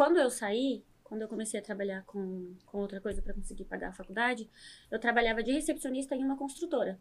[0.00, 3.90] quando eu saí, quando eu comecei a trabalhar com, com outra coisa para conseguir pagar
[3.90, 4.48] a faculdade,
[4.90, 6.98] eu trabalhava de recepcionista em uma construtora.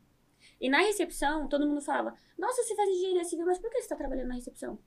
[0.59, 3.83] E na recepção, todo mundo falava: Nossa, você faz engenharia civil, mas por que você
[3.83, 4.77] está trabalhando na recepção?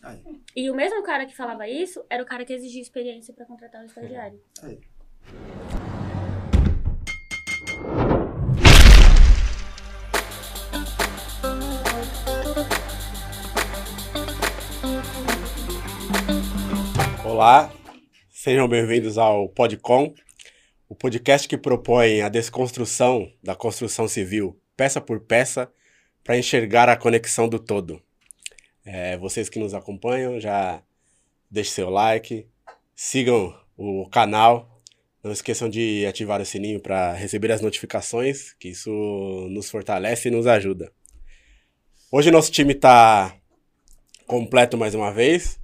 [0.00, 0.22] Aí,
[0.54, 3.82] E o mesmo cara que falava isso era o cara que exigia experiência para contratar
[3.82, 4.40] o estagiário.
[4.62, 4.80] aí.
[17.28, 17.70] Olá,
[18.30, 20.14] sejam bem-vindos ao Podcom,
[20.88, 25.70] o podcast que propõe a desconstrução da construção civil, peça por peça,
[26.24, 28.02] para enxergar a conexão do todo.
[28.82, 30.82] É, vocês que nos acompanham, já
[31.50, 32.48] deixem seu like,
[32.96, 34.80] sigam o canal,
[35.22, 38.90] não esqueçam de ativar o sininho para receber as notificações, que isso
[39.50, 40.90] nos fortalece e nos ajuda.
[42.10, 43.36] Hoje nosso time está
[44.26, 45.60] completo mais uma vez.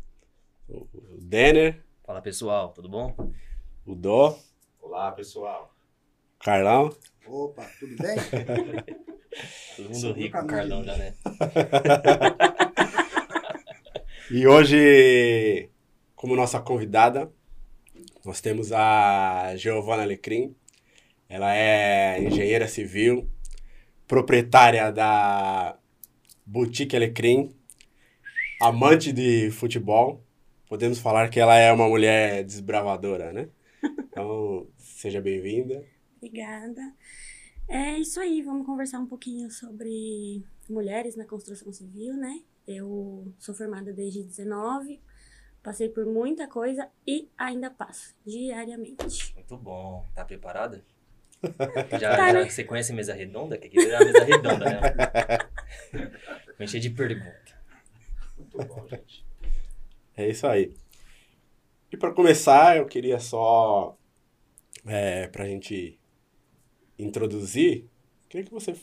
[1.38, 3.12] Denner, Fala pessoal, tudo bom?
[3.84, 4.38] o Dó,
[4.80, 5.74] Olá, pessoal.
[6.38, 6.96] Carlão.
[7.26, 8.14] Opa, tudo bem?
[9.76, 10.54] Todo mundo o rico, caminho.
[10.54, 11.12] Carlão já, né?
[14.30, 15.68] E hoje,
[16.14, 17.28] como nossa convidada,
[18.24, 20.54] nós temos a Giovana Alecrim.
[21.28, 23.28] Ela é engenheira civil,
[24.06, 25.76] proprietária da
[26.46, 27.52] Boutique Alecrim,
[28.62, 30.23] amante de futebol.
[30.74, 33.48] Podemos falar que ela é uma mulher desbravadora, né?
[34.10, 35.84] Então, seja bem-vinda.
[36.16, 36.92] Obrigada.
[37.68, 42.40] É isso aí, vamos conversar um pouquinho sobre mulheres na construção civil, né?
[42.66, 45.00] Eu sou formada desde 19,
[45.62, 49.32] passei por muita coisa e ainda passo diariamente.
[49.36, 50.04] Muito bom.
[50.12, 50.84] Tá preparada?
[51.88, 52.50] Tá, Já, já né?
[52.50, 53.56] você conhece mesa redonda?
[53.56, 54.80] Que aqui é a mesa redonda, né?
[56.58, 57.62] Vou encher de pergunta.
[58.36, 59.24] Muito bom, gente.
[60.16, 60.74] É isso aí.
[61.90, 63.96] E para começar, eu queria só,
[64.86, 65.98] é, para a gente
[66.98, 67.88] introduzir,
[68.28, 68.74] queria que você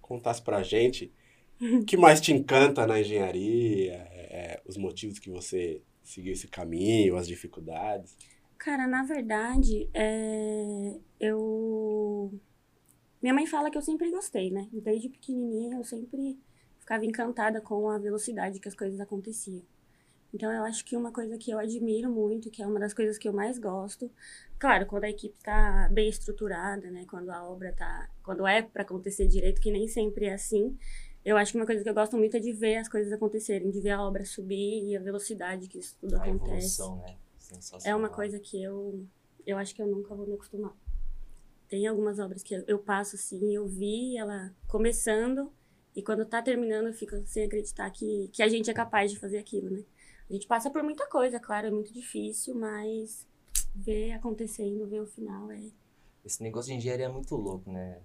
[0.00, 1.12] contasse para a gente
[1.60, 7.16] o que mais te encanta na engenharia, é, os motivos que você seguiu esse caminho,
[7.16, 8.16] as dificuldades.
[8.58, 12.32] Cara, na verdade, é, eu.
[13.20, 14.68] Minha mãe fala que eu sempre gostei, né?
[14.72, 16.38] Desde pequenininha eu sempre
[16.78, 19.62] ficava encantada com a velocidade que as coisas aconteciam.
[20.34, 23.18] Então eu acho que uma coisa que eu admiro muito, que é uma das coisas
[23.18, 24.10] que eu mais gosto,
[24.58, 27.04] claro, quando a equipe está bem estruturada, né?
[27.08, 30.76] Quando a obra tá, quando é para acontecer direito, que nem sempre é assim.
[31.24, 33.70] Eu acho que uma coisa que eu gosto muito é de ver as coisas acontecerem,
[33.70, 36.80] de ver a obra subir e a velocidade que isso tudo A acontece.
[36.80, 37.16] evolução, né?
[37.84, 39.06] É uma coisa que eu,
[39.46, 40.74] eu acho que eu nunca vou me acostumar.
[41.68, 45.52] Tem algumas obras que eu, eu passo assim, eu vi ela começando
[45.94, 49.18] e quando tá terminando eu fico sem acreditar que, que a gente é capaz de
[49.18, 49.84] fazer aquilo, né?
[50.32, 53.28] A gente passa por muita coisa, claro, é muito difícil, mas
[53.74, 55.60] ver acontecendo, ver o final é.
[56.24, 58.00] Esse negócio de engenharia é muito louco, né?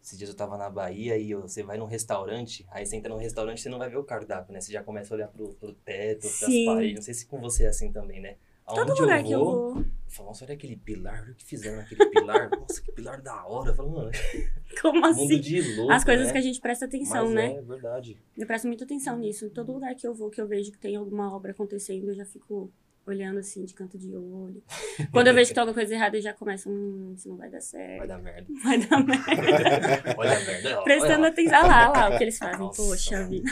[0.00, 3.18] Esses dias eu tava na Bahia e você vai num restaurante, aí você entra num
[3.18, 4.60] restaurante e você não vai ver o cardápio, né?
[4.60, 6.64] Você já começa a olhar pro, pro teto, pras Sim.
[6.64, 6.94] paredes.
[6.94, 8.36] Não sei se com você é assim também, né?
[8.66, 9.76] Todo Aonde lugar que eu vou.
[9.78, 12.48] Eu falo, nossa, olha aquele pilar, olha o que fizeram naquele pilar.
[12.56, 13.70] Nossa, que pilar da hora.
[13.70, 14.10] Eu falo, mano,
[14.80, 15.40] Como mundo assim?
[15.40, 16.32] de louco, As coisas né?
[16.32, 17.56] que a gente presta atenção, Mas né?
[17.56, 18.16] É verdade.
[18.36, 19.44] Eu presto muita atenção nisso.
[19.44, 22.14] Em todo lugar que eu vou, que eu vejo que tem alguma obra acontecendo, eu
[22.14, 22.72] já fico
[23.06, 24.62] olhando assim, de canto de olho.
[25.12, 27.50] Quando eu vejo que tem alguma coisa errada, eu já começo, hum, isso não vai
[27.50, 27.98] dar certo.
[27.98, 28.46] Vai dar merda.
[28.62, 30.14] Vai dar merda.
[30.16, 30.82] Olha a merda.
[30.84, 31.28] Prestando olha lá.
[31.28, 32.58] atenção Ah lá, lá, o que eles fazem.
[32.60, 33.50] Nossa, Poxa vida.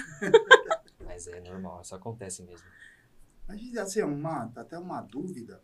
[1.04, 2.66] Mas é normal, isso acontece mesmo.
[3.46, 5.62] Mas assim, uma, até uma dúvida.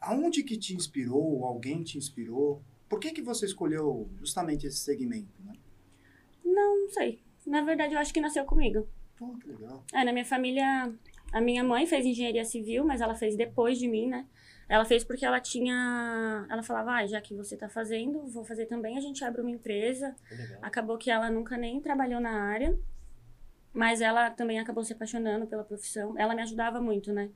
[0.00, 2.62] Aonde que te inspirou, alguém te inspirou?
[2.88, 5.52] Por que que você escolheu justamente esse segmento, né?
[6.44, 7.22] Não, não sei.
[7.46, 8.88] Na verdade, eu acho que nasceu comigo.
[9.16, 9.84] Pô, que legal.
[9.92, 10.92] É, na minha família,
[11.32, 14.26] a minha mãe fez engenharia civil, mas ela fez depois de mim, né?
[14.68, 16.46] Ela fez porque ela tinha.
[16.48, 19.50] Ela falava, ah, já que você tá fazendo, vou fazer também, a gente abre uma
[19.50, 20.14] empresa.
[20.30, 20.58] Legal.
[20.62, 22.78] Acabou que ela nunca nem trabalhou na área,
[23.72, 26.14] mas ela também acabou se apaixonando pela profissão.
[26.18, 27.30] Ela me ajudava muito, né?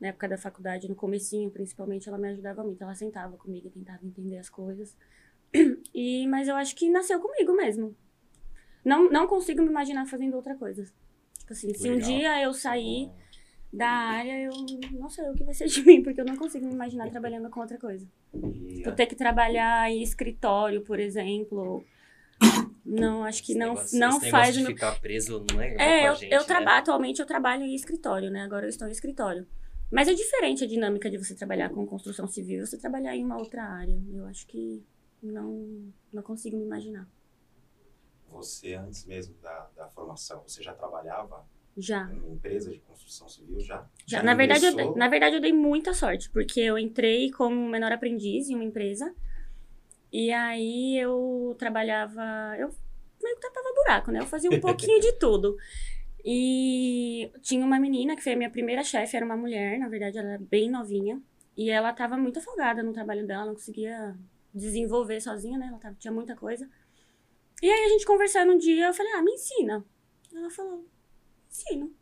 [0.00, 2.82] Na época da faculdade, no comecinho, principalmente, ela me ajudava muito.
[2.82, 4.96] Ela sentava comigo e tentava entender as coisas.
[5.94, 7.96] E, mas eu acho que nasceu comigo mesmo.
[8.84, 10.84] Não, não consigo me imaginar fazendo outra coisa.
[11.38, 12.08] Tipo assim, se um Legal.
[12.08, 13.10] dia eu sair
[13.72, 14.52] da área, eu
[14.92, 17.50] não sei o que vai ser de mim, porque eu não consigo me imaginar trabalhando
[17.50, 18.06] com outra coisa.
[18.34, 21.84] E, Tipo, ter que trabalhar em escritório, por exemplo.
[22.84, 24.70] Não, acho que esse não, negócio- não faz de meu.
[24.70, 26.46] ficar preso não é É, com a eu, gente, eu né?
[26.46, 28.42] trabalho, atualmente eu trabalho em escritório, né?
[28.42, 29.46] Agora eu estou em escritório.
[29.90, 33.24] Mas é diferente a dinâmica de você trabalhar com construção civil e você trabalhar em
[33.24, 33.98] uma outra área.
[34.12, 34.82] Eu acho que
[35.22, 37.08] não, não consigo me imaginar.
[38.30, 41.46] Você, antes mesmo da, da formação, você já trabalhava
[41.76, 42.10] Já.
[42.12, 43.86] Em empresa de construção civil já?
[44.06, 47.68] Já, Já na, verdade, eu, na verdade, eu dei muita sorte, porque eu entrei como
[47.68, 49.14] menor aprendiz em uma empresa.
[50.12, 52.22] E aí eu trabalhava.
[52.58, 52.70] Eu
[53.22, 54.20] meio que tapava buraco, né?
[54.20, 55.56] Eu fazia um pouquinho de tudo.
[56.24, 60.18] E tinha uma menina que foi a minha primeira chefe, era uma mulher, na verdade,
[60.18, 61.20] ela era bem novinha.
[61.56, 64.16] E ela tava muito afogada no trabalho dela, não conseguia
[64.54, 65.66] desenvolver sozinha, né?
[65.68, 66.68] Ela tava- tinha muita coisa.
[67.62, 69.84] E aí a gente conversando um dia, eu falei, ah, me ensina.
[70.34, 70.84] Ela falou,
[71.50, 71.92] ensino.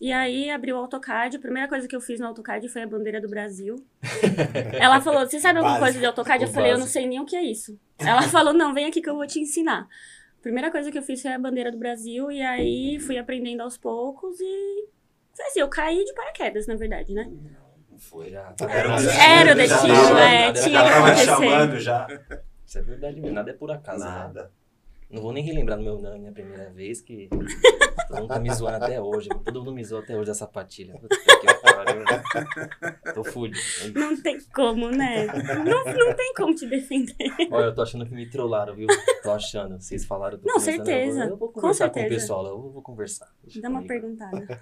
[0.00, 2.86] E aí abriu o AutoCAD, a primeira coisa que eu fiz no AutoCAD foi a
[2.86, 3.74] bandeira do Brasil.
[4.78, 6.44] Ela falou, você sabe alguma Básico, coisa de AutoCAD?
[6.44, 7.78] Eu falei, eu não sei nem o que é isso.
[7.98, 9.88] Ela falou, não, vem aqui que eu vou te ensinar.
[10.38, 13.60] A primeira coisa que eu fiz foi a bandeira do Brasil, e aí fui aprendendo
[13.60, 14.86] aos poucos e...
[15.34, 17.28] Foi assim, eu caí de paraquedas, na verdade, né?
[17.90, 18.30] Não foi.
[18.30, 18.54] Já.
[18.60, 19.00] Era,
[19.40, 21.26] Era o destino, é, tinha Já que acontecer.
[21.26, 22.06] chamando já.
[22.64, 23.34] Isso é verdade mesmo.
[23.34, 24.10] Nada é por acaso, né?
[24.10, 24.52] Nada.
[25.10, 27.28] Não vou nem relembrar do meu, da minha primeira vez, que
[28.08, 29.28] todo mundo tá me zoando até hoje.
[29.44, 30.94] Todo mundo me zoa até hoje da sapatilha.
[31.62, 32.04] Pariu.
[33.14, 33.98] Tô fudido.
[33.98, 35.26] Não tem como, né?
[35.64, 37.14] Não, não tem como te defender.
[37.50, 38.86] Olha, eu tô achando que me trollaram, viu?
[39.22, 39.80] Tô achando.
[39.80, 40.34] Vocês falaram.
[40.36, 41.20] eu tô Não, começando, certeza.
[41.20, 42.20] Eu vou, eu vou Com conversar com, o certeza.
[42.20, 42.46] pessoal.
[42.46, 43.28] Eu vou, conversar.
[43.42, 43.94] Deixa Dá uma comigo.
[44.00, 44.60] perguntada.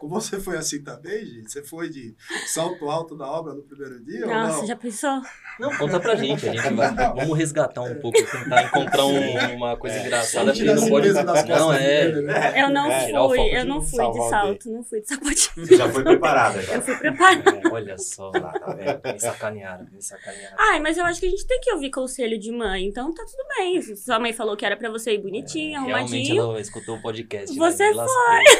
[0.00, 1.50] Com você foi assim também, gente?
[1.52, 2.14] Você foi de
[2.46, 4.66] salto alto da obra no primeiro dia ou Nossa, não?
[4.66, 5.20] já pensou?
[5.58, 6.48] Não, conta pra gente.
[6.48, 6.94] A gente vai.
[6.94, 10.46] Vamos resgatar um pouco, tentar encontrar um- uma coisa engraçada.
[10.52, 11.12] porque não esse pode.
[11.48, 12.06] Não, é.
[12.10, 12.53] dele, né?
[12.56, 15.66] Eu não É, tirar o fui, eu não fui de salto, não fui de sapatinho.
[15.66, 16.62] Você já foi preparada.
[16.62, 16.74] Já.
[16.74, 17.50] Eu fui preparada.
[17.50, 19.00] É, olha só, lá, tá vendo?
[19.12, 20.56] Me sacanearam, me sacanearam.
[20.58, 23.24] Ai, mas eu acho que a gente tem que ouvir conselho de mãe, então tá
[23.24, 23.82] tudo bem.
[23.96, 26.42] Sua mãe falou que era pra você ir bonitinho, Realmente arrumadinho.
[26.42, 27.56] ela escutou o podcast.
[27.56, 27.94] Você né?
[27.94, 28.54] Lasquei.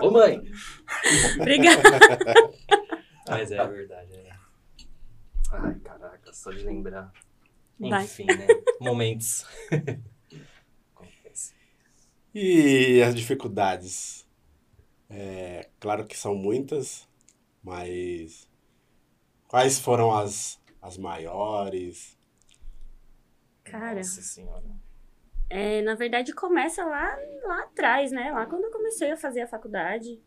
[0.00, 0.42] Ô mãe!
[1.40, 1.82] Obrigada.
[3.28, 4.14] Mas é verdade.
[4.16, 4.30] É.
[5.52, 7.12] Ai, caraca, só de lembrar.
[7.78, 8.04] Vai.
[8.04, 8.46] Enfim, né?
[8.80, 9.44] Momentos.
[12.34, 14.26] E as dificuldades?
[15.08, 17.08] É, claro que são muitas,
[17.62, 18.48] mas
[19.46, 22.18] quais foram as, as maiores?
[23.62, 23.96] Cara.
[23.96, 24.64] Nossa senhora.
[25.48, 28.32] É, na verdade, começa lá, lá atrás, né?
[28.32, 30.20] Lá quando eu comecei a fazer a faculdade.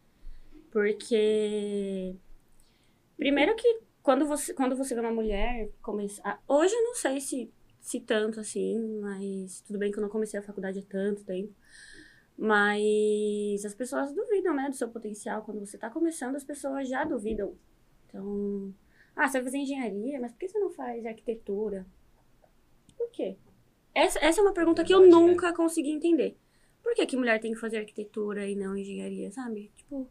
[0.71, 2.15] Porque.
[3.17, 6.41] Primeiro que quando você, quando você vê uma mulher começar.
[6.47, 7.51] Hoje eu não sei se,
[7.81, 11.53] se tanto assim, mas tudo bem que eu não comecei a faculdade há tanto tempo.
[12.37, 15.41] Mas as pessoas duvidam, né, do seu potencial.
[15.41, 17.55] Quando você tá começando, as pessoas já duvidam.
[18.05, 18.73] Então.
[19.15, 21.85] Ah, você vai fazer engenharia, mas por que você não faz arquitetura?
[22.95, 23.35] Por quê?
[23.95, 25.07] Essa, essa é uma pergunta que eu né?
[25.07, 26.37] nunca consegui entender.
[26.83, 29.71] Por que, que mulher tem que fazer arquitetura e não engenharia, sabe?
[29.75, 30.07] Tipo.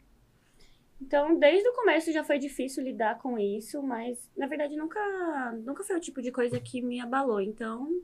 [1.00, 5.84] Então, desde o começo já foi difícil lidar com isso, mas na verdade nunca, nunca
[5.84, 7.40] foi o tipo de coisa que me abalou.
[7.40, 8.02] Então,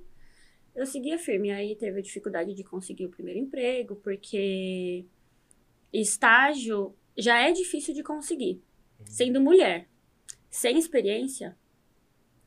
[0.74, 1.50] eu seguia firme.
[1.50, 5.04] Aí teve a dificuldade de conseguir o primeiro emprego, porque
[5.92, 8.62] estágio já é difícil de conseguir.
[9.04, 9.88] Sendo mulher,
[10.48, 11.56] sem experiência,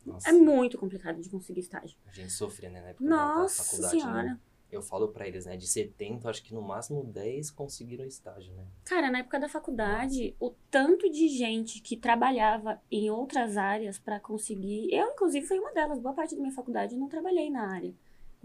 [0.06, 1.98] Nossa, é muito complicado de conseguir estágio.
[2.08, 2.82] a gente sofria, né?
[2.82, 4.24] Na época da Nossa faculdade, senhora.
[4.24, 4.40] Né?
[4.72, 5.56] Eu falo pra eles, né?
[5.56, 8.66] De 70, acho que no máximo 10 conseguiram estágio, né?
[8.84, 14.20] Cara, na época da faculdade, o tanto de gente que trabalhava em outras áreas pra
[14.20, 14.94] conseguir.
[14.94, 16.00] Eu, inclusive, fui uma delas.
[16.00, 17.94] Boa parte da minha faculdade eu não trabalhei na área.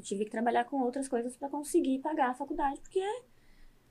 [0.00, 3.00] Eu tive que trabalhar com outras coisas pra conseguir pagar a faculdade, porque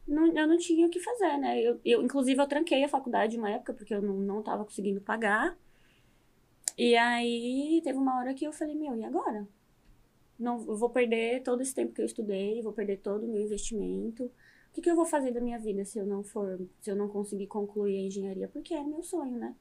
[0.07, 1.61] não- eu não tinha o que fazer, né?
[1.61, 5.56] Eu, eu, inclusive, eu tranquei a faculdade uma época, porque eu não, não conseguindo pagar.
[6.78, 9.47] E aí, teve uma hora que eu falei, meu, e agora?
[10.39, 13.42] Não, eu vou perder todo esse tempo que eu estudei, vou perder todo o meu
[13.44, 14.25] investimento.
[14.25, 16.95] O que, que eu vou fazer da minha vida se eu não for, se eu
[16.95, 18.47] não conseguir concluir a engenharia?
[18.47, 19.56] Porque é meu sonho, né?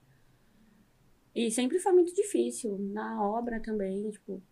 [1.34, 2.78] E sempre foi muito difícil.
[2.78, 4.42] Na obra também, tipo,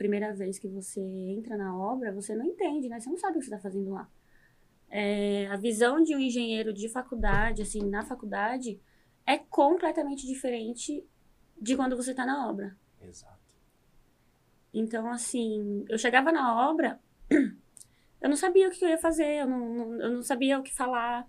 [0.00, 2.98] primeira vez que você entra na obra, você não entende, né?
[2.98, 4.08] Você não sabe o que você está fazendo lá.
[4.88, 8.80] É, a visão de um engenheiro de faculdade, assim, na faculdade,
[9.26, 11.06] é completamente diferente
[11.60, 12.74] de quando você está na obra.
[12.98, 13.38] Exato.
[14.72, 16.98] Então, assim, eu chegava na obra,
[18.22, 20.62] eu não sabia o que eu ia fazer, eu não, não- eu não sabia o
[20.62, 21.28] que falar.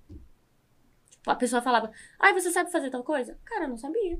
[1.10, 3.38] Tipo, a pessoa falava, ai, você sabe fazer tal coisa?
[3.44, 4.18] Cara, eu não sabia.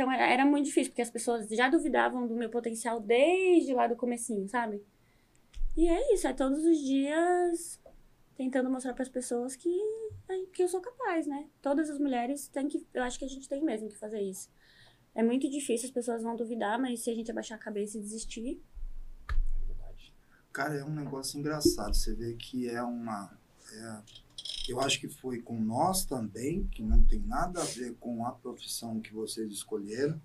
[0.00, 3.86] Então, era, era muito difícil, porque as pessoas já duvidavam do meu potencial desde lá
[3.86, 4.82] do comecinho, sabe?
[5.76, 7.78] E é isso, é todos os dias
[8.34, 9.68] tentando mostrar para as pessoas que,
[10.54, 11.50] que eu sou capaz, né?
[11.60, 14.48] Todas as mulheres têm que, eu acho que a gente tem mesmo que fazer isso.
[15.14, 18.00] É muito difícil, as pessoas vão duvidar, mas se a gente abaixar a cabeça e
[18.00, 18.58] desistir,
[19.28, 20.12] É.
[20.50, 21.94] Cara, é um negócio engraçado.
[21.94, 23.38] Você vê que é uma.
[23.70, 24.02] é-
[24.70, 28.32] eu acho que foi com nós também, que não tem nada a ver com a
[28.32, 30.20] profissão que vocês escolheram.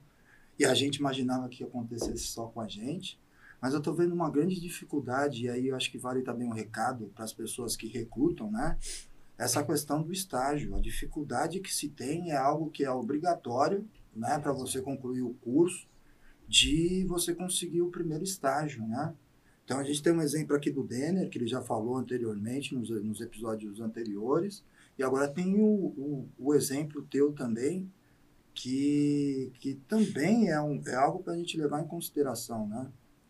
[0.57, 3.19] E a gente imaginava que acontecesse só com a gente.
[3.61, 6.53] Mas eu estou vendo uma grande dificuldade, e aí eu acho que vale também um
[6.53, 8.77] recado para as pessoas que recrutam, né?
[9.37, 10.75] Essa questão do estágio.
[10.75, 15.33] A dificuldade que se tem é algo que é obrigatório, né, para você concluir o
[15.33, 15.87] curso,
[16.47, 19.13] de você conseguir o primeiro estágio, né?
[19.65, 22.89] Então a gente tem um exemplo aqui do Denner, que ele já falou anteriormente, nos,
[22.89, 24.63] nos episódios anteriores,
[24.97, 27.91] e agora tem o, o, o exemplo teu também,
[28.53, 32.89] que, que também é, um, é algo para a gente levar em consideração, né?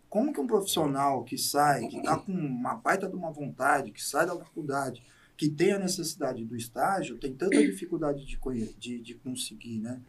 [0.09, 4.03] Como que um profissional que sai, que está com uma baita de uma vontade, que
[4.03, 5.01] sai da faculdade,
[5.35, 8.37] que tem a necessidade do estágio, tem tanta dificuldade de,
[8.77, 10.01] de, de conseguir, né?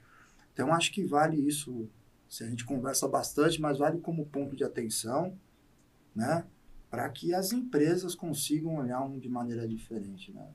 [0.53, 1.89] Então, acho que vale isso,
[2.29, 5.37] se a gente conversa bastante, mas vale como ponto de atenção,
[6.17, 6.45] né?
[6.91, 10.49] Para que as empresas consigam olhar um de maneira diferente, né?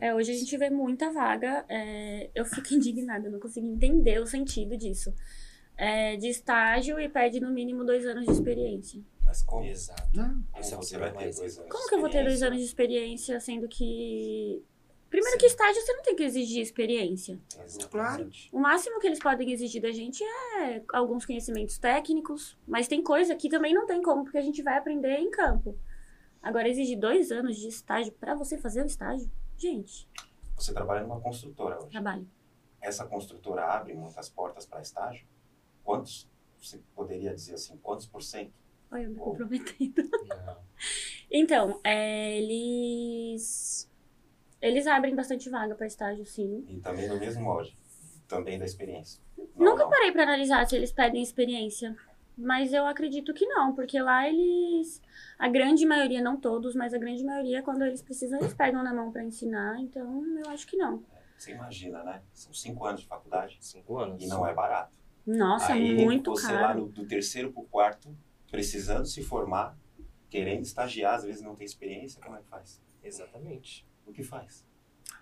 [0.00, 1.64] É, hoje a gente vê muita vaga.
[1.68, 5.12] é, eu fico indignada, eu não consigo entender o sentido disso.
[5.76, 9.02] É, de estágio e pede no mínimo dois anos de experiência.
[9.24, 9.64] Mas como?
[9.64, 10.14] Exato.
[10.14, 10.36] Né?
[10.58, 12.58] Esse é o você vai ter dois anos Como que eu vou ter dois anos
[12.58, 14.62] de experiência, sendo que.
[15.10, 15.38] Primeiro Sim.
[15.38, 17.38] que estágio você não tem que exigir experiência.
[17.64, 18.48] Exatamente.
[18.52, 23.34] O máximo que eles podem exigir da gente é alguns conhecimentos técnicos, mas tem coisa
[23.34, 25.76] que também não tem como, porque a gente vai aprender em campo.
[26.40, 30.08] Agora, exigir dois anos de estágio pra você fazer o estágio, gente,
[30.56, 31.88] Você trabalha numa construtora hoje.
[31.90, 32.26] trabalho.
[32.80, 35.26] Essa construtora abre muitas portas para estágio?
[35.84, 38.54] Quantos, você poderia dizer assim, quantos por cento?
[38.90, 40.02] Olha, eu me comprometendo.
[41.32, 43.89] Então, é, eles.
[44.60, 46.64] Eles abrem bastante vaga pra estágio, sim.
[46.68, 47.76] E também no mesmo molde,
[48.28, 49.20] também da experiência.
[49.56, 49.90] Não, Nunca não.
[49.90, 51.96] parei pra analisar se eles pedem experiência.
[52.36, 55.02] Mas eu acredito que não, porque lá eles.
[55.38, 58.94] A grande maioria, não todos, mas a grande maioria, quando eles precisam, eles pegam na
[58.94, 59.78] mão pra ensinar.
[59.80, 61.02] Então, eu acho que não.
[61.36, 62.22] Você imagina, né?
[62.32, 64.22] São cinco anos de faculdade Cinco anos.
[64.22, 64.98] e não é barato.
[65.26, 66.80] Nossa, Aí muito você lá caro.
[66.80, 68.14] no, do terceiro pro quarto,
[68.50, 69.76] precisando se formar,
[70.30, 72.80] querendo estagiar, às vezes não tem experiência, como é que faz?
[73.02, 73.86] Exatamente.
[74.10, 74.64] O que faz?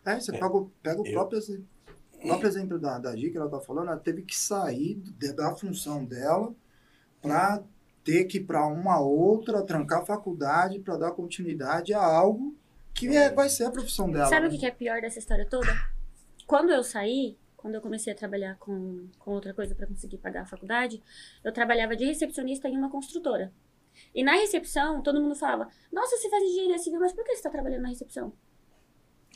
[0.04, 1.62] É, você É, pega, o- pega o eu- próprio, exe-
[2.14, 4.95] o próprio exemplo da, da Gi, que ela tá falando, ela teve que sair
[5.37, 6.54] da função dela
[7.21, 7.62] para
[8.04, 12.57] ter que ir para uma outra, trancar a faculdade para dar continuidade a algo
[12.95, 14.26] que é, vai ser a profissão dela.
[14.26, 14.49] Sabe né?
[14.49, 15.68] o que que é pior dessa história toda?
[16.47, 20.42] Quando eu saí, quando eu comecei a trabalhar com, com outra coisa pra conseguir pagar
[20.42, 21.02] a faculdade,
[21.45, 23.52] eu trabalhava de recepcionista em uma construtora.
[24.14, 27.42] E na recepção, todo mundo falava: Nossa, você faz engenharia civil, mas por que você
[27.42, 28.33] tá trabalhando na recepção?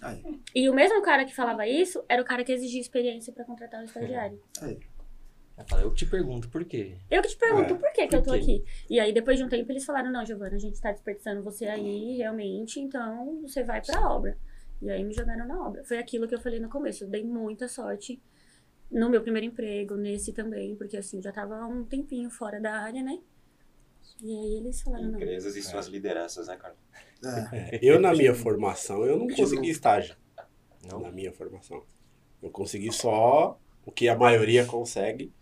[0.03, 0.23] Aí,
[0.55, 3.81] E o mesmo cara que falava isso era o cara que exigia experiência pra contratar
[3.81, 4.41] o estagiário.
[4.61, 4.79] aí.
[5.57, 6.97] Ela fala, eu te pergunto por quê?
[7.11, 8.39] Eu que te pergunto É, por que, que eu tô quê?
[8.39, 8.65] aqui.
[8.89, 11.67] E aí, depois de um tempo, eles falaram: Não, Giovana, a gente tá desperdiçando você
[11.67, 14.37] aí, realmente, então você vai pra obra.
[14.81, 15.85] E aí me jogaram na obra.
[15.85, 17.05] Foi aquilo que eu falei no começo.
[17.05, 18.21] Eu dei muita sorte
[18.91, 22.73] no meu primeiro emprego, nesse também, porque assim, eu já tava um tempinho fora da
[22.81, 23.19] área, né?
[24.23, 25.14] E aí eles falaram: Não.
[25.21, 26.79] Empresas e suas lideranças, né, Carlos?
[27.52, 27.76] É.
[27.76, 30.17] É, eu, na minha formação, eu não consegui estágio.
[30.88, 31.00] Não?
[31.00, 31.83] Na minha formação.
[32.43, 35.33] Eu consegui só o que a maioria consegue,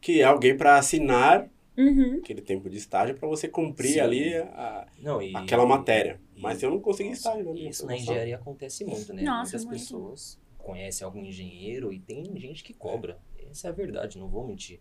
[0.00, 2.18] que é alguém para assinar Uhum.
[2.18, 4.00] aquele tempo de estágio para você cumprir Sim.
[4.00, 5.34] ali a- Não, e...
[5.34, 6.20] aquela matéria.
[6.36, 8.12] e- Mas eu não consegui Nossa, estágio na minha Isso na formação.
[8.12, 9.22] engenharia acontece muito, né?
[9.22, 9.78] Nossa, Muitas muito.
[9.80, 13.18] pessoas conhecem algum engenheiro e tem gente que cobra.
[13.50, 14.80] Essa é a verdade, não vou mentir.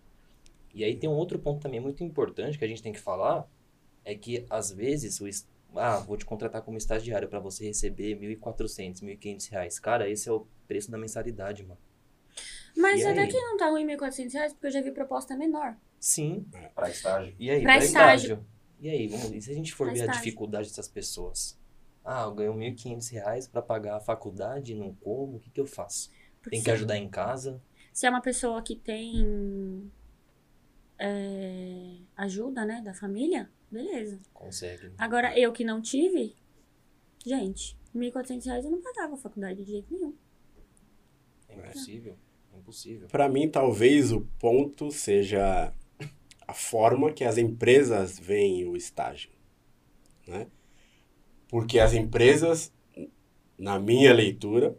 [0.74, 3.48] E aí tem um outro ponto também muito importante que a gente tem que falar,
[4.06, 5.28] é que às vezes o
[5.76, 9.80] ah, vou te contratar como estagiário para você receber 1.400, 1.500 reais.
[9.80, 11.80] Cara, esse é o preço da mensalidade, mano.
[12.76, 13.28] Mas E até aí?
[13.28, 15.76] que não tá ruim 1.400 reais, porque eu já vi proposta menor.
[16.00, 16.46] Sim.
[16.76, 17.34] Para estágio.
[17.40, 18.16] E aí, Pra pra estágio.
[18.34, 18.48] estágio?
[18.80, 20.24] E aí, vamos, e se a gente for Pra ver a estágio.
[20.24, 21.60] dificuldade dessas pessoas?
[22.04, 25.68] Ah, eu ganho 1.500 reais para pagar a faculdade, não como, o que, que eu
[25.68, 26.10] faço?
[26.42, 27.62] Porque Tem que ajudar em casa?
[27.94, 29.92] se é uma pessoa que tem
[31.02, 34.20] é, ajuda, né, da família, beleza.
[34.34, 34.90] Consegue.
[34.90, 34.94] né?
[35.00, 36.36] Agora, eu que não tive,
[37.26, 40.16] gente, 1.400 reais eu não pagava a faculdade de jeito nenhum.
[41.50, 42.16] É impossível.
[42.54, 43.08] É impossível.
[43.08, 45.74] Para mim, talvez o ponto seja
[46.48, 49.32] a forma que as empresas veem o estágio,
[50.28, 50.48] né?
[51.48, 52.72] Porque as empresas,
[53.58, 54.78] na minha leitura,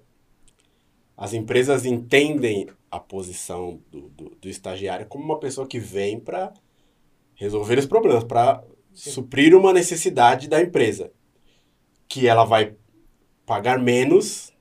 [1.16, 6.52] as empresas entendem a posição do, do, do estagiário como uma pessoa que vem para
[7.34, 11.10] resolver os problemas, para suprir uma necessidade da empresa,
[12.08, 12.74] que ela vai
[13.46, 14.52] pagar menos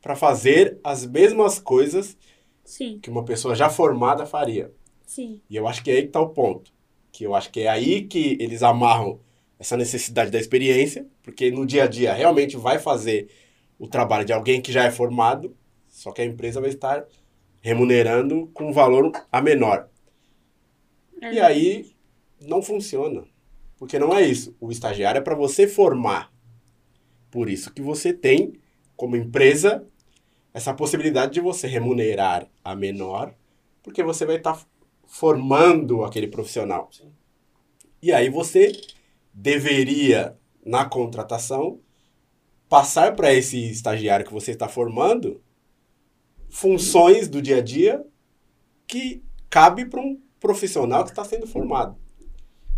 [0.00, 2.16] para fazer as mesmas coisas
[2.64, 4.72] Sim, que uma pessoa já formada faria.
[5.06, 5.40] sim.
[5.50, 6.72] E eu acho que é aí que está o ponto.
[7.12, 9.20] Que eu acho que é aí que eles amarram
[9.58, 13.28] essa necessidade da experiência, porque no dia a dia realmente vai fazer
[13.78, 15.54] o trabalho de alguém que já é formado,
[16.00, 17.06] só que a empresa vai estar
[17.60, 19.86] remunerando com um valor a menor.
[21.20, 21.94] E aí
[22.40, 23.24] não funciona.
[23.76, 24.56] Porque não é isso.
[24.58, 26.32] O estagiário é para você formar.
[27.30, 28.54] Por isso que você tem,
[28.96, 29.86] como empresa,
[30.54, 33.34] essa possibilidade de você remunerar a menor,
[33.82, 34.58] porque você vai estar
[35.06, 36.88] formando aquele profissional.
[36.90, 37.12] Sim.
[38.00, 38.72] E aí você
[39.34, 41.78] deveria, na contratação,
[42.70, 45.42] passar para esse estagiário que você está formando
[46.50, 48.04] funções do dia a dia
[48.86, 51.96] que cabe para um profissional que está sendo formado.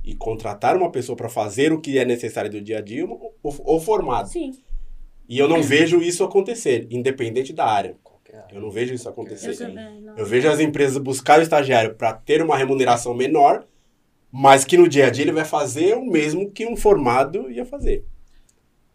[0.05, 3.35] E contratar uma pessoa para fazer o que é necessário do dia a dia ou,
[3.43, 4.29] ou formado.
[4.29, 4.53] Sim,
[5.29, 7.97] E eu não vejo isso acontecer, independente da área.
[8.51, 9.57] Eu não vejo isso eu acontecer.
[9.57, 10.01] Também.
[10.01, 10.17] não.
[10.17, 13.67] Eu vejo as empresas buscar o estagiário para ter uma remuneração menor,
[14.31, 17.65] mas que no dia a dia ele vai fazer o mesmo que um formado ia
[17.65, 18.05] fazer.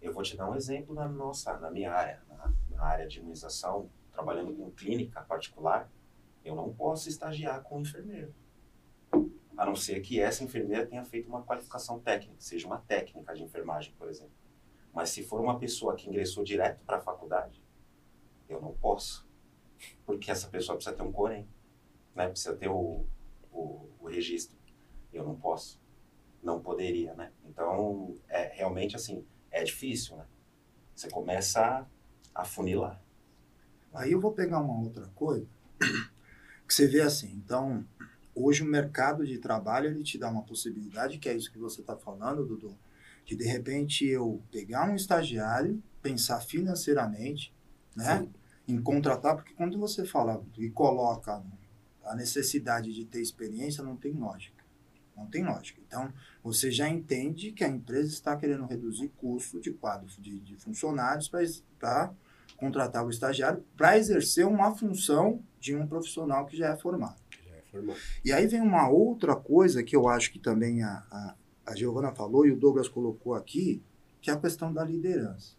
[0.02, 3.20] Eu vou te dar um exemplo na nossa, na minha área, na, na área de
[3.20, 5.92] imunização, trabalhando com clínica particular,
[6.44, 8.34] eu não posso estagiar com enfermeiro.
[9.56, 13.44] A não ser que essa enfermeira tenha feito uma qualificação técnica, seja uma técnica de
[13.44, 14.34] enfermagem, por exemplo.
[14.92, 17.64] Mas se for uma pessoa que ingressou direto para a faculdade,
[18.50, 19.28] eu não posso.
[20.04, 21.48] Porque essa pessoa precisa ter um corém,
[22.16, 22.28] né?
[22.28, 23.06] precisa ter o,
[23.52, 24.58] o, o registro.
[25.14, 25.80] Eu não posso.
[26.42, 27.32] Não poderia, né?
[27.46, 30.26] Então, é realmente assim, é difícil, né?
[30.96, 31.88] Você começa
[32.34, 33.02] a funilar.
[33.98, 35.48] Aí eu vou pegar uma outra coisa
[36.68, 37.34] que você vê assim.
[37.44, 37.84] Então,
[38.36, 41.82] hoje o mercado de trabalho ele te dá uma possibilidade, que é isso que você
[41.82, 42.78] está falando, Dudu,
[43.26, 47.52] de de repente eu pegar um estagiário, pensar financeiramente,
[47.96, 48.34] né, Sim.
[48.68, 51.44] em contratar, porque quando você fala e coloca
[52.06, 54.64] a necessidade de ter experiência, não tem lógica.
[55.16, 55.82] Não tem lógica.
[55.88, 56.14] Então,
[56.44, 61.28] você já entende que a empresa está querendo reduzir custo de quadro de, de funcionários
[61.28, 62.14] para
[62.58, 67.16] contratar o estagiário para exercer uma função de um profissional que já é formado.
[67.46, 68.00] Já é formado.
[68.26, 71.36] E aí vem uma outra coisa que eu acho que também a, a,
[71.68, 73.82] a Giovana falou e o Douglas colocou aqui,
[74.20, 75.56] que é a questão da liderança.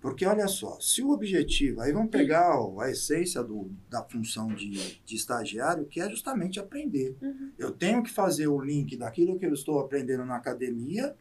[0.00, 4.48] Porque olha só, se o objetivo, aí vamos pegar ó, a essência do, da função
[4.48, 7.16] de, de estagiário, que é justamente aprender.
[7.22, 7.52] Uhum.
[7.58, 11.16] Eu tenho que fazer o link daquilo que eu estou aprendendo na academia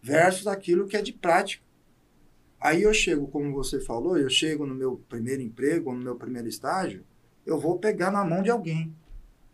[0.00, 1.64] versus aquilo que é de prática.
[2.60, 6.46] Aí eu chego, como você falou, eu chego no meu primeiro emprego, no meu primeiro
[6.46, 7.04] estágio,
[7.46, 8.94] eu vou pegar na mão de alguém.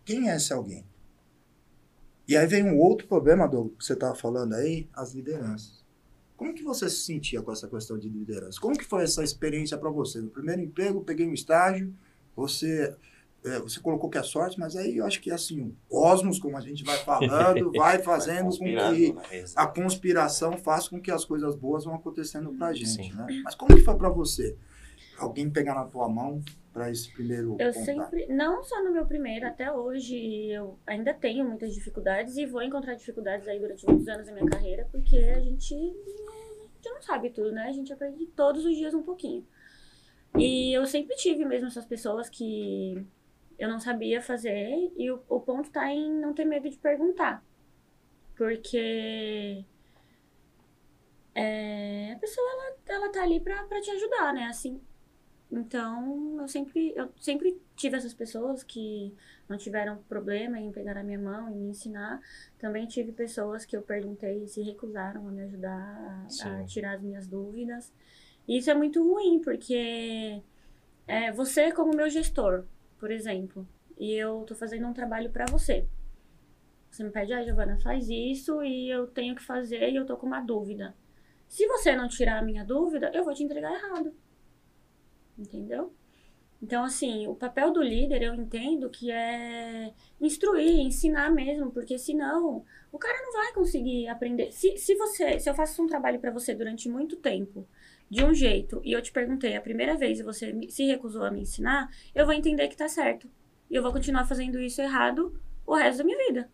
[0.04, 0.84] Quem é esse alguém?
[2.26, 5.84] E aí vem um outro problema do que você estava falando aí, as lideranças.
[6.36, 8.60] Como que você se sentia com essa questão de liderança?
[8.60, 10.20] Como que foi essa experiência para você?
[10.20, 11.94] No primeiro emprego, peguei um estágio,
[12.34, 12.94] você
[13.44, 16.56] é, você colocou que é sorte, mas aí eu acho que assim, o cosmos, como
[16.56, 19.44] a gente vai falando, vai fazendo com Conspirando, que né?
[19.54, 23.12] a conspiração faz com que as coisas boas vão acontecendo pra gente, Sim.
[23.12, 23.26] né?
[23.44, 24.56] Mas como que foi pra você?
[25.18, 27.84] Alguém pegar na tua mão pra esse primeiro Eu contato?
[27.84, 32.60] sempre, não só no meu primeiro, até hoje, eu ainda tenho muitas dificuldades e vou
[32.62, 37.00] encontrar dificuldades aí durante muitos anos da minha carreira, porque a gente, a gente não
[37.00, 37.62] sabe tudo, né?
[37.68, 39.46] A gente aprende todos os dias um pouquinho.
[40.38, 43.02] E eu sempre tive mesmo essas pessoas que
[43.58, 47.44] eu não sabia fazer, e o, o ponto tá em não ter medo de perguntar.
[48.36, 49.64] Porque
[51.34, 54.44] é, a pessoa, ela, ela tá ali pra, pra te ajudar, né?
[54.44, 54.80] Assim,
[55.50, 59.14] então, eu sempre, eu sempre tive essas pessoas que
[59.48, 62.20] não tiveram problema em pegar na minha mão e me ensinar.
[62.58, 66.96] Também tive pessoas que eu perguntei e se recusaram a me ajudar a, a tirar
[66.96, 67.92] as minhas dúvidas.
[68.48, 70.42] E isso é muito ruim, porque
[71.06, 72.64] é, você, como meu gestor,
[72.98, 73.66] por exemplo,
[73.98, 75.86] e eu tô fazendo um trabalho pra você.
[76.90, 80.16] Você me pede, ah, Giovana, faz isso e eu tenho que fazer e eu tô
[80.16, 80.94] com uma dúvida.
[81.48, 84.14] Se você não tirar a minha dúvida, eu vou te entregar errado.
[85.38, 85.92] Entendeu?
[86.62, 92.64] Então, assim, o papel do líder eu entendo que é instruir, ensinar mesmo, porque senão
[92.90, 94.50] o cara não vai conseguir aprender.
[94.52, 97.68] Se, se você, se eu faço um trabalho pra você durante muito tempo,
[98.08, 101.30] de um jeito, e eu te perguntei a primeira vez e você se recusou a
[101.30, 103.28] me ensinar, eu vou entender que tá certo.
[103.68, 106.48] E eu vou continuar fazendo isso errado o resto da minha vida.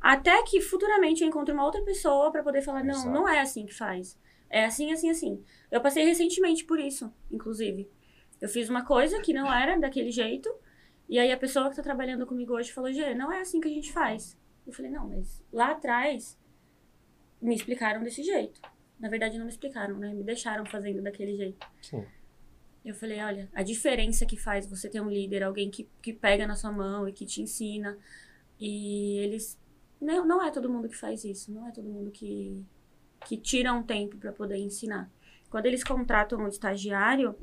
[0.00, 3.10] Até que futuramente eu encontre uma outra pessoa pra poder falar, não, Exato.
[3.10, 4.18] não é assim que faz.
[4.48, 5.42] É assim, assim, assim.
[5.70, 7.88] Eu passei recentemente por isso, inclusive.
[8.40, 10.50] Eu fiz uma coisa que não era daquele jeito,
[11.08, 13.68] e aí a pessoa que tá trabalhando comigo hoje falou, Gê, não é assim que
[13.68, 14.38] a gente faz.
[14.66, 16.38] Eu falei, não, mas lá atrás
[17.40, 18.60] me explicaram desse jeito.
[19.00, 20.12] Na verdade, não me explicaram, né?
[20.12, 21.66] Me deixaram fazendo daquele jeito.
[21.82, 22.04] Sim.
[22.84, 26.46] Eu falei, olha, a diferença que faz você ter um líder, alguém que, que pega
[26.46, 27.98] na sua mão e que te ensina.
[28.58, 29.58] E eles.
[30.00, 32.64] Não, não é todo mundo que faz isso, não é todo mundo que,
[33.26, 35.10] que tira um tempo para poder ensinar.
[35.50, 37.34] Quando eles contratam um estagiário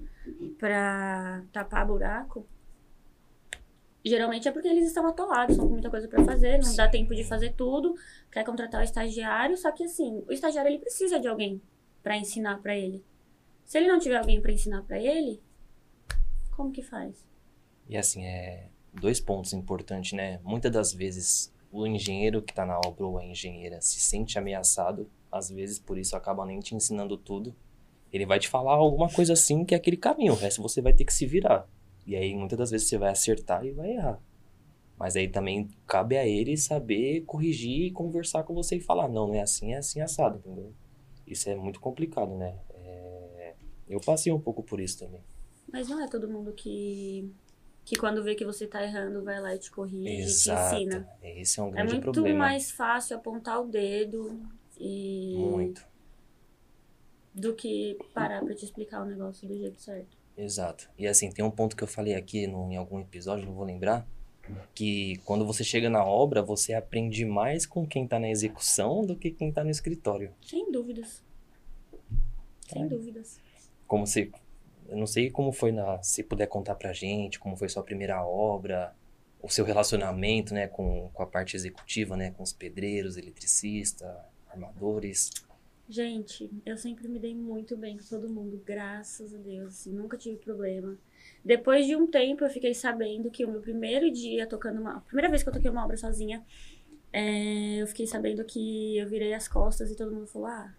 [0.57, 2.47] para tapar buraco,
[4.07, 7.13] Geralmente é porque eles estão atolados, estão com muita coisa pra fazer, não dá tempo
[7.13, 7.95] de fazer tudo,
[8.31, 11.61] quer contratar o estagiário, só que assim, o estagiário ele precisa de alguém
[12.01, 13.03] pra ensinar pra ele.
[13.65, 15.41] Se ele não tiver alguém pra ensinar pra ele,
[16.55, 17.25] como que faz?
[17.89, 20.39] E assim, é dois pontos importantes, né?
[20.43, 25.09] Muitas das vezes o engenheiro que tá na obra ou a engenheira se sente ameaçado,
[25.31, 27.53] às vezes por isso acaba nem te ensinando tudo.
[28.11, 30.93] Ele vai te falar alguma coisa assim que é aquele caminho, o resto você vai
[30.93, 31.67] ter que se virar.
[32.07, 34.19] E aí muitas das vezes você vai acertar e vai errar.
[34.97, 39.27] Mas aí também cabe a ele saber corrigir e conversar com você e falar, não,
[39.27, 40.73] não é assim, é assim assado, entendeu?
[41.27, 42.57] Isso é muito complicado, né?
[42.73, 43.53] É,
[43.89, 45.21] Eu passei um pouco por isso também.
[45.71, 47.29] Mas não é todo mundo que,
[47.85, 50.75] que quando vê que você tá errando, vai lá e te corrige, te Exato.
[50.75, 51.07] ensina.
[51.21, 52.39] Esse é um É grande muito problema.
[52.39, 54.39] mais fácil apontar o dedo
[54.79, 55.85] e Muito.
[57.35, 60.16] do que parar pra te explicar o negócio do jeito certo.
[60.37, 60.87] Exato.
[60.97, 63.65] E assim, tem um ponto que eu falei aqui no, em algum episódio, não vou
[63.65, 64.07] lembrar,
[64.73, 69.15] que quando você chega na obra, você aprende mais com quem tá na execução do
[69.15, 70.31] que quem tá no escritório.
[70.41, 71.23] Sem dúvidas.
[72.71, 72.85] Sem É.
[72.85, 73.39] dúvidas.
[73.87, 74.31] Como se.
[74.87, 76.01] Eu não sei como foi na.
[76.03, 78.95] Se puder contar pra gente, como foi sua primeira obra,
[79.41, 84.09] o seu relacionamento, né, com, com a parte executiva, né, com os pedreiros, eletricistas,
[84.49, 85.31] armadores.
[85.89, 90.17] Gente, eu sempre me dei muito bem com todo mundo, graças a Deus, assim, nunca
[90.17, 90.97] tive problema.
[91.45, 94.97] Depois de um tempo, eu fiquei sabendo que o meu primeiro dia tocando uma.
[94.97, 96.45] A primeira vez que eu toquei uma obra sozinha,
[97.13, 100.75] é, eu fiquei sabendo que eu virei as costas e todo mundo falou: ah,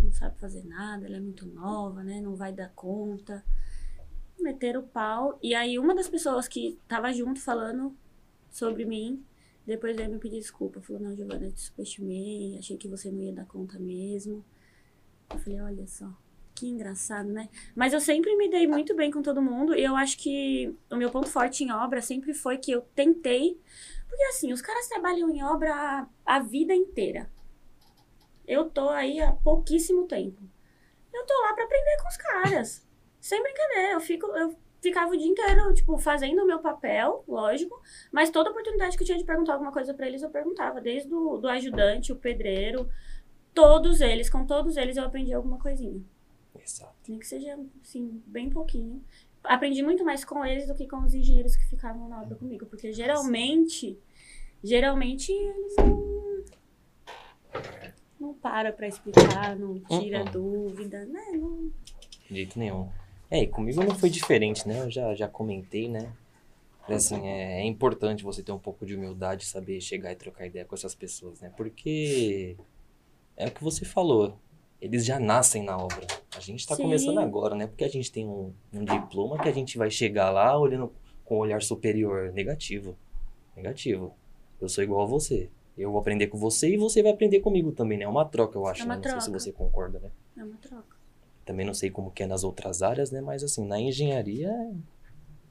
[0.00, 2.20] não sabe fazer nada, ela é muito nova, né?
[2.20, 3.44] Não vai dar conta.
[4.38, 5.40] Meteram o pau.
[5.42, 7.96] E aí, uma das pessoas que tava junto falando
[8.48, 9.24] sobre mim
[9.66, 10.80] depois veio me pedir desculpa.
[10.80, 14.44] Falou, não, Giovana, eu te subestimei, achei que você não ia dar conta mesmo.
[15.30, 16.08] Eu falei, olha só,
[16.54, 17.48] que engraçado, né?
[17.74, 20.96] Mas eu sempre me dei muito bem com todo mundo e eu acho que o
[20.96, 23.60] meu ponto forte em obra sempre foi que eu tentei.
[24.08, 27.28] Porque assim, os caras trabalham em obra a, a vida inteira.
[28.46, 30.40] Eu tô aí há pouquíssimo tempo.
[31.12, 32.86] Eu tô lá pra aprender com os caras.
[33.20, 34.26] Sem brincadeira, eu fico.
[34.26, 37.80] Eu ficava o dia inteiro, tipo, fazendo o meu papel, lógico,
[38.12, 40.80] mas toda oportunidade que eu tinha de perguntar alguma coisa pra eles, eu perguntava.
[40.80, 42.88] Desde o do ajudante, o pedreiro,
[43.54, 46.00] todos eles, com todos eles eu aprendi alguma coisinha.
[46.62, 46.94] Exato.
[47.08, 49.02] Nem que seja, assim, bem pouquinho.
[49.44, 52.66] Aprendi muito mais com eles do que com os engenheiros que ficavam na obra comigo,
[52.66, 53.98] porque geralmente,
[54.62, 56.44] geralmente eles não,
[58.18, 60.30] não param pra explicar, não tira Uhum.
[60.32, 61.22] dúvida, né?
[61.34, 61.70] Não,
[62.28, 62.90] De jeito nenhum.
[63.30, 64.80] É, e comigo não foi diferente, né?
[64.80, 66.12] Eu já, já comentei, né?
[66.88, 70.64] Assim, é, é importante você ter um pouco de humildade, saber chegar e trocar ideia
[70.64, 71.52] com essas pessoas, né?
[71.56, 72.56] Porque
[73.36, 74.38] é o que você falou.
[74.80, 76.06] Eles já nascem na obra.
[76.36, 76.84] A gente tá Sim.
[76.84, 77.66] começando agora, né?
[77.66, 80.92] Porque a gente tem um, um diploma que a gente vai chegar lá olhando
[81.24, 82.32] com um olhar superior.
[82.32, 82.96] Negativo.
[83.56, 84.14] Negativo.
[84.60, 85.50] Eu sou igual a você.
[85.76, 88.04] Eu vou aprender com você e você vai aprender comigo também, né?
[88.04, 88.82] É uma troca, eu acho.
[88.82, 89.02] É uma né?
[89.02, 89.40] Não sei se troca.
[89.40, 90.10] você concorda, né?
[90.36, 90.95] é uma troca.
[91.46, 93.20] Também não sei como que é nas outras áreas, né?
[93.20, 94.52] Mas assim, na engenharia,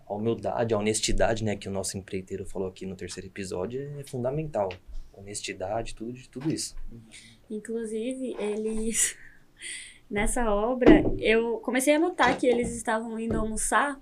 [0.05, 1.55] a humildade, a honestidade, né?
[1.55, 4.69] Que o nosso empreiteiro falou aqui no terceiro episódio é fundamental.
[5.13, 6.75] Honestidade, tudo, tudo isso.
[7.49, 9.17] Inclusive, eles.
[10.12, 13.99] Nessa obra, eu comecei a notar que eles estavam indo almoçar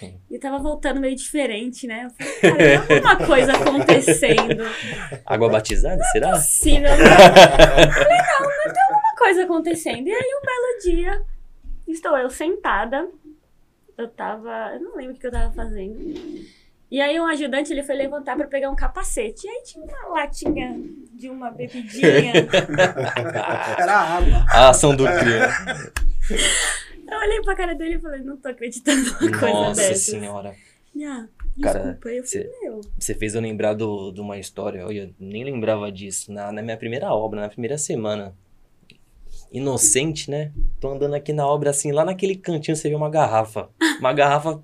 [0.30, 2.06] e tava voltando meio diferente, né?
[2.06, 4.64] Eu falei, cara, alguma coisa acontecendo.
[5.24, 6.32] Água batizada, será?
[6.32, 6.88] Possível.
[6.90, 10.06] Eu falei, não, não tem alguma coisa acontecendo.
[10.06, 11.22] E aí, um belo dia,
[11.88, 13.08] estou eu sentada.
[13.98, 14.72] Eu tava.
[14.74, 16.14] Eu não lembro o que eu tava fazendo.
[16.90, 19.46] E aí, um ajudante ele foi levantar pra pegar um capacete.
[19.46, 20.78] E aí tinha uma latinha
[21.12, 22.32] de uma bebidinha.
[23.78, 24.46] Era água.
[24.50, 25.40] A ação do crime.
[27.08, 30.10] Eu olhei pra cara dele e falei, não tô acreditando numa coisa Nossa dessa.
[30.10, 30.54] senhora.
[31.04, 31.26] Ah,
[31.62, 32.80] Cara, desculpa, eu falei, cê- meu.
[32.98, 36.32] Você fez eu lembrar do, de uma história, eu nem lembrava disso.
[36.32, 38.34] Na, na minha primeira obra, na primeira semana.
[39.56, 40.52] Inocente, né?
[40.80, 43.68] Tô andando aqui na obra assim, lá naquele cantinho você vê uma garrafa.
[43.98, 44.60] Uma garrafa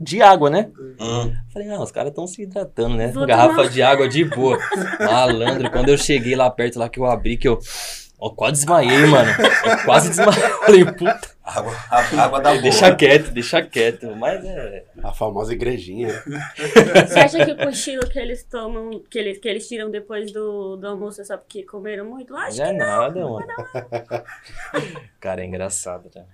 [0.00, 0.70] de água, né?
[1.52, 3.08] Falei, ah, os caras estão se hidratando, né?
[3.08, 4.58] Vou Garrafa tomar- de água de boa.
[5.00, 7.58] Malandro, quando eu cheguei lá perto, lá que eu abri, que eu.
[8.20, 9.30] Ó, quase desmaiei, mano.
[9.30, 10.40] Eu quase desmaiei.
[10.42, 12.62] Falei, puta, Água, a- água da boa.
[12.62, 14.14] deixa quieto, deixa quieto.
[14.16, 14.84] Mas é.
[15.04, 16.08] A famosa igrejinha.
[17.06, 20.76] Você acha que o cochilo que eles tomam, que eles, que eles tiram depois do,
[20.76, 22.34] do almoço é só porque comeram muito?
[22.36, 23.46] Acho Não é nada, mano.
[25.20, 26.24] Cara, é engraçado, né?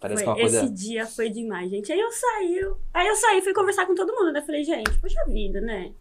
[0.00, 0.64] Parece que é Foi- uma coisa.
[0.64, 1.90] Esse dia foi demais, gente.
[1.92, 2.60] Aí eu saí,
[2.92, 4.42] aí eu saí, fui conversar com todo mundo, né?
[4.42, 5.92] Falei, gente, poxa vida, né?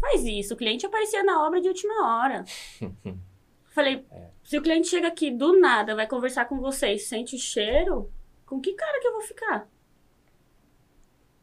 [0.00, 0.54] Faz isso.
[0.54, 2.44] O cliente aparecia na obra de última hora.
[3.74, 4.33] Falei, É.
[4.44, 8.10] se o cliente chega aqui do nada, vai conversar com vocês, sente o cheiro,
[8.44, 9.66] com que cara que eu vou ficar?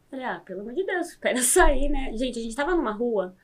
[0.10, 2.16] Falei, ah, pelo amor de Deus, espera sair, né?
[2.16, 3.36] Gente, a gente tava numa rua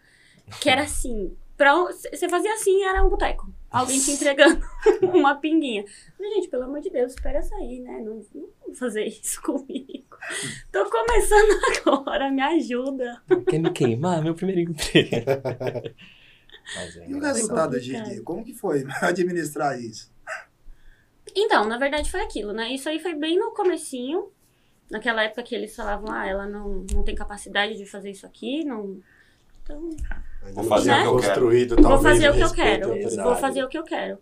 [0.62, 3.52] que era assim, pra você fazia assim, era um boteco.
[3.70, 4.62] Alguém te entregando
[5.02, 5.84] uma pinguinha.
[6.15, 8.00] Falei, gente, pelo amor de Deus, espera sair, né?
[8.00, 10.17] Não, não vou fazer isso comigo.
[10.72, 13.22] Tô começando agora, me ajuda.
[13.50, 14.24] Quer me queimar?
[14.24, 15.10] Meu primeiro emprego.
[16.75, 18.10] É E o resultado, complicado.
[18.10, 18.21] Gigi?
[18.21, 20.12] Como que foi administrar isso?
[21.36, 22.73] Então, na verdade foi aquilo, né?
[22.73, 24.32] Isso aí foi bem no comecinho,
[24.89, 28.63] naquela época que eles falavam, ah, ela não, não tem capacidade de fazer isso aqui,
[28.63, 28.99] não...
[29.62, 29.89] Então,
[30.53, 33.63] Vou fazer o que eu construído, vou talvez, fazer o que eu quero, vou fazer
[33.63, 34.17] o que eu quero.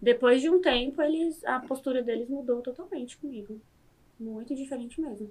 [0.00, 3.58] Depois de um tempo, eles, a postura deles mudou totalmente comigo.
[4.20, 5.30] Muito diferente mesmo.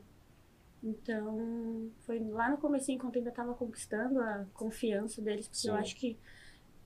[0.84, 5.76] Então, foi lá no comecinho, quando eu ainda tava conquistando a confiança deles, porque eu
[5.76, 5.80] Sim.
[5.80, 6.18] acho que,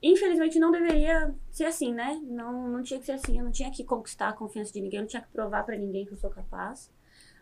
[0.01, 2.19] infelizmente, não deveria ser assim, né?
[2.23, 4.99] Não, não tinha que ser assim, eu não tinha que conquistar a confiança de ninguém,
[4.99, 6.91] eu não tinha que provar pra ninguém que eu sou capaz.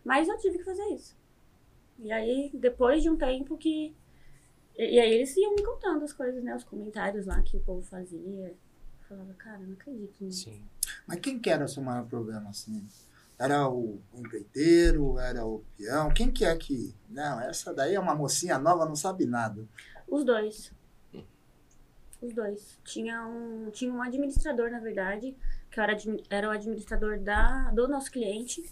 [0.04, 1.16] Mas eu tive que fazer isso.
[1.98, 3.94] E aí, depois de um tempo que...
[4.76, 6.54] E, e aí eles iam me contando as coisas, né?
[6.54, 8.48] Os comentários lá que o povo fazia.
[8.48, 8.56] Eu
[9.08, 10.44] falava, cara, não acredito nisso.
[10.44, 10.62] Sim.
[11.06, 12.86] Mas quem que era o seu maior problema, assim?
[13.38, 15.18] Era o empreiteiro?
[15.18, 16.08] Era o peão?
[16.10, 16.94] Quem que é que...
[17.08, 19.66] Não, essa daí é uma mocinha nova, não sabe nada.
[20.06, 20.72] Os dois.
[22.20, 22.78] Os dois.
[22.84, 25.36] Tinha um, tinha um administrador, na verdade,
[25.70, 25.96] que era,
[26.30, 28.62] era o administrador da, do nosso cliente.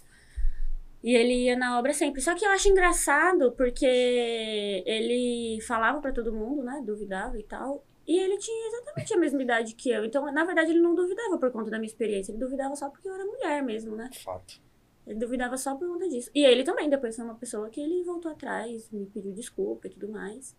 [1.03, 2.23] E ele ia na obra sempre.
[2.23, 6.83] Só que eu acho engraçado porque ele falava pra todo mundo, né?
[6.85, 7.85] Duvidava e tal.
[8.07, 10.05] E ele tinha exatamente a mesma idade que eu.
[10.05, 12.33] Então, na verdade, ele não duvidava por conta da minha experiência.
[12.33, 14.11] Ele duvidava só porque eu era mulher mesmo, né?
[14.25, 14.63] Fato.
[15.07, 16.31] Ele duvidava só por conta disso.
[16.35, 19.91] E ele também, depois foi uma pessoa que ele voltou atrás, me pediu desculpa e
[19.91, 20.57] tudo mais.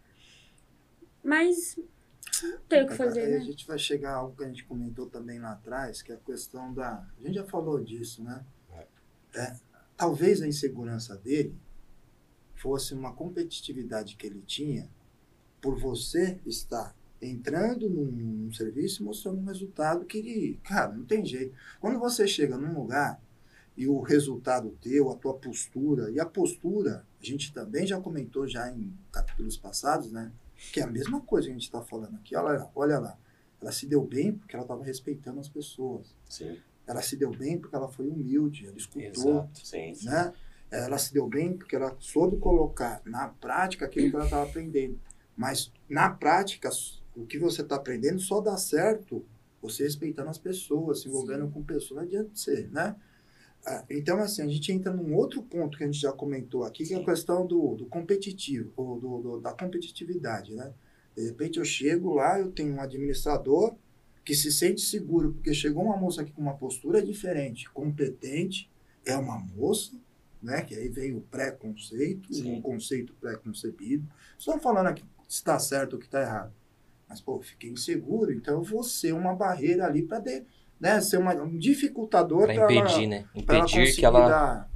[1.24, 1.80] Mas
[2.44, 3.46] não tem o que fazer, Aí A né?
[3.46, 6.20] gente vai chegar a algo que a gente comentou também lá atrás, que é a
[6.20, 7.08] questão da.
[7.18, 8.44] A gente já falou disso, né?
[9.34, 9.56] É,
[9.98, 11.56] talvez a insegurança dele
[12.56, 14.90] fosse uma competitividade que ele tinha
[15.62, 20.60] por você estar entrando num, num serviço e mostrando um resultado que ele.
[20.64, 21.56] Cara, não tem jeito.
[21.80, 23.22] Quando você chega num lugar
[23.76, 28.48] e o resultado teu, a tua postura, e a postura, a gente também já comentou
[28.48, 30.32] já em capítulos passados, né?
[30.72, 32.36] Que é a mesma coisa que a gente está falando aqui.
[32.36, 33.18] Olha lá, olha lá.
[33.62, 36.16] Ela se deu bem porque ela estava respeitando as pessoas.
[36.30, 39.66] Sim, Ela se deu bem porque ela foi humilde, ela escutou, Exato.
[39.66, 39.94] sim.
[40.04, 40.34] né?
[40.70, 45.00] Ela se deu bem porque ela soube colocar na prática aquilo que ela estava aprendendo.
[45.36, 46.70] Mas na prática,
[47.16, 49.26] o que você está aprendendo só dá certo
[49.62, 52.96] você respeitando as pessoas, se envolvendo com pessoas, não adianta ser, né?
[53.66, 56.86] Ah, Então, assim, a gente entra num outro ponto que a gente já comentou aqui,
[56.86, 57.06] que é a Sim.
[57.06, 60.74] questão do, do competitivo, ou do, do- da competitividade, né?
[61.16, 63.76] De repente eu chego lá, eu tenho um administrador
[64.24, 68.70] que se sente seguro, porque chegou uma moça aqui com uma postura diferente, competente,
[69.06, 69.94] é uma moça,
[70.42, 70.62] né?
[70.62, 72.58] Que aí vem o pré-conceito, Sim.
[72.58, 74.08] um conceito pré-concebido.
[74.38, 76.54] Estou falando aqui se está certo ou que está errado.
[77.08, 80.20] Mas, pô, fiquei inseguro, então eu vou ser uma barreira ali para
[80.80, 83.18] né, ser uma, um dificultador para impedir, ela, né?
[83.18, 84.30] ela Impedir conseguir que ela.
[84.30, 84.70] dar...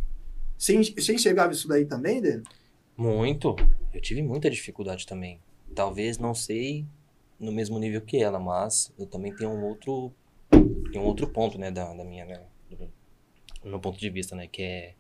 [0.57, 2.41] Você, você enxergava isso daí também, Dê?
[2.97, 3.55] Muito.
[3.93, 5.39] Eu tive muita dificuldade também.
[5.75, 6.85] Talvez não sei
[7.39, 10.12] no mesmo nível que ela, mas eu também tenho um outro,
[10.91, 14.35] tenho um outro ponto, né, da, da minha, né, do, do meu ponto de vista,
[14.35, 14.95] né, que é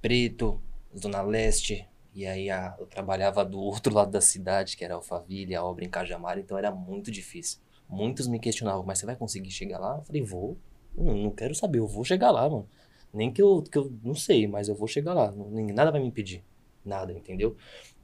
[0.00, 0.60] preto,
[0.96, 5.54] zona leste, e aí a- eu trabalhava do outro lado da cidade, que era Alphaville,
[5.54, 7.58] a obra em Cajamar, então era muito difícil.
[7.88, 9.96] Muitos me questionavam, mas você vai conseguir chegar lá?
[9.98, 10.56] Eu falei, vou.
[10.96, 12.68] Não, não quero saber, eu vou chegar lá, mano.
[13.12, 15.30] Nem que eu, que eu não sei, mas eu vou chegar lá.
[15.30, 16.42] Não- Nada vai me impedir.
[16.84, 17.56] Nada, entendeu?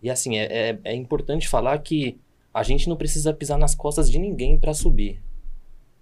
[0.02, 2.18] E assim, é, é, é importante falar que
[2.52, 5.22] a gente não precisa pisar nas costas de ninguém pra subir.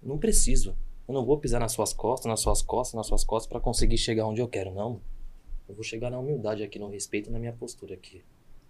[0.01, 0.75] Não preciso.
[1.07, 3.97] Eu não vou pisar nas suas costas, nas suas costas, nas suas costas pra conseguir
[3.97, 5.01] chegar onde eu quero, não.
[5.67, 8.23] Eu vou chegar na humildade aqui, no respeito na minha postura aqui.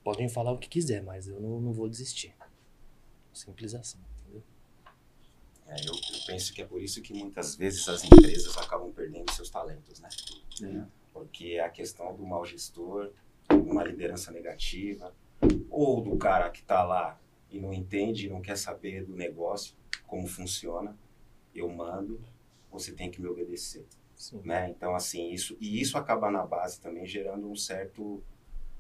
[0.04, 2.34] Podem falar o que quiser, mas eu não, não vou desistir.
[3.34, 4.00] Simples assim?
[5.70, 9.32] É, eu, eu penso que é por isso que muitas vezes as empresas acabam perdendo
[9.32, 10.10] seus talentos, né?
[11.14, 13.12] Porque a questão do mau gestor,
[13.52, 15.14] uma liderança negativa,
[15.70, 17.20] ou do cara que está lá
[17.52, 19.76] e não entende, não quer saber do negócio,
[20.08, 20.98] como funciona,
[21.54, 22.20] eu mando,
[22.72, 23.86] você tem que me obedecer.
[24.16, 24.42] Sim.
[24.44, 24.70] né?
[24.70, 28.22] Então, assim, isso e isso acaba na base também gerando um certo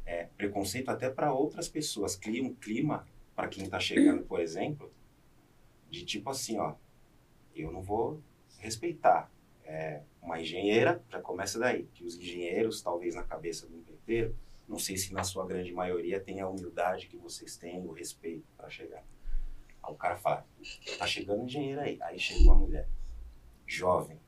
[0.05, 2.15] é, preconceito até para outras pessoas.
[2.15, 4.91] Cria um clima para quem está chegando, por exemplo,
[5.89, 6.75] de tipo assim, ó,
[7.55, 8.21] eu não vou
[8.57, 9.31] respeitar.
[9.63, 14.35] É, uma engenheira, já começa daí, que os engenheiros, talvez na cabeça do empreiteiro,
[14.67, 18.45] não sei se na sua grande maioria tem a humildade que vocês têm, o respeito
[18.57, 19.03] para chegar.
[19.81, 20.45] Aí o cara fala,
[20.97, 21.97] tá chegando engenheiro aí.
[22.01, 22.87] Aí chega uma mulher,
[23.65, 24.19] jovem,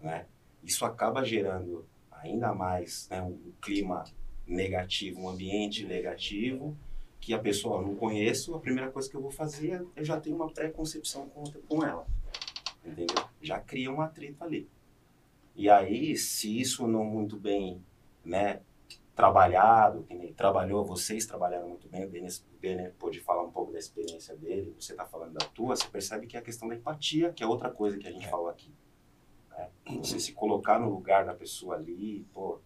[0.00, 0.26] né?
[0.62, 4.04] Isso acaba gerando ainda mais né, um clima
[4.46, 6.76] negativo, um ambiente negativo,
[7.24, 10.20] que a pessoa não conheço, a primeira coisa que eu vou fazer é eu já
[10.20, 12.06] tenho uma pré-concepção com, com ela.
[12.84, 13.24] Entendeu?
[13.40, 14.68] Já cria um atrito ali.
[15.56, 17.82] E aí, se isso não muito bem,
[18.22, 18.60] né,
[19.16, 23.50] trabalhado, que nem trabalhou, vocês trabalharam muito bem, o Denis, o Denis pôde falar um
[23.50, 26.68] pouco da experiência dele, você está falando da tua, você percebe que é a questão
[26.68, 28.70] da empatia, que é outra coisa que a gente falou aqui.
[29.48, 29.70] Né?
[30.02, 32.60] Você se colocar no lugar da pessoa ali, pô,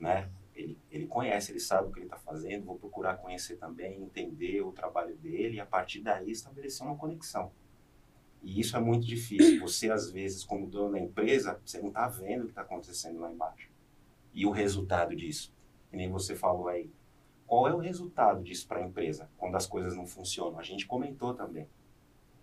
[0.00, 0.28] né?
[0.56, 4.62] Ele, ele conhece, ele sabe o que ele está fazendo, vou procurar conhecer também, entender
[4.62, 7.52] o trabalho dele e a partir daí estabelecer uma conexão.
[8.42, 9.60] E isso é muito difícil.
[9.66, 13.20] Você, às vezes, como dono da empresa, você não está vendo o que está acontecendo
[13.20, 13.70] lá embaixo.
[14.32, 15.52] E o resultado disso,
[15.90, 16.90] que nem você falou aí.
[17.46, 20.58] Qual é o resultado disso para a empresa quando as coisas não funcionam?
[20.58, 21.68] A gente comentou também.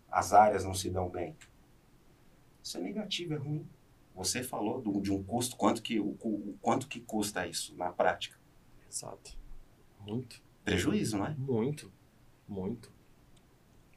[0.09, 1.35] As áreas não se dão bem.
[2.61, 3.67] Isso é negativo, é ruim.
[4.15, 7.91] Você falou do, de um custo, quanto que, o, o, quanto que custa isso na
[7.91, 8.37] prática?
[8.89, 9.35] Exato.
[9.99, 10.41] Muito.
[10.63, 11.35] Prejuízo, não é?
[11.37, 11.91] Muito.
[12.47, 12.91] Muito.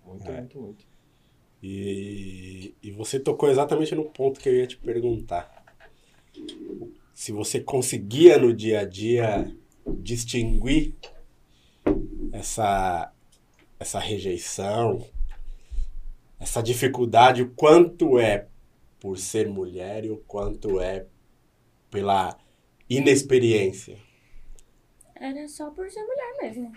[0.04, 0.40] Muito, É.
[0.40, 0.86] muito, muito.
[1.62, 5.64] E, e você tocou exatamente no ponto que eu ia te perguntar.
[7.14, 9.54] Se você conseguia no dia a dia
[10.00, 10.94] distinguir
[12.32, 13.12] essa,
[13.80, 15.04] essa rejeição,
[16.38, 18.46] essa dificuldade, o quanto é
[19.06, 21.06] por ser mulher e o quanto é
[21.92, 22.36] pela
[22.90, 23.96] inexperiência.
[25.14, 26.72] Era só por ser mulher mesmo.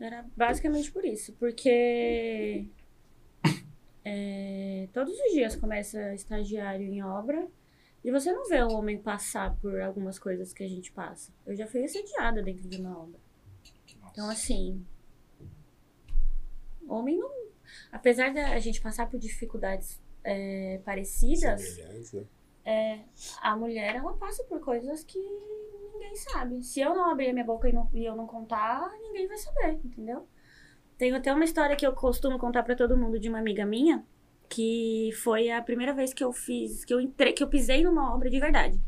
[0.00, 1.32] Era basicamente por isso.
[1.34, 2.66] Porque
[4.04, 7.46] é, todos os dias começa estagiário em obra
[8.02, 11.32] e você não vê o homem passar por algumas coisas que a gente passa.
[11.46, 13.20] Eu já fui assediada dentro de uma obra.
[14.10, 14.84] Então, assim.
[16.88, 17.30] Homem não.
[17.92, 22.24] Apesar da gente passar por dificuldades é, parecidas, Semelhantes, né?
[22.64, 23.00] é,
[23.40, 26.62] a mulher ela passa por coisas que ninguém sabe.
[26.62, 29.38] Se eu não abrir a minha boca e, não- e eu não contar, ninguém vai
[29.38, 30.28] saber, entendeu?
[30.98, 34.04] Tenho até uma história que eu costumo contar pra todo mundo de uma amiga minha,
[34.48, 38.14] que foi a primeira vez que eu fiz, que eu entrei, que eu pisei numa
[38.14, 38.80] obra de verdade.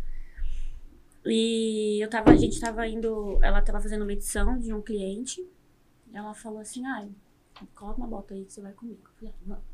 [1.24, 5.46] E eu tava, a gente tava indo, ela tava fazendo uma edição de um cliente.
[6.12, 7.10] Ela falou assim: "Ai,
[7.74, 9.00] coloca uma bota aí que você vai comigo".
[9.04, 9.69] Eu falei, "Ah, vamos".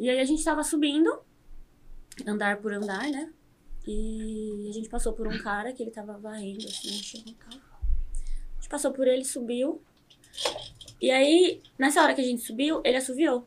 [0.00, 1.20] E aí a gente tava subindo
[2.26, 3.30] andar por andar, né?
[3.86, 7.60] E a gente passou por um cara que ele tava varrendo, assim, mexendo no carro.
[8.14, 9.82] A gente passou por ele, subiu.
[11.02, 13.46] E aí, nessa hora que a gente subiu, ele assoviou.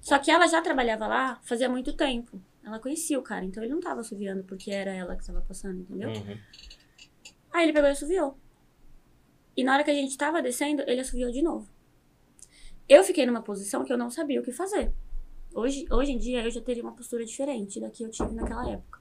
[0.00, 2.40] Só que ela já trabalhava lá fazia muito tempo.
[2.64, 5.80] Ela conhecia o cara, então ele não tava assoviando porque era ela que tava passando,
[5.80, 6.08] entendeu?
[6.08, 6.38] Uhum.
[7.52, 8.38] Aí ele pegou e assoviou.
[9.54, 11.68] E na hora que a gente tava descendo, ele assoviou de novo.
[12.88, 14.90] Eu fiquei numa posição que eu não sabia o que fazer.
[15.54, 18.68] Hoje, hoje em dia eu já teria uma postura diferente da que eu tive naquela
[18.68, 19.00] época.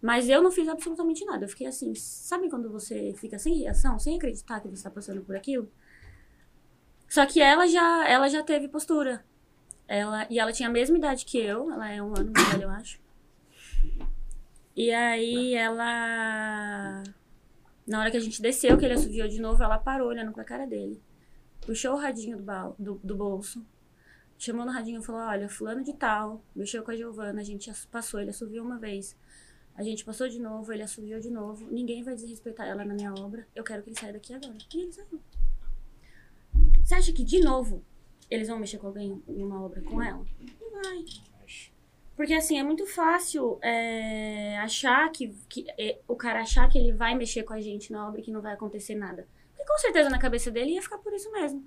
[0.00, 1.44] Mas eu não fiz absolutamente nada.
[1.44, 5.22] Eu fiquei assim, sabe quando você fica sem reação, sem acreditar que você tá passando
[5.22, 5.68] por aquilo?
[7.08, 9.24] Só que ela já, ela já teve postura.
[9.88, 12.64] Ela, e ela tinha a mesma idade que eu, ela é um ano mais velha,
[12.64, 13.00] eu acho.
[14.76, 17.02] E aí ela.
[17.86, 20.44] Na hora que a gente desceu, que ele assoviou de novo, ela parou olhando pra
[20.44, 21.02] cara dele.
[21.62, 23.64] Puxou o radinho do, do, do bolso.
[24.38, 27.68] Chamou no radinho e falou: Olha, fulano de tal, mexeu com a Giovana, a gente
[27.70, 29.16] ass- passou, ele assoviou uma vez.
[29.74, 31.66] A gente passou de novo, ele assoviou de novo.
[31.70, 33.46] Ninguém vai desrespeitar ela na minha obra.
[33.54, 34.54] Eu quero que ele saia daqui agora.
[34.74, 35.20] E ele saiu.
[36.84, 37.84] Você acha que, de novo,
[38.30, 40.24] eles vão mexer com alguém em uma obra com ela?
[40.60, 41.04] Não vai.
[42.16, 46.92] Porque, assim, é muito fácil é, achar que, que é, o cara achar que ele
[46.92, 49.28] vai mexer com a gente na obra e que não vai acontecer nada.
[49.50, 51.64] Porque, com certeza, na cabeça dele ia ficar por isso mesmo.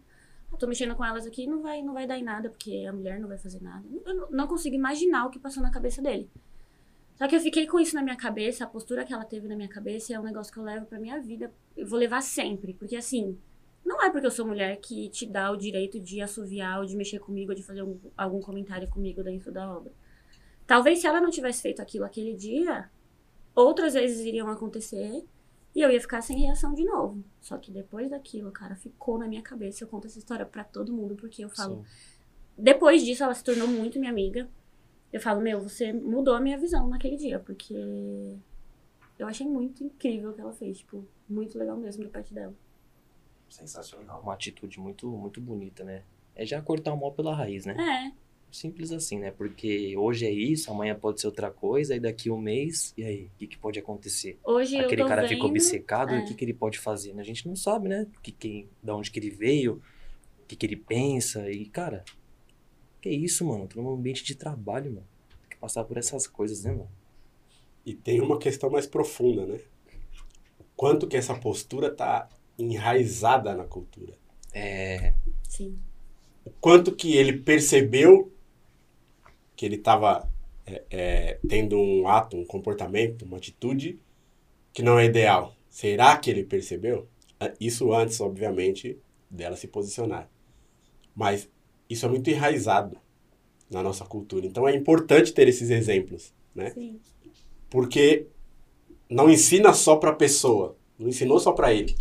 [0.52, 2.94] Eu tô mexendo com elas aqui não vai, não vai dar em nada, porque a
[2.94, 3.86] mulher não vai fazer nada.
[4.06, 6.30] Eu não consigo imaginar o que passou na cabeça dele.
[7.16, 9.56] Só que eu fiquei com isso na minha cabeça, a postura que ela teve na
[9.56, 11.52] minha cabeça é um negócio que eu levo pra minha vida.
[11.78, 12.74] Eu vou levar sempre.
[12.74, 13.38] Porque, assim,
[13.86, 16.96] não é porque eu sou mulher que te dá o direito de assoviar ou de
[16.96, 19.92] mexer comigo ou de fazer um- algum comentário comigo dentro da obra.
[20.66, 22.90] Talvez se ela não tivesse feito aquilo aquele dia,
[23.56, 25.24] outras vezes iriam acontecer
[25.74, 27.24] e eu ia ficar sem reação de novo.
[27.40, 29.84] Só que depois daquilo, cara, ficou na minha cabeça.
[29.84, 31.78] Eu conto essa história pra todo mundo porque eu falo.
[31.78, 32.12] Sim.
[32.58, 34.48] Depois disso, ela se tornou muito minha amiga.
[35.12, 37.74] Eu falo, meu, você mudou a minha visão naquele dia, porque
[39.18, 40.80] eu achei muito incrível o que ela fez.
[40.80, 42.54] Tipo, muito legal mesmo da parte dela.
[43.50, 44.22] Sensacional.
[44.22, 46.04] Uma atitude muito, muito bonita, né?
[46.36, 47.76] É já cortar o mal pela raiz, né?
[47.78, 48.12] É,
[48.52, 49.32] Simples assim, né?
[49.32, 53.26] Porque hoje é isso, amanhã pode ser outra coisa, e daqui um mês, e aí?
[53.26, 54.38] O que, que pode acontecer?
[54.44, 55.30] hoje Aquele cara vendo...
[55.30, 56.20] ficou obcecado, é.
[56.20, 57.14] o que, que ele pode fazer?
[57.14, 57.22] né?
[57.22, 58.06] A gente não sabe, né?
[58.22, 59.82] Que, que, da onde que ele veio,
[60.44, 62.04] o que, que ele pensa, e, cara,
[63.02, 63.68] que isso, mano?
[63.68, 65.08] Tô num ambiente de trabalho, mano.
[65.40, 66.92] Tem que passar por essas coisas, né, mano?
[67.86, 69.60] E tem uma questão mais profunda, né?
[70.60, 72.30] O quanto que essa postura tá
[72.60, 74.14] enraizada na cultura.
[74.54, 75.14] É,
[75.48, 75.76] Sim.
[76.46, 78.32] O quanto que ele percebeu
[79.62, 80.28] que ele estava
[81.48, 84.00] tendo um ato, um comportamento, uma atitude
[84.74, 85.56] que não é ideal.
[85.70, 87.08] Será que ele percebeu?
[87.40, 88.98] Ah, Isso antes, obviamente,
[89.30, 90.28] dela se posicionar.
[91.16, 91.48] Mas
[91.88, 92.98] isso é muito enraizado
[93.70, 94.48] na nossa cultura.
[94.48, 96.72] Então é importante ter esses exemplos, né?
[96.72, 97.00] Sim.
[97.70, 98.26] Porque
[99.08, 101.96] não ensina só para a pessoa, não ensinou só para ele.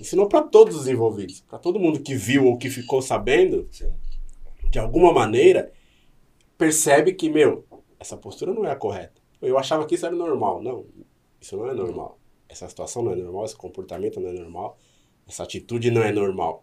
[0.00, 3.92] Ensinou para todos os envolvidos, para todo mundo que viu ou que ficou sabendo, Sim.
[4.68, 5.72] de alguma maneira,
[6.60, 7.64] percebe que, meu,
[7.98, 9.18] essa postura não é a correta.
[9.40, 10.62] Eu achava que isso era normal.
[10.62, 10.84] Não,
[11.40, 12.18] isso não é normal.
[12.46, 14.76] Essa situação não é normal, esse comportamento não é normal,
[15.26, 16.62] essa atitude não é normal.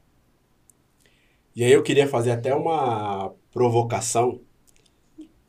[1.56, 4.40] E aí eu queria fazer até uma provocação.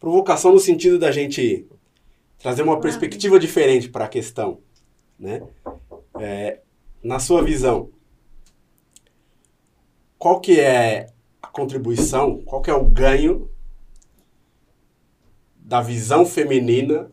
[0.01, 1.67] Provocação no sentido da gente
[2.39, 4.61] trazer uma perspectiva diferente para a questão,
[5.19, 5.47] né?
[6.19, 6.61] É,
[7.03, 7.91] na sua visão,
[10.17, 13.51] qual que é a contribuição, qual que é o ganho
[15.69, 17.13] da visão feminina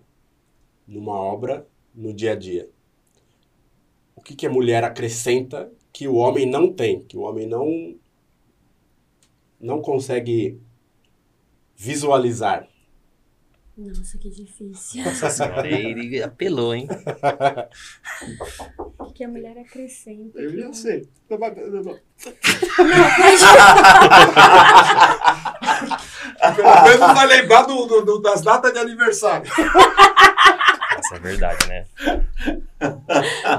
[0.87, 2.69] numa obra no dia a dia?
[4.15, 7.99] O que, que a mulher acrescenta que o homem não tem, que o homem não
[9.59, 10.57] não consegue
[11.75, 12.69] visualizar?
[13.77, 15.03] Nossa, que difícil.
[15.03, 16.87] nossa senhora, ele apelou, hein?
[19.13, 20.37] Que a mulher acrescenta.
[20.41, 21.07] Eu já não- sei.
[26.55, 29.49] Pelo menos vai lembrar do, do- do- das datas de aniversário.
[30.97, 31.85] Essa é verdade, né?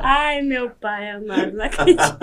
[0.02, 2.18] Ai, meu pai amado, não acredito.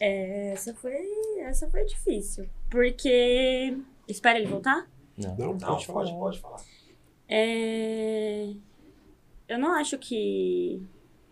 [0.00, 0.94] É, essa foi,
[1.40, 2.48] essa foi difícil.
[2.70, 3.76] Porque.
[4.08, 4.90] Espera ele voltar?
[5.16, 5.36] Não.
[5.36, 6.04] Não, Não, pode falar.
[6.04, 6.60] pode, pode falar.
[7.28, 8.52] É,
[9.48, 10.82] eu não acho que.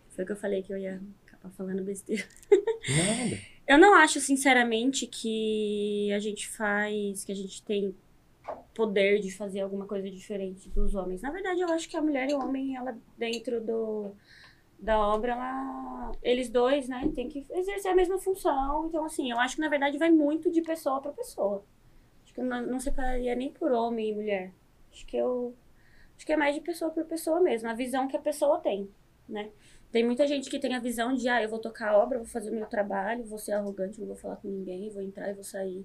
[0.09, 2.23] Foi o que eu falei que eu ia acabar falando besteira.
[2.51, 3.41] Nada.
[3.67, 7.93] Eu não acho, sinceramente, que a gente faz, que a gente tem
[8.73, 11.21] poder de fazer alguma coisa diferente dos homens.
[11.21, 14.11] Na verdade, eu acho que a mulher e o homem, ela dentro do,
[14.79, 18.87] da obra, ela, eles dois, né, tem que exercer a mesma função.
[18.87, 21.65] Então, assim, eu acho que na verdade vai muito de pessoa para pessoa.
[22.37, 24.53] Que eu não, não separaria nem por homem e mulher.
[24.91, 25.55] Acho que eu
[26.15, 28.87] acho que é mais de pessoa por pessoa mesmo, a visão que a pessoa tem,
[29.27, 29.49] né?
[29.91, 32.27] Tem muita gente que tem a visão de, ah, eu vou tocar a obra, vou
[32.27, 35.33] fazer o meu trabalho, vou ser arrogante, não vou falar com ninguém, vou entrar e
[35.33, 35.83] vou sair.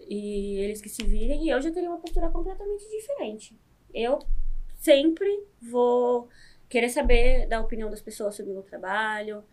[0.00, 1.44] E eles que se virem.
[1.44, 3.56] E eu já teria uma postura completamente diferente.
[3.92, 4.18] Eu
[4.76, 6.28] sempre vou
[6.68, 9.44] querer saber da opinião das pessoas sobre o meu trabalho.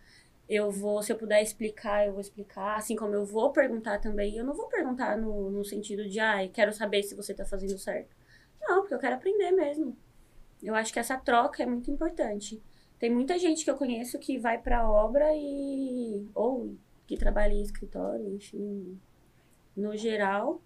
[0.48, 2.76] Eu vou, se eu puder explicar, eu vou explicar.
[2.76, 4.36] Assim como eu vou perguntar também.
[4.36, 7.78] Eu não vou perguntar no, no sentido de, ah, quero saber se você tá fazendo
[7.78, 8.14] certo.
[8.60, 9.96] Não, porque eu quero aprender mesmo.
[10.62, 12.62] Eu acho que essa troca é muito importante.
[12.98, 16.28] Tem muita gente que eu conheço que vai pra obra e.
[16.34, 16.76] ou
[17.06, 18.98] que trabalha em escritório, enfim,
[19.76, 20.62] no geral,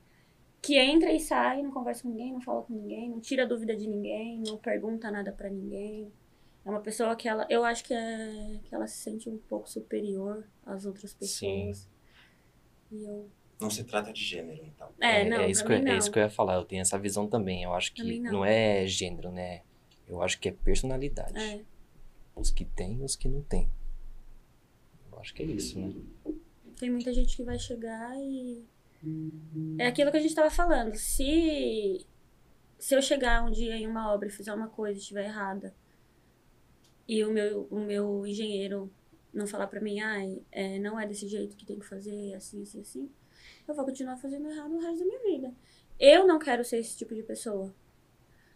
[0.61, 3.75] que entra e sai, não conversa com ninguém, não fala com ninguém, não tira dúvida
[3.75, 6.13] de ninguém, não pergunta nada pra ninguém.
[6.67, 7.47] É uma pessoa que ela.
[7.49, 11.89] Eu acho que, é, que ela se sente um pouco superior às outras pessoas.
[12.91, 13.31] E eu.
[13.61, 14.89] Não se trata de gênero, então.
[15.01, 15.97] É, não, é, isso que, mim é não.
[15.97, 16.57] isso que eu ia falar.
[16.57, 17.63] Eu tenho essa visão também.
[17.63, 18.33] Eu acho que não.
[18.33, 18.45] não.
[18.45, 19.63] é gênero, né?
[20.09, 21.39] Eu acho que é personalidade.
[21.39, 21.63] É.
[22.35, 23.71] Os que tem e os que não tem.
[25.13, 25.95] Eu acho que é isso, né?
[26.77, 28.65] Tem muita gente que vai chegar e.
[29.79, 30.97] É aquilo que a gente tava falando.
[30.97, 32.05] Se.
[32.77, 35.73] Se eu chegar um dia em uma obra e fizer uma coisa e estiver errada,
[37.09, 38.93] e o meu, o meu engenheiro
[39.33, 42.63] não falar pra mim, ai, é, não é desse jeito que tem que fazer, assim,
[42.63, 43.11] assim, assim,
[43.69, 45.55] eu vou continuar fazendo errado o resto da minha vida.
[45.99, 47.75] Eu não quero ser esse tipo de pessoa.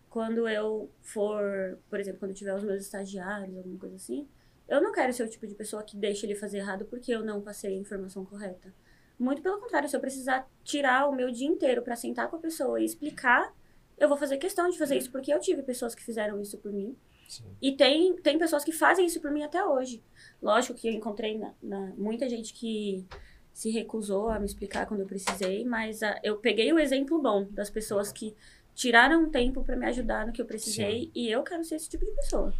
[0.09, 4.29] Quando eu for, por exemplo, quando eu tiver os meus estagiários, alguma coisa assim,
[4.69, 7.25] eu não quero ser o tipo de pessoa que deixa ele fazer errado porque eu
[7.25, 8.73] não passei a informação correta.
[9.19, 12.41] Muito pelo contrário, se eu precisar tirar o meu dia inteiro pra sentar com a
[12.41, 13.55] pessoa e explicar,
[13.99, 16.73] eu vou fazer questão de fazer isso porque eu tive pessoas que fizeram isso por
[16.73, 16.97] mim.
[17.31, 17.45] Sim.
[17.63, 20.03] E tem, tem pessoas que fazem isso por mim até hoje.
[20.43, 23.07] Lógico que eu encontrei na, na- muita gente que
[23.53, 27.47] se recusou a me explicar quando eu precisei, mas ah, eu peguei o exemplo bom
[27.51, 28.35] das pessoas que
[28.75, 31.89] tiraram um tempo pra me ajudar no que eu precisei e eu quero ser esse
[31.89, 32.53] tipo de pessoa.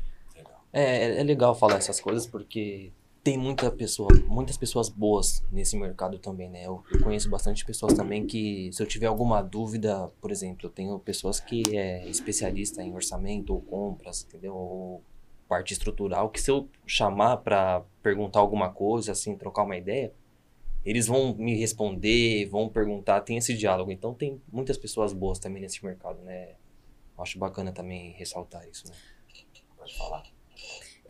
[0.73, 2.93] É, é legal falar essas coisas porque
[3.23, 6.67] tem muita pessoa, muitas pessoas boas nesse mercado também, né?
[6.67, 10.71] Eu, eu conheço bastante pessoas também que, se eu tiver alguma dúvida, por exemplo, eu
[10.71, 14.55] tenho pessoas que é especialista em orçamento ou compras, entendeu?
[14.55, 15.03] Ou
[15.47, 20.15] parte estrutural, que se eu chamar pra perguntar alguma coisa, assim, trocar uma ideia,
[20.85, 23.91] eles vão me responder, vão perguntar, tem esse diálogo.
[23.91, 26.55] Então tem muitas pessoas boas também nesse mercado, né?
[27.17, 28.95] Eu acho bacana também ressaltar isso, né?
[29.77, 30.40] Pode falar.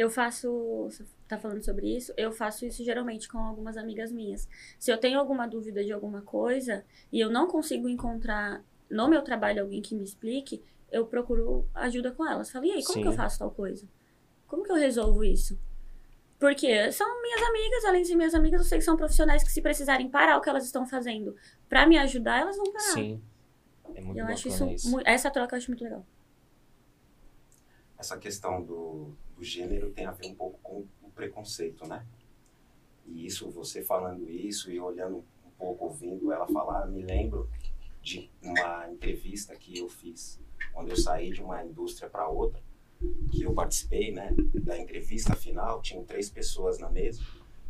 [0.00, 0.84] Eu faço.
[0.84, 2.10] Você tá falando sobre isso?
[2.16, 4.48] Eu faço isso geralmente com algumas amigas minhas.
[4.78, 6.82] Se eu tenho alguma dúvida de alguma coisa
[7.12, 12.12] e eu não consigo encontrar no meu trabalho alguém que me explique, eu procuro ajuda
[12.12, 12.50] com elas.
[12.50, 13.02] Falo, e aí, como Sim.
[13.02, 13.86] que eu faço tal coisa?
[14.46, 15.60] Como que eu resolvo isso?
[16.38, 19.60] Porque são minhas amigas, além de minhas amigas, eu sei que são profissionais que se
[19.60, 21.36] precisarem parar o que elas estão fazendo
[21.68, 22.94] pra me ajudar, elas vão parar.
[22.94, 23.22] Sim.
[23.94, 25.00] É muito eu bacana acho isso, isso.
[25.04, 26.06] essa troca eu acho muito legal.
[27.98, 32.06] Essa questão do, do gênero tem a ver um pouco com o preconceito, né?
[33.06, 37.48] E isso, você falando isso e olhando um pouco, ouvindo ela falar, me lembro
[38.02, 40.38] de uma entrevista que eu fiz
[40.74, 42.62] quando eu saí de uma indústria para outra,
[43.32, 47.22] que eu participei, né, da entrevista final, tinham três pessoas na mesa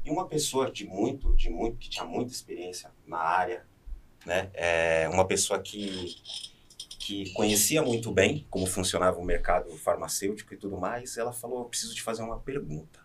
[0.05, 3.65] e uma pessoa de muito, de muito, que tinha muita experiência na área,
[4.27, 6.17] né, é uma pessoa que
[7.01, 11.65] que conhecia muito bem como funcionava o mercado farmacêutico e tudo mais, ela falou: "Eu
[11.65, 13.01] preciso te fazer uma pergunta".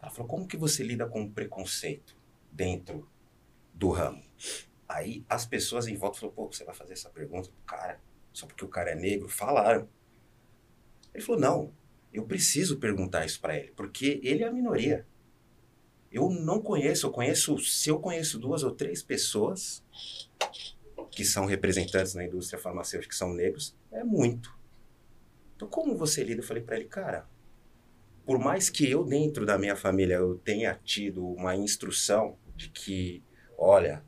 [0.00, 2.16] Ela falou: "Como que você lida com o preconceito
[2.50, 3.10] dentro
[3.74, 4.22] do ramo?"
[4.88, 8.00] Aí as pessoas em volta falaram: "Pô, você vai fazer essa pergunta pro cara
[8.32, 9.88] só porque o cara é negro?" Falaram.
[11.12, 11.74] Ele falou: "Não,
[12.12, 15.04] eu preciso perguntar isso para ele, porque ele é a minoria.
[16.10, 19.82] Eu não conheço, eu conheço, se eu conheço duas ou três pessoas
[21.12, 24.52] que são representantes na indústria farmacêutica que são negros, é muito.
[25.54, 26.40] Então, como você lida?
[26.40, 27.28] Eu falei para ele, cara,
[28.24, 33.22] por mais que eu, dentro da minha família, eu tenha tido uma instrução de que,
[33.58, 34.02] olha,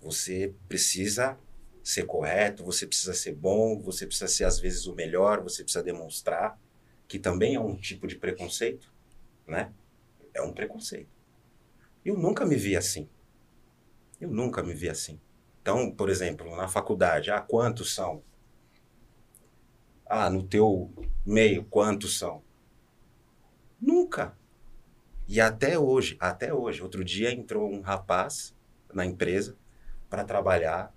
[0.00, 1.38] você precisa
[1.84, 5.84] ser correto, você precisa ser bom, você precisa ser, às vezes, o melhor, você precisa
[5.84, 6.58] demonstrar,
[7.06, 8.90] que também é um tipo de preconceito,
[9.46, 9.72] né?
[10.32, 11.10] É um preconceito.
[12.04, 13.06] Eu nunca me vi assim.
[14.18, 15.20] Eu nunca me vi assim.
[15.68, 18.22] Então, por exemplo, na faculdade, ah, quantos são?
[20.06, 20.90] Ah, no teu
[21.26, 22.42] meio, quantos são?
[23.78, 24.34] Nunca.
[25.28, 28.56] E até hoje, até hoje, outro dia entrou um rapaz
[28.94, 29.58] na empresa
[30.08, 30.90] para trabalhar,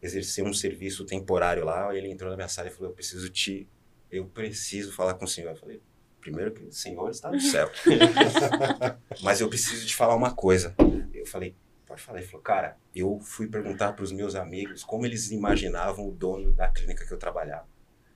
[0.00, 3.68] exercer um serviço temporário lá, ele entrou na minha sala e falou: "Eu preciso te
[4.08, 5.50] eu preciso falar com o senhor".
[5.50, 5.82] Eu falei:
[6.20, 7.68] "Primeiro que o senhor está no céu.
[9.20, 10.76] Mas eu preciso te falar uma coisa".
[11.12, 11.56] Eu falei:
[11.86, 12.18] Pode falar.
[12.18, 16.52] Ele falou, cara, eu fui perguntar para os meus amigos como eles imaginavam o dono
[16.52, 17.68] da clínica que eu trabalhava.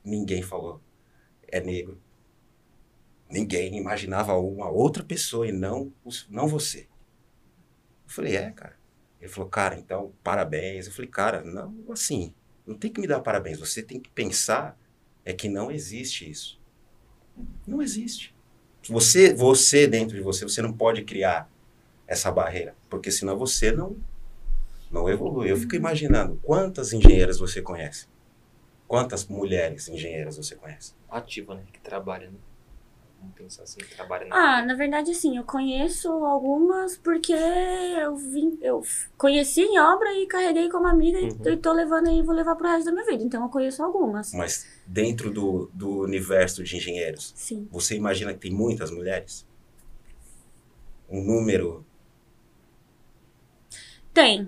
[0.05, 0.81] Ninguém falou,
[1.47, 2.01] é negro.
[3.31, 5.93] Ninguém imaginava uma outra pessoa e não,
[6.29, 6.89] não você.
[8.05, 8.79] Eu falei, é, cara.
[9.21, 10.87] Ele falou, cara, então, parabéns.
[10.87, 12.35] Eu falei, cara, não, assim,
[12.67, 13.61] não tem que me dar parabéns.
[13.61, 14.77] Você tem que pensar
[15.25, 16.61] é que não existe isso.
[17.67, 18.35] Não existe.
[18.89, 21.51] Você, você dentro de você, você não pode criar
[22.11, 23.97] essa barreira, porque senão você não
[24.91, 25.49] não evolui.
[25.49, 28.09] Eu fico imaginando quantas engenheiras você conhece?
[28.89, 30.95] Quantas mulheres engenheiras você conhece?
[31.09, 31.63] Ativa, né?
[31.73, 32.37] Que trabalha, né?
[33.21, 38.17] Vamos pensar assim, que trabalha na Ah, na verdade, assim, eu conheço algumas porque eu
[38.17, 38.83] vim, eu
[39.17, 41.39] conheci em obra e carreguei como amiga Uhum.
[41.45, 43.23] e, e tô levando aí, vou levar pro resto da minha vida.
[43.23, 44.33] Então eu conheço algumas.
[44.33, 47.69] Mas dentro do, do universo de engenheiros, Sim.
[47.71, 49.47] você imagina que tem muitas mulheres?
[51.09, 51.85] Um número
[54.13, 54.47] Tem,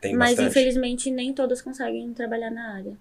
[0.00, 0.50] tem mas bastante?
[0.50, 2.96] infelizmente nem todas conseguem trabalhar na área.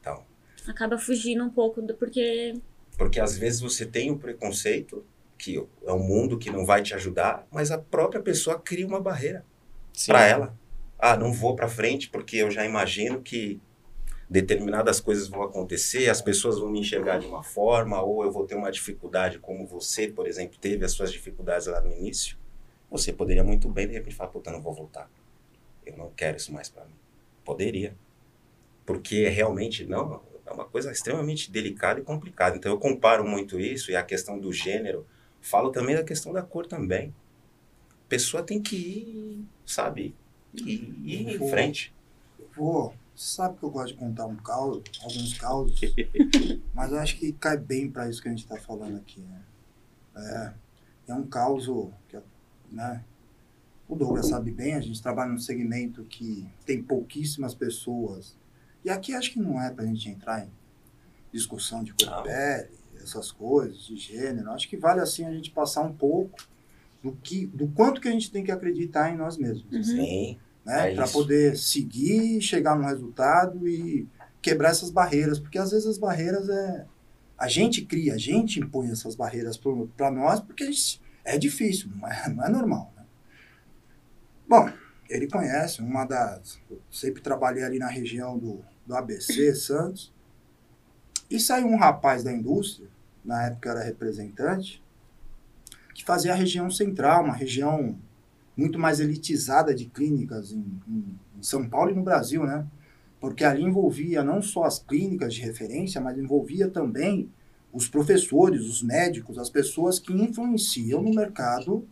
[0.00, 0.24] Então,
[0.66, 2.54] Acaba fugindo um pouco do porque
[2.96, 5.04] porque às vezes você tem o preconceito
[5.36, 9.00] que é um mundo que não vai te ajudar, mas a própria pessoa cria uma
[9.00, 9.44] barreira.
[10.06, 10.56] Para ela.
[10.98, 13.60] Ah, não vou para frente porque eu já imagino que
[14.30, 18.46] determinadas coisas vão acontecer, as pessoas vão me enxergar de uma forma, ou eu vou
[18.46, 22.36] ter uma dificuldade, como você, por exemplo, teve as suas dificuldades lá no início.
[22.92, 25.10] Você poderia muito bem, de repente, falar: puta, não vou voltar.
[25.84, 26.94] Eu não quero isso mais para mim.
[27.44, 27.96] Poderia.
[28.86, 32.56] Porque realmente, não, é uma coisa extremamente delicada e complicada.
[32.56, 35.06] Então, eu comparo muito isso e a questão do gênero.
[35.40, 37.12] Falo também da questão da cor também.
[37.90, 40.14] A pessoa tem que ir, sabe,
[40.54, 41.92] ir, ir em Vou- frente.
[42.54, 42.94] Vou.
[43.16, 45.80] Você sabe que eu gosto de contar um caos, alguns causos,
[46.74, 49.42] mas eu acho que cai bem para isso que a gente está falando aqui, né?
[50.16, 51.66] É, é um caos
[52.08, 52.16] que,
[52.72, 53.02] né?
[53.88, 58.36] O Douglas sabe bem, a gente trabalha num segmento que tem pouquíssimas pessoas.
[58.84, 60.50] E aqui acho que não é para a gente entrar em
[61.32, 62.70] discussão de cor de pele,
[63.02, 64.50] essas coisas, de gênero.
[64.50, 66.38] Acho que vale assim a gente passar um pouco
[67.02, 69.82] do, que, do quanto que a gente tem que acreditar em nós mesmos Uhum.
[69.82, 70.92] Sim, né?
[70.92, 74.08] É para poder seguir, chegar no resultado e
[74.40, 76.86] quebrar essas barreiras, porque às vezes as barreiras é
[77.42, 79.60] a gente cria, a gente impõe essas barreiras
[79.96, 82.92] para nós, porque a gente, é difícil, não é, não é normal.
[82.96, 83.04] Né?
[84.48, 84.70] Bom,
[85.08, 90.12] ele conhece uma das, eu sempre trabalhei ali na região do, do ABC Santos,
[91.30, 92.88] e saiu um rapaz da indústria
[93.24, 94.82] na época era representante,
[95.94, 97.96] que fazia a região central, uma região
[98.56, 102.66] muito mais elitizada de clínicas em, em, em São Paulo e no Brasil, né?
[103.20, 107.30] Porque ali envolvia não só as clínicas de referência, mas envolvia também
[107.72, 111.86] os professores, os médicos, as pessoas que influenciam no mercado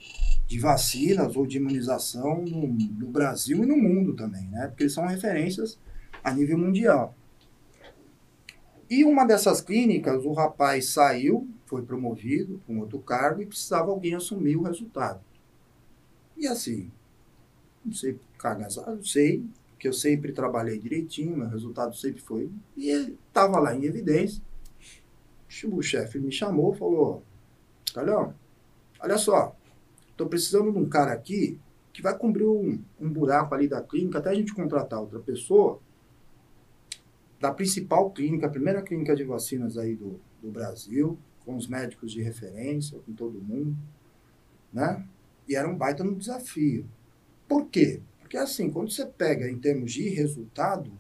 [0.47, 4.67] de vacinas ou de imunização no, no, Brasil e no mundo também, né?
[4.69, 5.79] Porque eles são referências
[6.23, 7.15] a nível mundial.
[8.91, 14.15] E uma dessas clínicas, o rapaz saiu, foi promovido para outro cargo e precisava alguém
[14.15, 15.21] assumir o resultado.
[16.37, 16.91] E assim,
[17.85, 18.19] não sei
[18.87, 19.45] não sei,
[19.79, 22.51] que eu sempre trabalhei direitinho, meu resultado sempre foi.
[22.77, 24.43] E ele estava lá em evidência.
[25.73, 27.23] O chefe me chamou falou:
[27.93, 28.35] Calhão,
[29.01, 29.57] olha só,
[30.11, 31.59] estou precisando de um cara aqui
[31.93, 35.81] que vai cobrir um, um buraco ali da clínica até a gente contratar outra pessoa
[37.41, 42.13] da principal clínica, a primeira clínica de vacinas aí do, do Brasil, com os médicos
[42.13, 43.77] de referência, com todo mundo,
[44.73, 45.05] né?
[45.49, 46.87] E era um baita no desafio.
[47.49, 48.01] Por quê?
[48.21, 50.93] Porque assim, quando você pega em termos de resultado,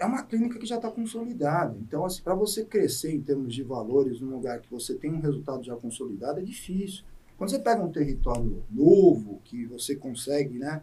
[0.00, 1.76] é uma clínica que já está consolidada.
[1.78, 5.20] Então, assim, para você crescer em termos de valores num lugar que você tem um
[5.20, 7.04] resultado já consolidado, é difícil.
[7.36, 10.82] Quando você pega um território novo, que você consegue né,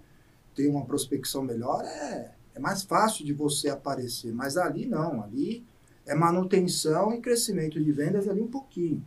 [0.54, 4.32] ter uma prospecção melhor, é, é mais fácil de você aparecer.
[4.32, 5.66] Mas ali não, ali
[6.06, 9.04] é manutenção e crescimento de vendas ali um pouquinho.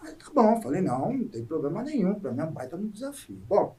[0.00, 2.88] Aí tá bom, falei, não, não tem problema nenhum, para mim é um baita no
[2.88, 3.42] desafio.
[3.48, 3.76] Bom,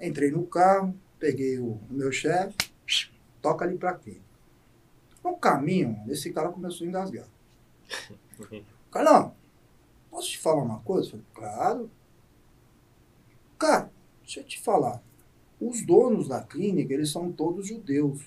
[0.00, 2.56] entrei no carro, peguei o, meu chefe,
[3.40, 4.20] toca ali para quê?
[5.28, 7.28] No caminho, esse cara começou a engasgar.
[8.90, 9.34] Carlão,
[10.10, 11.10] posso te falar uma coisa?
[11.10, 11.90] falei, claro.
[13.58, 13.90] Cara,
[14.22, 15.02] deixa eu te falar.
[15.60, 18.22] Os donos da clínica, eles são todos judeus.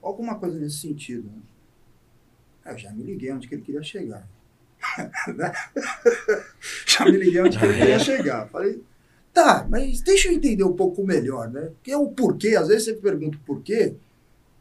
[0.00, 1.28] Alguma coisa nesse sentido.
[1.28, 2.72] Né?
[2.72, 4.26] Eu já me liguei onde que ele queria chegar.
[5.36, 5.52] Né?
[6.86, 8.48] já me liguei onde que ele queria chegar.
[8.48, 8.82] Falei,
[9.34, 11.66] tá, mas deixa eu entender um pouco melhor, né?
[11.66, 13.96] Porque é o porquê, às vezes você pergunta o porquê,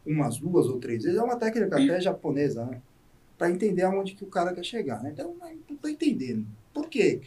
[0.10, 2.82] umas duas ou três vezes, é uma técnica até japonesa, né?
[3.38, 5.12] Para entender aonde que o cara quer chegar, né?
[5.14, 5.36] Então,
[5.70, 6.45] não tô entendendo.
[6.74, 7.22] Por quê?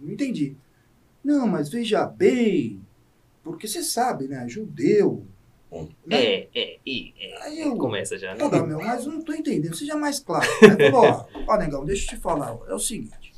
[0.00, 0.56] Não entendi.
[1.22, 2.80] Não, mas veja bem,
[3.42, 4.48] porque você sabe, né?
[4.48, 5.24] Judeu.
[6.06, 6.22] Né?
[6.22, 7.42] É, é, é.
[7.42, 8.38] Aí eu, Começa já, né?
[8.38, 10.48] Pô, meu, mas eu não tô entendendo, seja mais claro.
[10.62, 12.56] Aí, ó, ó, negão, deixa eu te falar.
[12.68, 13.34] É o seguinte.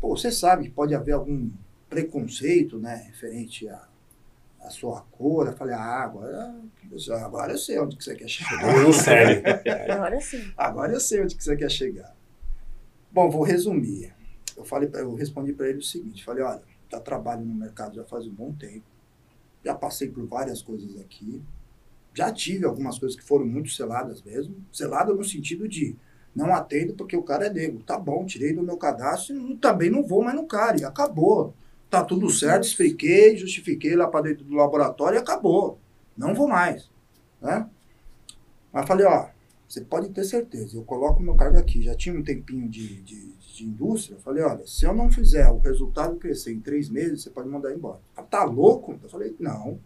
[0.00, 1.48] Pô, você sabe que pode haver algum
[1.88, 3.06] preconceito, né?
[3.06, 3.88] Referente a
[4.64, 5.46] a sua cor.
[5.46, 6.54] Eu falei, ah, agora,
[7.22, 8.82] agora eu sei onde que você quer chegar.
[8.82, 9.42] Não sério.
[9.92, 10.52] Agora sim.
[10.56, 12.14] Agora eu sei onde que você quer chegar.
[13.12, 14.12] Bom, vou resumir.
[14.56, 18.04] Eu falei, eu respondi para ele o seguinte, falei, olha, já trabalho no mercado já
[18.04, 18.84] faz um bom tempo,
[19.64, 21.42] já passei por várias coisas aqui,
[22.12, 25.96] já tive algumas coisas que foram muito seladas mesmo, selada no sentido de
[26.34, 27.82] não atendo porque o cara é negro.
[27.84, 31.54] Tá bom, tirei do meu cadastro e também não vou mais no cara, e acabou.
[31.94, 35.78] Tá tudo certo, expliquei, justifiquei lá para dentro do laboratório e acabou.
[36.16, 36.90] Não vou mais.
[37.40, 37.70] Né?
[38.72, 39.28] Mas falei, ó,
[39.68, 41.80] você pode ter certeza, eu coloco meu cargo aqui.
[41.80, 44.18] Já tinha um tempinho de, de, de indústria.
[44.18, 47.72] Falei, olha, se eu não fizer o resultado crescer em três meses, você pode mandar
[47.72, 48.00] embora.
[48.28, 48.98] Tá louco?
[49.00, 49.78] Eu falei, não.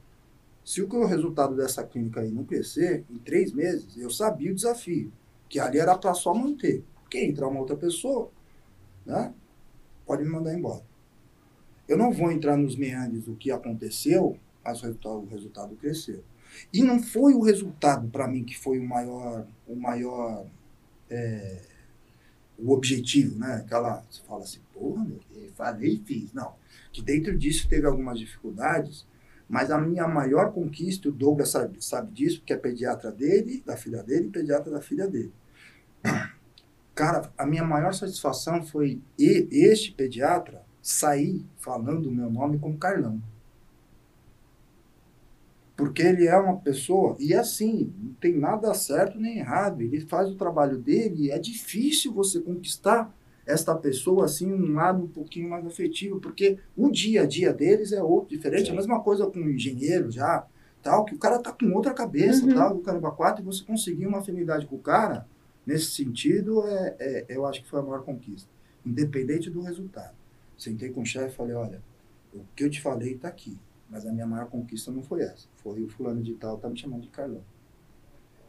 [0.65, 5.13] Se o resultado dessa clínica aí não crescer em três meses, eu sabia o desafio,
[5.47, 6.83] que ali era para só manter.
[7.03, 8.31] Porque entrar uma outra pessoa,
[9.05, 9.35] né,
[10.07, 10.88] pode me mandar embora.
[11.89, 16.23] Eu não vou entrar nos meandros do que aconteceu, mas o resultado, cresceu.
[16.73, 20.47] E não foi o resultado, para mim, que foi o maior, o maior
[21.11, 21.63] é,
[22.59, 23.63] o objetivo, né?
[23.65, 25.21] Aquela, você fala assim, porra, meu,
[25.55, 26.33] falei e fiz.
[26.33, 26.55] Não,
[26.93, 29.07] que dentro disso teve algumas dificuldades,
[29.49, 33.77] mas a minha maior conquista, o Douglas sabe, sabe disso, porque é pediatra dele, da
[33.77, 35.33] filha dele, e pediatra da filha dele.
[36.95, 43.21] Cara, a minha maior satisfação foi este pediatra sair falando o meu nome como Carlão.
[45.77, 50.31] Porque ele é uma pessoa, e assim, não tem nada certo nem errado, ele faz
[50.31, 53.15] o trabalho dele, e é difícil você conquistar
[53.47, 57.93] esta pessoa assim, um lado um pouquinho mais afetivo, porque o dia a dia deles
[57.93, 58.67] é outro, diferente.
[58.67, 58.73] Sim.
[58.73, 60.47] A mesma coisa com o engenheiro já,
[60.83, 62.55] tal, que o cara tá com outra cabeça, uhum.
[62.55, 65.29] tal, o caramba quatro, e você conseguir uma afinidade com o cara,
[65.67, 68.49] nesse sentido, é, é, eu acho que foi a maior conquista,
[68.85, 70.17] independente do resultado.
[70.59, 71.81] Sentei com o chefe e falei, olha,
[72.35, 73.57] o que eu te falei está aqui,
[73.89, 75.49] mas a minha maior conquista não foi essa.
[75.57, 77.43] Foi o fulano de tal tá me chamando de Carlão.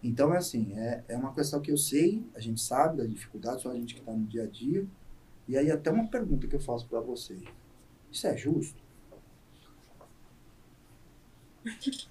[0.04, 3.62] Então, é assim, é, é uma questão que eu sei, a gente sabe da dificuldade,
[3.62, 4.88] só a gente que está no dia a dia.
[5.48, 7.44] E aí, até uma pergunta que eu faço para vocês.
[8.12, 8.82] Isso é justo?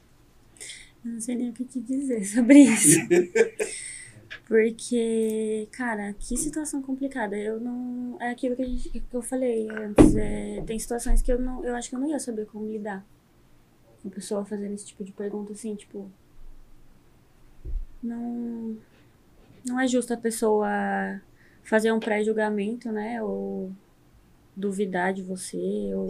[1.04, 2.98] Eu não sei nem o que te dizer sobre isso.
[4.48, 7.36] Porque, cara, que situação complicada.
[7.36, 8.16] Eu não.
[8.18, 10.16] É aquilo que, a gente, que eu falei antes.
[10.16, 11.62] É, tem situações que eu não.
[11.62, 13.04] Eu acho que eu não ia saber como lidar.
[14.02, 16.10] Uma pessoa fazendo esse tipo de pergunta assim, tipo.
[18.02, 18.78] Não.
[19.66, 21.20] Não é justo a pessoa
[21.62, 23.22] fazer um pré-julgamento, né?
[23.22, 23.70] Ou
[24.56, 26.08] duvidar de você, ou.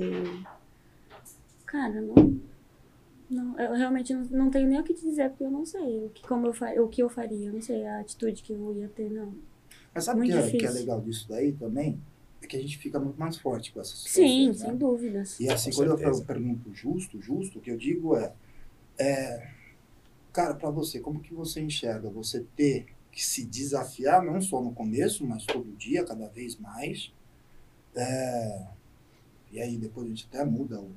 [1.67, 2.15] Cara, não.
[3.31, 6.07] Não, eu realmente não, não tenho nem o que te dizer, porque eu não sei
[6.07, 7.49] o que, como eu, fa- o que eu faria.
[7.49, 9.35] Eu não sei a atitude que eu ia ter, não.
[9.95, 12.01] Mas sabe o Muito que, é- que é legal disso daí também?
[12.43, 14.67] É que a gente fica muito mais forte com essas Sim, situações, né?
[14.67, 15.39] sem dúvidas.
[15.39, 16.23] E assim, Com quando eu certeza.
[16.23, 18.35] per- pergunto justo, justo, o que eu digo é,
[18.99, 19.51] é
[20.33, 24.73] cara, para você, como que você enxerga você ter que se desafiar, não só no
[24.75, 27.13] começo, mas todo dia, cada vez mais.
[27.95, 28.69] É,
[29.51, 30.97] e aí depois a gente até muda o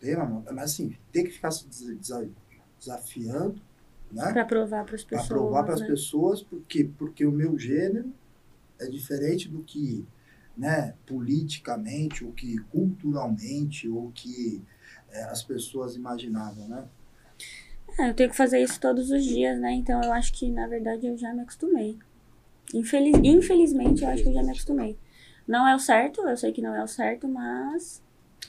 [0.00, 2.30] tema, mas assim, ter que ficar se desa- desa-
[2.78, 3.60] desafiando,
[4.10, 4.32] né?
[4.32, 5.28] Pra provar para pessoas.
[5.28, 5.86] provar para as né?
[5.86, 8.12] pessoas porque porque o meu gênero
[8.80, 10.04] é diferente do que
[10.56, 14.62] né politicamente ou que culturalmente ou que
[15.10, 16.88] é, as pessoas imaginavam né
[17.98, 19.72] É, eu tenho que fazer isso todos os dias, né?
[19.72, 21.98] Então eu acho que, na verdade, eu já me acostumei.
[22.72, 23.16] Infeliz...
[23.22, 24.96] Infelizmente, eu acho que eu já me acostumei.
[25.46, 28.02] Não é o certo, eu sei que não é o certo, mas.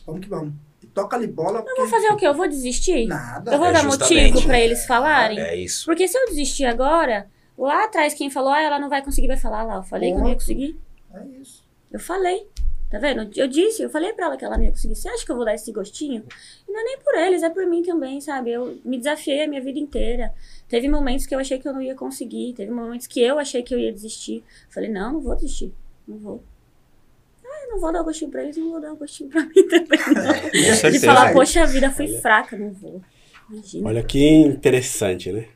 [0.05, 2.27] vamos que vamos e toca ali bola Eu porque vou fazer o quê?
[2.27, 3.05] Eu vou desistir?
[3.07, 5.39] nada Eu vou É, dar motivo pra eles falarem?
[5.39, 5.85] É isso.
[5.85, 9.37] Porque se eu desistir agora, lá atrás quem falou, ah, ela não vai conseguir, vai
[9.37, 9.75] falar lá.
[9.77, 10.79] Eu falei que eu não ia conseguir.
[11.13, 12.47] é isso Eu falei.
[12.89, 13.31] Tá vendo?
[13.37, 14.95] Eu disse, eu falei pra ela que ela não ia conseguir.
[14.95, 16.25] Você acha que eu vou dar esse gostinho?
[16.67, 18.51] E não é nem por eles, é por mim também, sabe?
[18.51, 20.33] Eu me desafiei a minha vida inteira.
[20.67, 22.53] Teve momentos que eu achei que eu não ia conseguir.
[22.53, 24.43] Teve momentos que eu achei que eu ia desistir.
[24.69, 25.73] Falei, não, não vou desistir.
[26.05, 26.43] Não vou.
[27.51, 29.67] Ah, não vou dar o gostinho pra eles, não vou dar o gostinho pra mim
[29.67, 29.99] também.
[30.15, 30.49] Não.
[30.49, 31.05] De certeza.
[31.05, 33.01] falar, poxa vida, fui fraca, não vou.
[33.49, 33.89] Imagina.
[33.89, 35.47] Olha que interessante, né?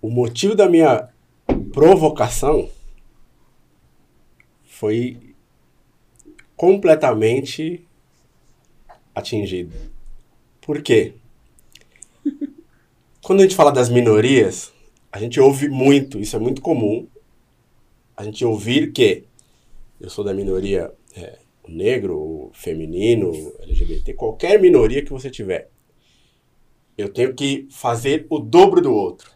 [0.00, 1.08] O motivo da minha
[1.72, 2.68] provocação
[4.64, 5.16] foi
[6.56, 7.86] completamente
[9.14, 9.72] atingido.
[10.60, 11.14] Por quê?
[13.22, 14.72] Quando a gente fala das minorias,
[15.10, 17.06] a gente ouve muito, isso é muito comum,
[18.16, 19.24] a gente ouvir que
[20.02, 25.70] eu sou da minoria é, negro, feminino, LGBT, qualquer minoria que você tiver,
[26.98, 29.30] eu tenho que fazer o dobro do outro.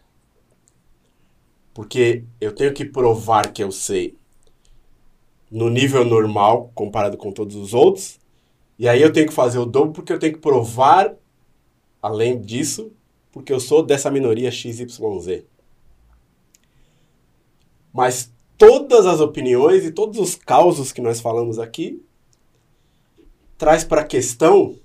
[1.73, 4.17] Porque eu tenho que provar que eu sei
[5.49, 8.19] no nível normal comparado com todos os outros.
[8.77, 11.15] E aí eu tenho que fazer o dobro porque eu tenho que provar,
[12.01, 12.91] além disso,
[13.31, 15.45] porque eu sou dessa minoria XYZ.
[17.93, 22.03] Mas todas as opiniões e todos os causos que nós falamos aqui
[23.57, 24.77] traz para a questão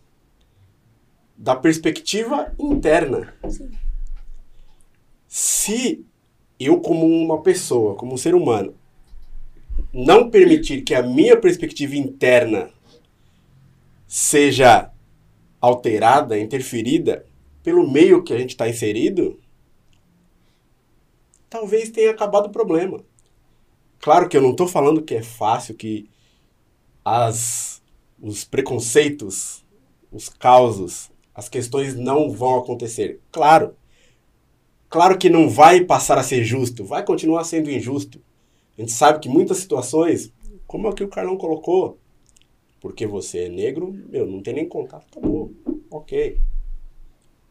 [1.37, 3.35] da perspectiva interna.
[3.49, 3.71] Sim.
[5.27, 6.07] Se
[6.59, 8.75] eu, como uma pessoa, como um ser humano,
[9.93, 12.71] não permitir que a minha perspectiva interna
[14.07, 14.91] seja
[15.61, 17.27] alterada, interferida
[17.63, 19.39] pelo meio que a gente está inserido,
[21.49, 23.03] talvez tenha acabado o problema.
[24.03, 26.11] Claro que eu não estou falando que é fácil, que
[27.05, 27.81] as,
[28.21, 29.65] os preconceitos,
[30.11, 33.21] os causos, as questões não vão acontecer.
[33.31, 33.77] Claro.
[34.91, 38.21] Claro que não vai passar a ser justo, vai continuar sendo injusto.
[38.77, 40.33] A gente sabe que muitas situações,
[40.67, 41.97] como é que o Carlão colocou,
[42.81, 45.53] porque você é negro, meu, não tem nem contato, acabou.
[45.89, 46.41] Ok.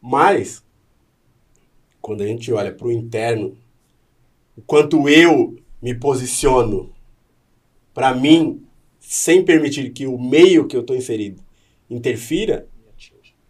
[0.02, 0.62] Mas,
[1.98, 3.56] quando a gente olha para o interno,
[4.54, 6.92] o quanto eu me posiciono
[7.92, 8.64] para mim,
[9.00, 11.42] sem permitir que o meio que eu estou inserido
[11.90, 12.66] interfira,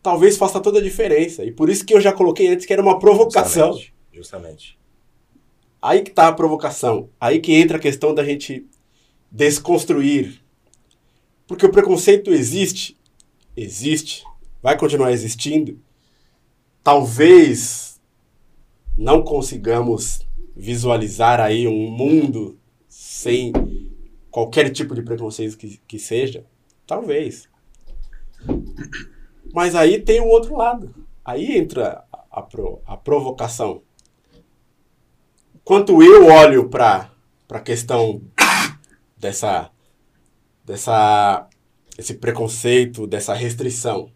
[0.02, 1.44] talvez faça toda a diferença.
[1.44, 3.72] E por isso que eu já coloquei antes que era uma provocação.
[3.72, 3.94] Justamente.
[4.12, 4.78] Justamente.
[5.80, 7.08] Aí que tá a provocação.
[7.20, 8.66] Aí que entra a questão da gente
[9.30, 10.40] desconstruir.
[11.46, 12.96] Porque o preconceito existe,
[13.56, 14.24] existe,
[14.62, 15.78] vai continuar existindo.
[16.82, 18.00] Talvez
[18.96, 20.20] não consigamos
[20.54, 23.52] visualizar aí um mundo sem
[24.30, 26.44] qualquer tipo de preconceito que, que seja.
[26.86, 27.48] Talvez.
[29.52, 30.94] Mas aí tem o outro lado.
[31.24, 33.82] Aí entra a, a, pro- a provocação.
[35.64, 37.10] Quanto eu olho para
[37.50, 38.20] a questão
[39.16, 39.70] dessa,
[40.64, 41.48] dessa
[41.96, 44.10] esse preconceito, dessa restrição.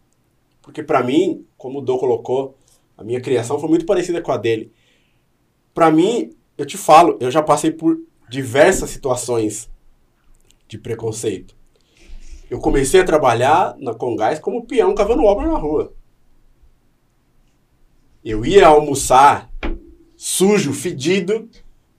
[0.61, 2.57] Porque para mim, como o Dô colocou,
[2.99, 4.73] a minha criação foi muito parecida com a dele.
[5.77, 7.99] Para mim, eu te falo, eu já passei por
[8.31, 9.69] diversas situações
[10.67, 11.55] de preconceito.
[12.51, 15.93] Eu comecei a trabalhar na Congás como peão cavando obra na rua.
[18.25, 19.51] Eu ia almoçar
[20.17, 21.47] sujo, fedido,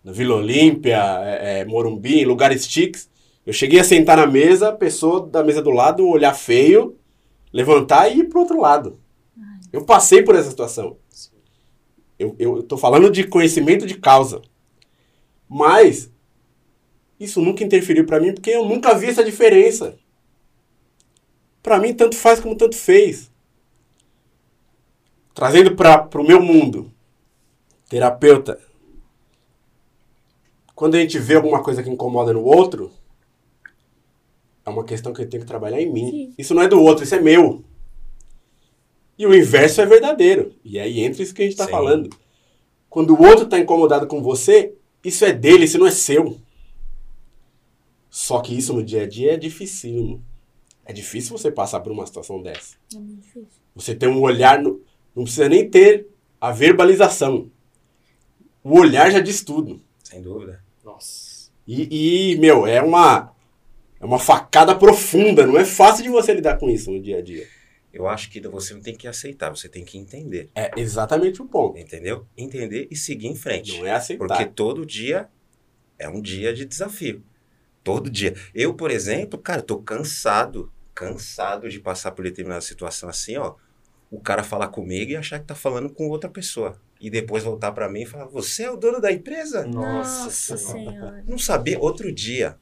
[0.04, 3.08] na Vila Olímpia, é, é, Morumbi, em lugares chiques.
[3.46, 6.98] Eu cheguei a sentar na mesa, a pessoa da mesa do lado olhar feio,
[7.54, 9.00] levantar e ir pro outro lado.
[9.72, 10.98] Eu passei por essa situação.
[12.20, 14.42] Eu, eu tô falando de conhecimento de causa.
[15.48, 16.12] Mas
[17.20, 19.98] isso nunca interferiu para mim porque eu nunca vi essa diferença.
[21.62, 23.32] Para mim, tanto faz como tanto fez.
[25.34, 26.92] Trazendo para o meu mundo,
[27.90, 28.60] terapeuta,
[30.74, 32.92] quando a gente vê alguma coisa que incomoda no outro,
[34.66, 36.12] é uma questão que eu tenho que trabalhar em mim.
[36.12, 36.34] Sim.
[36.38, 37.64] Isso não é do outro, isso é meu.
[39.18, 40.54] E o inverso é verdadeiro.
[40.64, 42.10] E aí entra isso que a gente está falando.
[42.90, 46.38] Quando o outro está incomodado com você, isso é dele, isso não é seu.
[48.10, 50.24] Só que isso no dia a dia é dificílimo.
[50.86, 52.76] É difícil você passar por uma situação dessa.
[52.96, 53.48] É muito difícil.
[53.76, 54.82] Você tem um olhar, no-
[55.16, 56.08] não precisa nem ter
[56.40, 57.52] a verbalização.
[58.64, 59.82] O olhar já diz tudo.
[60.04, 60.64] Sem dúvida.
[60.84, 61.50] Nossa.
[61.68, 63.34] E, e, meu, é uma,
[64.00, 65.46] é uma facada profunda.
[65.46, 67.46] Não é fácil de você lidar com isso no dia a dia.
[67.98, 70.52] Eu acho que você não tem que aceitar, você tem que entender.
[70.54, 71.80] É exatamente o ponto.
[71.80, 72.28] Entendeu?
[72.38, 73.76] Entender e seguir em frente.
[73.76, 74.28] Não é aceitar.
[74.28, 75.28] Porque todo dia
[75.98, 77.24] é um dia de desafio.
[77.84, 78.36] Todo dia.
[78.54, 83.56] Eu, por exemplo, cara, tô cansado, cansado de passar por determinada situação assim, ó.
[84.12, 86.80] O cara falar comigo e achar que tá falando com outra pessoa.
[87.02, 89.66] E depois voltar pra mim e falar: Você é o dono da empresa?
[89.66, 90.92] Nossa, senhora.
[90.92, 91.24] Senhora.
[91.28, 91.80] Não sabia.
[91.80, 92.58] Outro dia,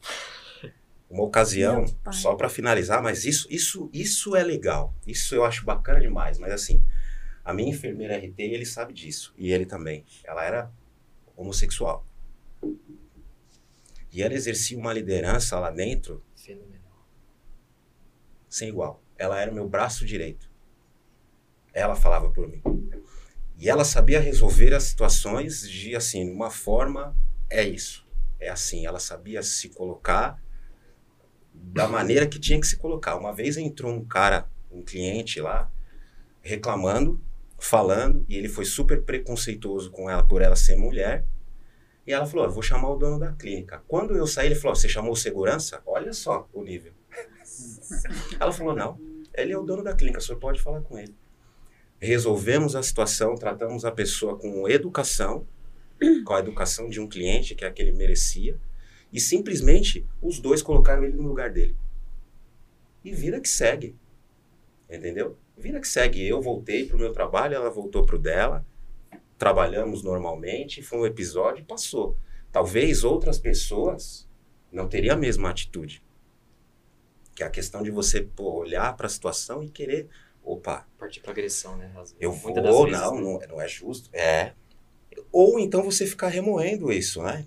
[1.15, 4.93] uma ocasião, só pra finalizar, mas isso, isso, isso é legal.
[5.07, 6.37] Isso eu acho bacana demais.
[6.37, 6.83] Mas assim,
[7.43, 9.33] a minha enfermeira RT, ele sabe disso.
[9.37, 10.03] E ele também.
[10.25, 10.71] Ela era
[11.37, 12.05] homossexual.
[14.11, 17.07] E ela exercia uma liderança lá dentro Fenomenal.
[18.49, 19.01] sem igual.
[19.17, 20.51] Ela era o meu braço direito.
[21.73, 22.61] Ela falava por mim.
[23.57, 27.15] E ela sabia resolver as situações de assim, uma forma
[27.49, 28.05] é isso.
[28.37, 30.43] É assim, ela sabia se colocar
[31.61, 33.15] da maneira que tinha que se colocar.
[33.15, 35.69] Uma vez entrou um cara, um cliente lá,
[36.41, 37.19] reclamando,
[37.57, 41.25] falando, e ele foi super preconceituoso com ela por ela ser mulher.
[42.05, 43.81] E ela falou: "Eu vou chamar o dono da clínica".
[43.87, 45.81] Quando eu saí, ele falou: "Você chamou segurança?
[45.85, 46.93] Olha só o nível".
[48.39, 48.99] Ela falou: não,
[49.33, 51.15] ele é o dono da clínica, o senhor pode falar com ele.
[51.99, 55.47] Resolvemos a situação, tratamos a pessoa com educação,
[56.25, 58.59] com a educação de um cliente, que é a que ele merecia,
[59.15, 61.73] e simplesmente os dois colocaram ele no lugar dele.
[63.01, 63.95] E vida que segue.
[64.89, 65.37] Entendeu?
[65.57, 66.27] Vida que segue.
[66.27, 68.65] Eu voltei pro meu trabalho, ela voltou pro dela,
[69.37, 72.17] trabalhamos normalmente, foi um episódio e passou.
[72.51, 74.27] Talvez outras pessoas
[74.69, 76.03] não teriam a mesma atitude.
[77.33, 80.09] Que é a questão de você pô, olhar para a situação e querer,
[80.43, 81.89] opa, Partir pra agressão, né?
[81.95, 83.21] Às- eu vou, vezes, não, né?
[83.21, 84.09] não, não é justo.
[84.11, 84.51] É.
[85.31, 87.45] Ou então você ficar remoendo isso, né?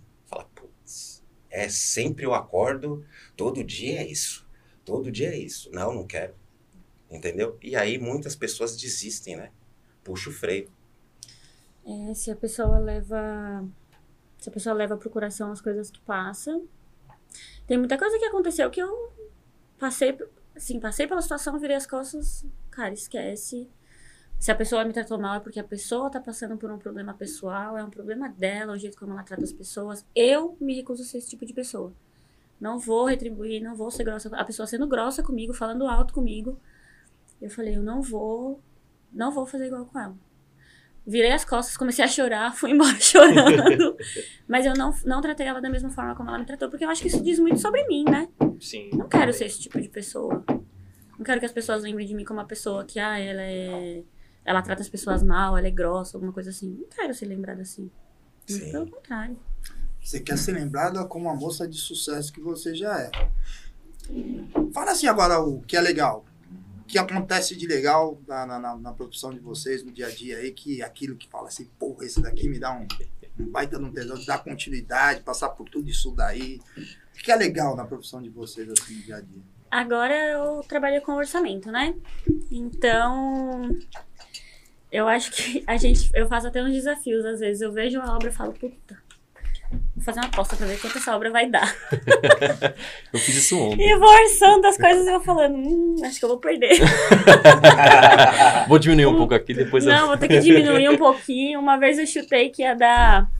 [1.50, 3.04] É sempre eu acordo,
[3.36, 4.46] todo dia é isso.
[4.84, 5.70] Todo dia é isso.
[5.72, 6.34] Não, não quero.
[7.10, 7.58] Entendeu?
[7.62, 9.50] E aí muitas pessoas desistem, né?
[10.04, 10.70] Puxa o freio.
[11.84, 13.66] É, se a pessoa leva.
[14.38, 16.60] Se a pessoa leva pro coração as coisas que passa.
[17.66, 19.12] Tem muita coisa que aconteceu que eu
[19.78, 20.16] passei.
[20.54, 22.44] Assim, passei pela situação, virei as costas.
[22.70, 23.68] Cara, esquece.
[24.38, 27.12] Se a pessoa me tratou mal é porque a pessoa tá passando por um problema
[27.12, 30.06] pessoal, é um problema dela, o jeito como ela trata as pessoas.
[30.14, 31.92] Eu me recuso a ser esse tipo de pessoa.
[32.60, 34.28] Não vou retribuir, não vou ser grossa.
[34.36, 36.58] A pessoa sendo grossa comigo, falando alto comigo.
[37.40, 38.60] Eu falei, eu não vou,
[39.12, 40.16] não vou fazer igual com ela.
[41.06, 43.96] Virei as costas, comecei a chorar, fui embora chorando.
[44.46, 46.90] Mas eu não, não tratei ela da mesma forma como ela me tratou, porque eu
[46.90, 48.28] acho que isso diz muito sobre mim, né?
[48.60, 48.90] Sim.
[48.92, 50.44] Não quero ser esse tipo de pessoa.
[51.16, 54.02] Não quero que as pessoas lembrem de mim como uma pessoa que, ah, ela é.
[54.48, 56.70] Ela trata as pessoas mal, ela é grossa, alguma coisa assim.
[56.80, 57.90] Não quero ser lembrada assim.
[58.46, 58.72] Sim.
[58.72, 59.38] pelo contrário.
[60.02, 63.10] Você quer ser lembrada como a moça de sucesso que você já é.
[64.72, 66.24] Fala assim agora o que é legal.
[66.80, 70.10] O que acontece de legal na, na, na- na profissão de vocês, no dia a
[70.10, 72.86] dia aí, que aquilo que fala assim, porra, esse daqui me dá um,
[73.38, 76.58] um baita de um tesão, de dar continuidade, passar por tudo isso daí.
[77.14, 79.42] O que é legal na profissão de vocês, assim, no dia a dia?
[79.70, 81.94] Agora eu trabalho com orçamento, né?
[82.50, 83.76] Então,
[84.90, 87.60] eu acho que a gente, eu faço até uns desafios às vezes.
[87.60, 88.96] Eu vejo uma obra e falo, puta,
[89.94, 91.74] vou fazer uma aposta pra ver quanto essa obra vai dar.
[93.12, 93.86] Eu fiz isso ontem.
[93.86, 96.78] E eu vou orçando as coisas e eu falando, hum, acho que eu vou perder.
[98.68, 99.92] Vou diminuir um pouco aqui, depois eu...
[99.92, 101.58] Não, vou ter que diminuir um pouquinho.
[101.58, 103.30] Uma vez eu chutei que ia dar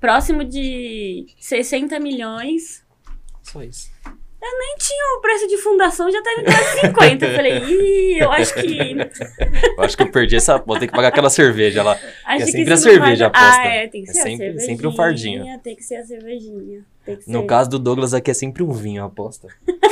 [0.00, 2.84] próximo de 60 milhões.
[3.42, 3.90] Só isso.
[4.58, 7.26] Nem tinha o preço de fundação, já tava em quase 50.
[7.26, 8.64] Eu falei, ih, eu acho que.
[9.76, 10.58] Eu acho que eu perdi essa.
[10.58, 11.92] Vou ter que pagar aquela cerveja lá.
[12.24, 13.60] Acho É que sempre a cerveja vai- a aposta.
[13.62, 14.66] Ah, é, tem que É ser sempre- a cervejinha.
[14.66, 15.60] sempre um fardinho.
[15.62, 16.84] Tem que ser a cervejinha.
[17.04, 17.46] Tem que No ser.
[17.46, 19.48] caso do Douglas aqui é sempre um vinho, a aposta.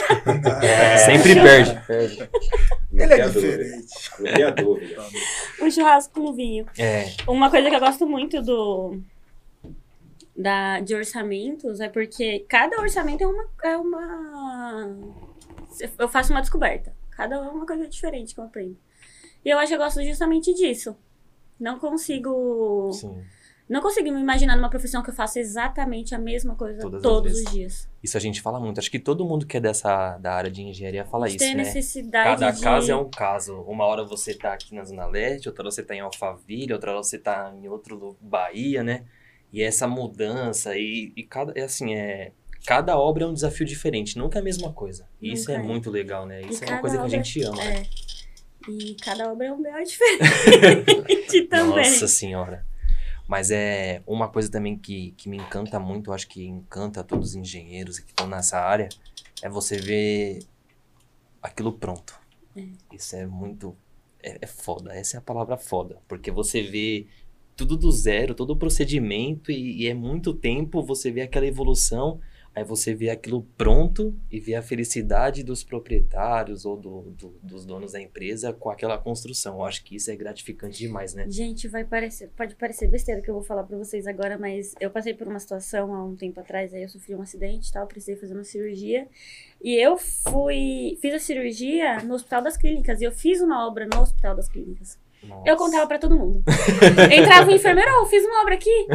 [0.63, 1.81] É, Sempre perde.
[1.87, 2.29] perde.
[2.93, 3.87] Ele é diferente.
[5.61, 6.67] Um churrasco com vinho.
[6.79, 7.07] É.
[7.27, 8.99] Uma coisa que eu gosto muito do
[10.37, 14.97] da, de orçamentos é porque cada orçamento é uma, é uma.
[15.99, 16.95] Eu faço uma descoberta.
[17.11, 18.77] Cada um é uma coisa diferente que eu aprendo.
[19.45, 20.97] E eu acho que eu gosto justamente disso.
[21.59, 22.91] Não consigo.
[22.93, 23.23] Sim.
[23.69, 27.03] Não consigo me imaginar numa profissão que eu faça exatamente a mesma coisa Todas as
[27.03, 27.89] todos os dias.
[28.03, 28.79] Isso a gente fala muito.
[28.79, 31.63] Acho que todo mundo que é dessa da área de engenharia fala isso, Ter né?
[31.63, 32.61] necessidade Cada de.
[32.61, 33.63] caso é um caso.
[33.63, 36.91] Uma hora você tá aqui na Zona Leste, outra hora você tá em Alphaville, outra
[36.91, 39.05] hora você tá em outro Bahia, né?
[39.53, 42.33] E essa mudança e, e cada é assim, é
[42.65, 45.07] cada obra é um desafio diferente, nunca é a mesma coisa.
[45.21, 45.59] E isso é é.
[45.59, 46.43] muito legal, né?
[46.43, 47.57] E Isso é cada uma coisa que a gente ama.
[47.57, 47.83] né?
[47.83, 48.71] É.
[48.71, 49.85] E cada obra é um B.O.
[49.85, 51.91] diferente também.
[51.91, 52.65] Nossa senhora.
[53.27, 57.35] Mas é uma coisa também que, que me encanta muito, acho que encanta todos os
[57.35, 58.89] engenheiros que estão nessa área,
[59.43, 60.41] é você ver
[61.43, 62.19] aquilo pronto.
[62.57, 62.65] É.
[62.93, 63.77] Isso é muito.
[64.23, 65.99] É, é foda, essa é a palavra foda.
[66.07, 67.07] Porque você vê
[67.57, 72.19] tudo do zero, todo o procedimento, e, e é muito tempo você vê aquela evolução,
[72.55, 77.65] aí você vê aquilo pronto e vê a felicidade dos proprietários ou do, do- dos
[77.65, 79.55] donos da empresa com aquela construção.
[79.57, 81.25] Eu acho que isso é gratificante demais, né?
[81.31, 84.91] Gente, vai parecer, pode parecer besteira que eu vou falar pra vocês agora, mas eu
[84.91, 88.17] passei por uma situação há um tempo atrás, aí eu sofri um acidente tal, precisei
[88.17, 89.09] fazer uma cirurgia.
[89.63, 93.87] E eu fui, fiz a cirurgia no Hospital das Clínicas, e eu fiz uma obra
[93.91, 94.99] no Hospital das Clínicas.
[95.25, 95.49] Nossa.
[95.49, 96.43] Eu contava pra todo mundo.
[97.11, 98.87] Entrava o enfermeiro, ó, eu fiz uma obra aqui.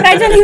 [0.00, 0.42] Prédio ali.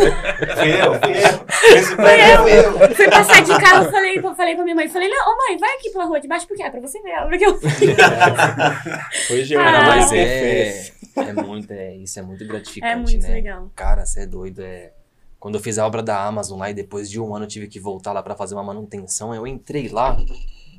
[0.55, 1.97] Fui eu, fui eu.
[1.97, 2.53] Prédio fui
[2.85, 2.95] eu.
[2.95, 5.75] Fui passar de carro, falei, pra- falei pra minha mãe, falei, não, ô mãe, vai
[5.77, 7.71] aqui pela rua de baixo, porque é pra você ver a obra que eu fiz.
[9.27, 10.93] Foi Ah, Georgia mas que é, fez.
[11.29, 13.29] é muito, é, isso é muito gratificante, É muito né?
[13.35, 13.71] legal.
[13.75, 14.93] Cara, você é doido, é...
[15.41, 17.67] Quando eu fiz a obra da Amazon lá e depois de um ano eu tive
[17.69, 20.17] que voltar lá pra fazer uma manutenção, eu entrei lá,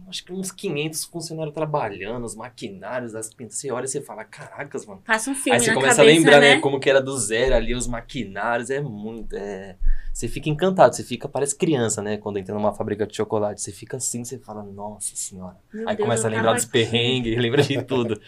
[0.09, 4.23] acho que uns 500 funcionários trabalhando, os maquinários, as pintas, você olha e você fala,
[4.23, 5.01] caracas, mano.
[5.05, 6.55] Passa um filme Aí você na começa cabeça, a lembrar, né?
[6.55, 6.61] né?
[6.61, 9.75] como que era do zero ali, os maquinários, é muito, é...
[10.13, 12.15] Você fica encantado, você fica, parece criança, né?
[12.15, 15.57] Quando entra numa fábrica de chocolate, você fica assim, você fala, nossa senhora.
[15.73, 18.19] Meu Aí Deus, começa a lembrar dos perrengues, lembra de tudo.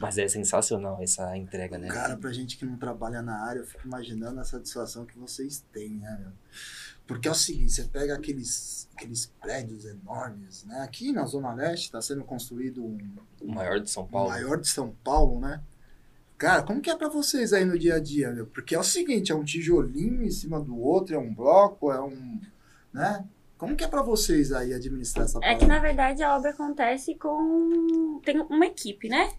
[0.00, 1.88] Mas é sensacional essa entrega, né?
[1.88, 5.64] Cara, pra gente que não trabalha na área, eu fico imaginando a satisfação que vocês
[5.72, 6.32] têm, né, meu?
[7.06, 10.80] Porque é o seguinte, você pega aqueles, aqueles prédios enormes, né?
[10.80, 12.98] Aqui na Zona Leste está sendo construído um,
[13.40, 14.30] O maior de São o Paulo.
[14.30, 15.62] maior de São Paulo, né?
[16.36, 18.46] Cara, como que é pra vocês aí no dia a dia, meu?
[18.46, 22.02] Porque é o seguinte, é um tijolinho em cima do outro, é um bloco, é
[22.02, 22.40] um,
[22.92, 23.24] né?
[23.56, 25.58] Como que é pra vocês aí administrar essa É parada?
[25.60, 28.20] que, na verdade, a obra acontece com...
[28.24, 29.30] Tem uma equipe, né?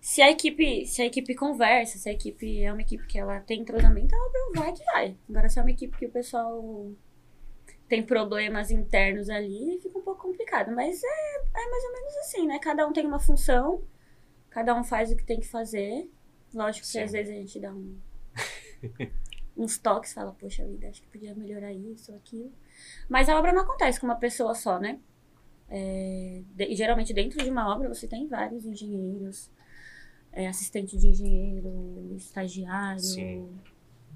[0.00, 3.40] Se a equipe, se a equipe conversa, se a equipe é uma equipe que ela
[3.40, 5.16] tem entrosamento, a obra vai que vai.
[5.28, 6.90] Agora, se é uma equipe que o pessoal
[7.88, 10.72] tem problemas internos ali, fica um pouco complicado.
[10.74, 11.06] Mas é,
[11.54, 12.58] é mais ou menos assim, né?
[12.60, 13.82] Cada um tem uma função,
[14.48, 16.08] cada um faz o que tem que fazer.
[16.54, 17.02] Lógico que Sim.
[17.02, 17.98] às vezes a gente dá um,
[19.56, 22.50] uns toques, fala, poxa vida, acho que podia melhorar isso ou aquilo.
[23.08, 24.98] Mas a obra não acontece com uma pessoa só, né?
[25.68, 29.50] É, de- geralmente dentro de uma obra você tem vários engenheiros,
[30.32, 33.00] é, assistente de engenheiro, estagiário.
[33.00, 33.48] Sim.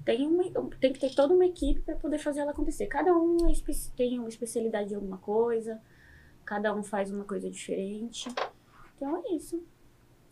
[0.03, 0.43] Tem, uma,
[0.79, 2.87] tem que ter toda uma equipe para poder fazer ela acontecer.
[2.87, 3.53] Cada um é
[3.95, 5.81] tem uma especialidade em alguma coisa,
[6.45, 8.29] cada um faz uma coisa diferente.
[8.95, 9.63] Então é isso.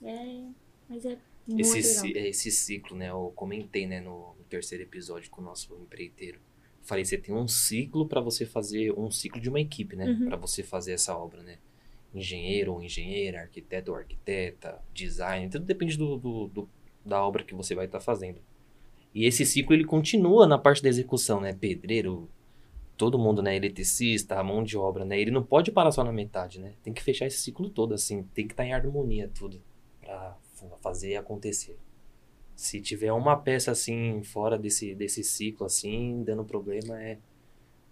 [0.04, 0.44] É,
[0.88, 1.18] mas é
[1.48, 2.24] muito Esse, legal.
[2.24, 3.10] é, esse ciclo, né?
[3.10, 6.40] Eu comentei, né, no, no terceiro episódio com o nosso empreiteiro.
[6.82, 10.06] Falei, você tem um ciclo para você fazer, um ciclo de uma equipe, né?
[10.06, 10.28] Uhum.
[10.28, 11.58] Para você fazer essa obra, né?
[12.14, 16.70] Engenheiro ou engenheira, arquiteto ou arquiteta, design, tudo depende do, do- do-
[17.06, 18.40] da obra que você vai estar fazendo.
[19.14, 21.54] E esse ciclo ele continua na parte da execução, né?
[21.54, 22.30] Pedreiro,
[22.98, 23.56] todo mundo, né?
[23.56, 25.20] Eletricista, a mão de obra, né?
[25.20, 26.74] Ele não pode parar só na metade, né?
[26.84, 29.62] Tem que fechar esse ciclo todo, assim, tem que estar em harmonia tudo
[30.02, 30.38] para
[30.82, 31.78] fazer acontecer.
[32.56, 37.18] Se tiver uma peça assim fora desse, desse ciclo assim, dando problema é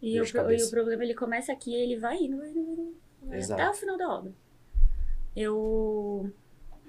[0.01, 2.65] E o, pro- e o problema ele começa aqui e ele vai indo, vai indo,
[2.65, 2.93] vai indo, vai
[3.29, 3.61] Exato.
[3.61, 4.33] até o final da obra.
[5.35, 6.31] Eu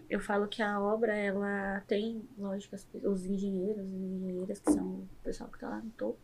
[0.09, 5.09] eu falo que a obra ela tem, lógico, os engenheiros e engenheiras que são o
[5.25, 6.19] pessoal que tá lá no topo,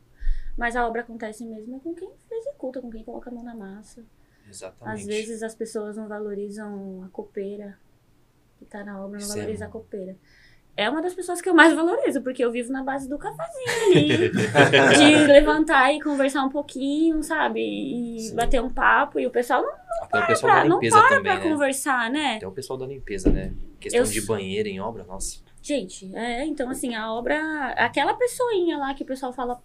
[0.59, 4.05] mas a obra acontece mesmo com quem executa, com quem coloca a mão na massa.
[4.47, 5.01] exatamente.
[5.01, 7.79] Às vezes as pessoas não valorizam a copeira
[8.59, 10.17] que tá na obra, não Isso é valoriza a copeira.
[10.79, 13.67] É uma das pessoas que eu mais valorizo, porque eu vivo na base do cafezinho
[13.91, 14.31] ali.
[14.97, 17.61] de levantar e conversar um pouquinho, sabe?
[17.61, 18.37] E Sim.
[18.37, 19.19] bater um papo.
[19.19, 19.73] E o pessoal não,
[20.03, 21.51] Até o pessoal pra, da não limpeza para também, pra né?
[21.51, 22.37] conversar, né?
[22.37, 23.53] Até o pessoal da limpeza, né?
[23.81, 25.41] Questão Eu de banheiro em obra, nossa.
[25.61, 27.73] Gente, é, então assim, a obra.
[27.73, 29.61] Aquela pessoinha lá que o pessoal fala,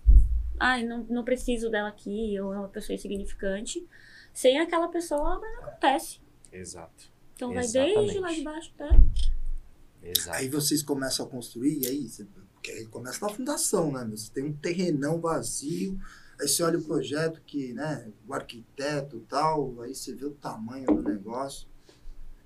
[0.60, 3.88] ai, não, não preciso dela aqui, ou é uma pessoa insignificante.
[4.34, 6.20] Sem aquela pessoa, a obra não acontece.
[6.52, 7.14] Exato.
[7.36, 8.00] Então vai Exatamente.
[8.00, 8.90] desde lá de baixo até.
[10.04, 10.38] Exato.
[10.38, 12.28] Aí vocês começam a construir, e aí, você,
[12.68, 14.04] aí começa na fundação, né?
[14.04, 14.18] meu?
[14.18, 15.98] Você tem um terrenão vazio,
[16.40, 20.32] aí você olha o projeto que, né, o arquiteto e tal, aí você vê o
[20.32, 21.68] tamanho do negócio.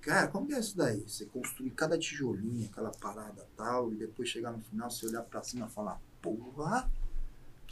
[0.00, 1.02] Cara, como que é isso daí?
[1.06, 5.42] Você construir cada tijolinho, aquela parada tal, e depois chegar no final, você olhar pra
[5.42, 6.88] cima e falar, porra,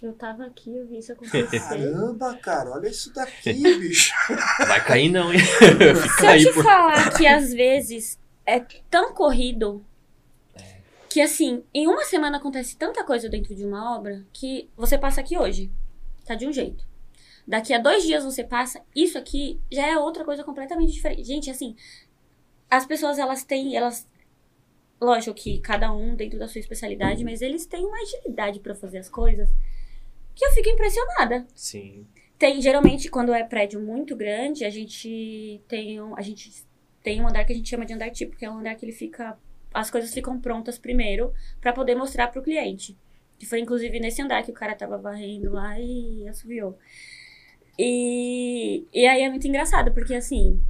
[0.03, 1.61] Eu tava aqui, eu vi isso acontecer.
[1.61, 4.13] caramba, cara, olha isso daqui, bicho.
[4.67, 5.39] Vai cair não, hein?
[5.39, 6.65] Se eu te por...
[6.65, 9.85] falar que às vezes é tão corrido
[11.09, 15.21] que assim, em uma semana acontece tanta coisa dentro de uma obra que você passa
[15.21, 15.71] aqui hoje,
[16.27, 16.87] tá de um jeito.
[17.47, 21.25] Daqui a dois dias você passa, isso aqui já é outra coisa completamente diferente.
[21.25, 21.75] Gente, assim,
[22.69, 24.07] as pessoas elas têm, elas.
[25.01, 28.99] Lógico que cada um dentro da sua especialidade, mas eles têm uma agilidade pra fazer
[28.99, 29.49] as coisas
[30.35, 31.47] que eu fico impressionada.
[31.55, 32.07] Sim.
[32.39, 36.66] Tem, geralmente, quando é prédio muito grande, a gente tem um, a gente
[37.07, 38.85] tem um andar que a gente chama de andar tipo, que é um andar que
[38.85, 39.39] ele fica.
[39.73, 42.99] As coisas ficam prontas primeiro pra poder mostrar pro cliente.
[43.39, 46.77] Que foi inclusive nesse andar que o cara tava varrendo lá e assoviou.
[47.79, 50.61] E, e aí é muito engraçado, porque assim.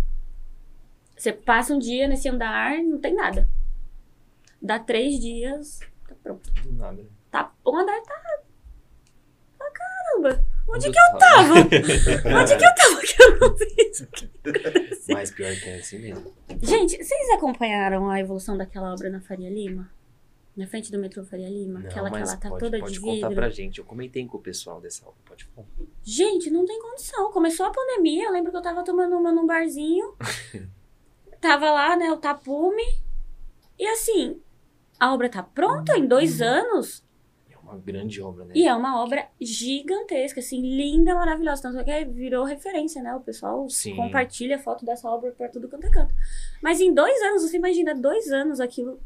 [1.16, 3.49] Você passa um dia nesse andar, não tem nada.
[4.61, 6.53] Dá três dias, tá pronto.
[6.62, 7.03] Do nada.
[7.30, 8.41] Tá, o andar tá.
[9.59, 10.45] Ah, caramba!
[10.69, 11.55] Onde que eu tava?
[12.41, 15.09] Onde que eu tava que eu não fiz?
[15.09, 16.35] Mas pior que é assim mesmo.
[16.61, 19.91] Gente, vocês acompanharam a evolução daquela obra na Faria Lima?
[20.57, 21.81] Na frente do metrô Faria Lima?
[21.81, 23.35] Não, aquela que ela tá pode, toda pode de contar vidro.
[23.35, 23.79] pra gente.
[23.79, 25.17] Eu comentei com o pessoal dessa aula.
[25.25, 25.67] Pode falar.
[26.03, 27.31] Gente, não tem condição.
[27.31, 30.17] Começou a pandemia, eu lembro que eu tava tomando uma num barzinho.
[31.41, 32.83] tava lá, né, o tapume.
[33.79, 34.41] E assim,
[34.99, 37.06] a obra tá pronta em dois anos.
[37.67, 38.53] Uma grande obra, né?
[38.55, 41.62] E é uma obra gigantesca, assim, linda, maravilhosa.
[41.62, 43.12] Tanto que virou referência, né?
[43.17, 43.97] O pessoal Sim.
[43.97, 46.14] compartilha foto dessa obra pra tudo quanto é canto.
[46.62, 49.01] Mas em dois anos, você imagina, dois anos aquilo.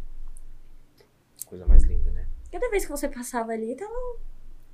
[1.46, 2.28] Coisa mais linda, né?
[2.52, 4.18] Cada vez que você passava ali, tava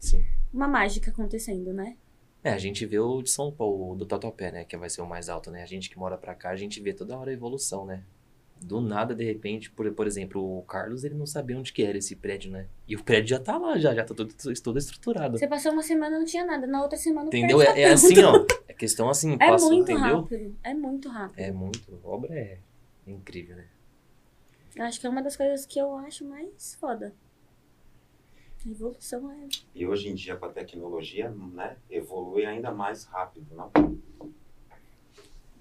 [0.01, 0.24] Sim.
[0.53, 1.97] uma mágica acontecendo, né?
[2.43, 4.64] É, a gente vê o de São Paulo, o do Tatuapé, né?
[4.64, 5.62] Que vai ser o mais alto, né?
[5.62, 8.03] A gente que mora pra cá, a gente vê toda hora a evolução, né?
[8.61, 11.98] Do nada, de repente, por, por exemplo, o Carlos, ele não sabia onde que era
[11.98, 12.66] esse prédio, né?
[12.88, 15.38] E o prédio já tá lá, já, já tá todo, todo estruturado.
[15.38, 16.66] Você passou uma semana e não tinha nada.
[16.66, 17.59] Na outra semana o Entendeu?
[17.59, 18.44] tá É, é assim, ó.
[18.68, 20.20] É questão assim, É passa, muito entendeu?
[20.22, 20.57] rápido.
[20.62, 21.38] É muito rápido.
[21.38, 22.00] É muito.
[22.04, 22.59] A obra é
[23.07, 23.66] incrível, né?
[24.74, 27.14] Eu Acho que é uma das coisas que eu acho mais foda.
[28.66, 29.48] A evolução é.
[29.74, 33.70] E hoje em dia, com a tecnologia, né, evolui ainda mais rápido, não?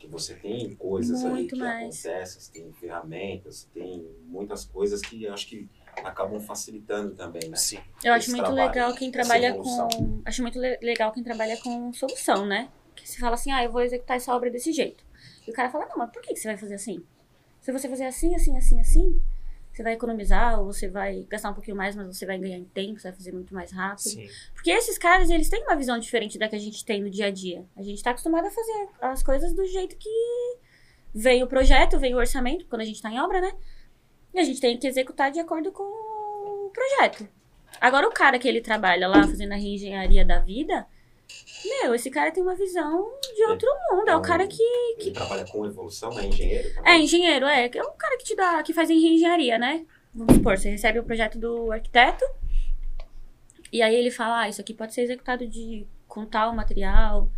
[0.05, 2.05] Que você tem coisas ali Muito que mais.
[2.05, 5.67] acontecem, você tem ferramentas, tem muitas coisas que eu acho que
[6.03, 7.57] acabam facilitando também, né?
[7.57, 7.79] Sim.
[8.03, 10.21] Eu acho Esse muito trabalho, legal quem trabalha com.
[10.25, 12.69] Acho muito le- legal quem trabalha com solução, né?
[12.95, 15.03] Que se fala assim, ah, eu vou executar essa obra desse jeito.
[15.47, 17.03] E o cara fala, não, mas por que que você vai fazer assim?
[17.61, 19.21] Se você fazer assim, assim, assim, assim,
[19.75, 22.63] você vai economizar, ou você vai gastar um pouquinho mais, mas você vai ganhar em
[22.63, 24.09] tempo, você vai fazer muito mais rápido.
[24.09, 24.29] Sim.
[24.53, 27.27] Porque esses caras, eles têm uma visão diferente da que a gente tem no dia
[27.27, 27.65] a dia.
[27.75, 30.09] A gente tá acostumado a fazer as coisas do jeito que
[31.13, 33.51] vem o projeto, vem o orçamento, quando a gente tá em obra, né?
[34.33, 37.27] E a gente tem que executar de acordo com o projeto.
[37.79, 40.87] Agora, o cara que ele trabalha lá fazendo a reengenharia da vida,
[41.69, 44.09] meu, esse cara tem uma visão de outro mundo.
[44.09, 44.61] É o cara que.
[44.97, 47.03] Ele trabalha com evolução, é engenheiro É, também.
[47.03, 47.69] engenheiro, é.
[47.73, 49.85] É o cara que te dá, que faz engenharia, né?
[50.13, 52.23] Vamos supor, você recebe o projeto do arquiteto,
[53.71, 57.29] e aí ele fala, ah, isso aqui pode ser executado de, com tal material,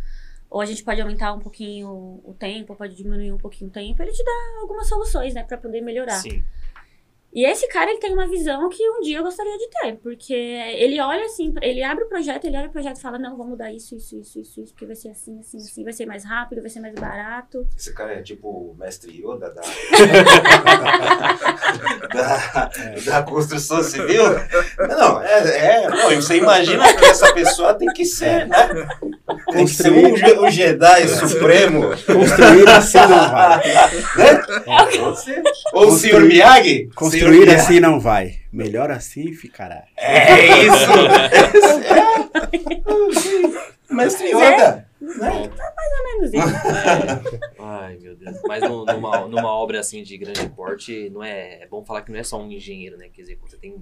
[0.48, 1.88] ou a gente pode aumentar um pouquinho
[2.24, 4.00] o tempo, pode diminuir um pouquinho o tempo.
[4.00, 6.18] Ele te dá algumas soluções, né, pra poder melhorar.
[6.20, 6.44] Sim.
[7.32, 10.32] E esse cara, ele tem uma visão que um dia eu gostaria de ter, porque
[10.32, 13.50] ele olha assim, ele abre o projeto, ele olha o projeto e fala, não, vamos
[13.50, 16.24] mudar isso, isso, isso, isso, isso, porque vai ser assim, assim, assim, vai ser mais
[16.24, 17.68] rápido, vai ser mais barato.
[17.76, 19.60] Esse cara é tipo o mestre Yoda da,
[22.14, 22.70] da,
[23.04, 24.24] da construção civil.
[24.88, 25.88] Não, é, é.
[25.88, 28.88] Não, você imagina que essa pessoa tem que ser, né?
[29.54, 31.88] Um, Je- um Jedi supremo.
[31.88, 33.62] Construir assim não vai.
[35.72, 36.20] Ou o Sr.
[36.20, 36.90] Miyagi.
[36.94, 37.54] Construir Miyagi.
[37.54, 38.40] assim não vai.
[38.52, 39.84] Melhor assim ficará.
[39.96, 40.92] É isso!
[41.88, 41.98] É.
[43.94, 44.86] Mestre Yoda.
[45.00, 46.46] Mais ou menos isso.
[47.58, 47.58] Ai,
[47.88, 48.36] Ai, meu Deus.
[48.46, 52.12] Mas no- numa, numa obra assim de grande porte, não é, é bom falar que
[52.12, 53.74] não é só um engenheiro, né, que executa, tem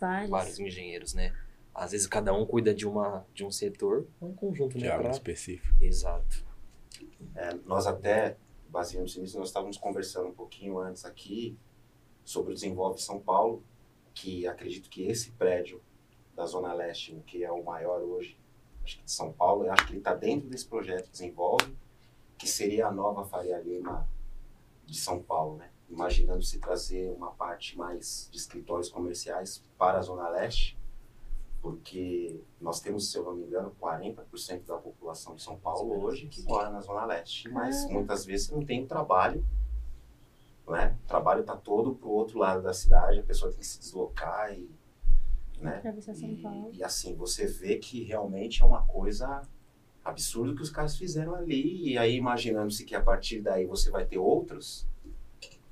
[0.00, 0.30] Vários.
[0.30, 1.32] vários engenheiros, né?
[1.74, 4.90] Às vezes cada um cuida de uma de um setor, é um conjunto, De né?
[4.90, 5.74] algo pra- específico.
[5.82, 6.44] Exato.
[7.34, 8.36] É, nós até,
[8.68, 11.56] baseando-se nisso, nós estávamos conversando um pouquinho antes aqui
[12.24, 13.62] sobre o Desenvolve São Paulo,
[14.14, 15.80] que acredito que esse prédio
[16.34, 18.38] da Zona Leste, que é o maior hoje,
[18.84, 21.74] acho que de São Paulo, eu acho que ele está dentro desse projeto Desenvolve,
[22.36, 24.08] que seria a nova Faria Lima
[24.86, 25.70] de São Paulo, né?
[25.88, 30.78] Imaginando se trazer uma parte mais de escritórios comerciais para a Zona Leste,
[31.62, 36.26] porque nós temos, se eu não me engano, 40% da população de São Paulo hoje
[36.26, 37.94] que mora na Zona Leste, mas Cara.
[37.94, 39.44] muitas vezes não tem trabalho,
[40.66, 40.96] né?
[41.04, 44.52] O trabalho está todo pro outro lado da cidade, a pessoa tem que se deslocar
[44.52, 44.70] e,
[45.58, 45.80] né?
[46.72, 49.42] E, e assim, você vê que realmente é uma coisa
[50.02, 54.06] absurda que os caras fizeram ali, e aí imaginando-se que a partir daí você vai
[54.06, 54.88] ter outros,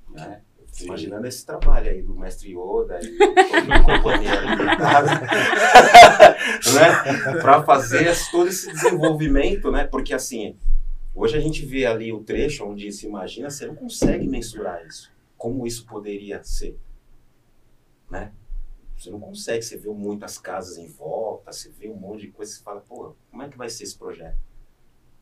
[0.09, 0.43] né?
[0.71, 0.85] Sim.
[0.85, 3.17] Imaginando esse trabalho aí do mestre Yoda e
[3.83, 5.09] companhia limitada,
[6.73, 7.41] né?
[7.41, 9.85] Para fazer todo esse desenvolvimento, né?
[9.85, 10.55] Porque assim,
[11.13, 15.11] hoje a gente vê ali o trecho onde se imagina, você não consegue mensurar isso.
[15.37, 16.77] Como isso poderia ser,
[18.09, 18.31] né?
[18.97, 22.51] Você não consegue, você vê muitas casas em volta, você vê um monte de coisa,
[22.51, 24.37] você fala, pô, como é que vai ser esse projeto?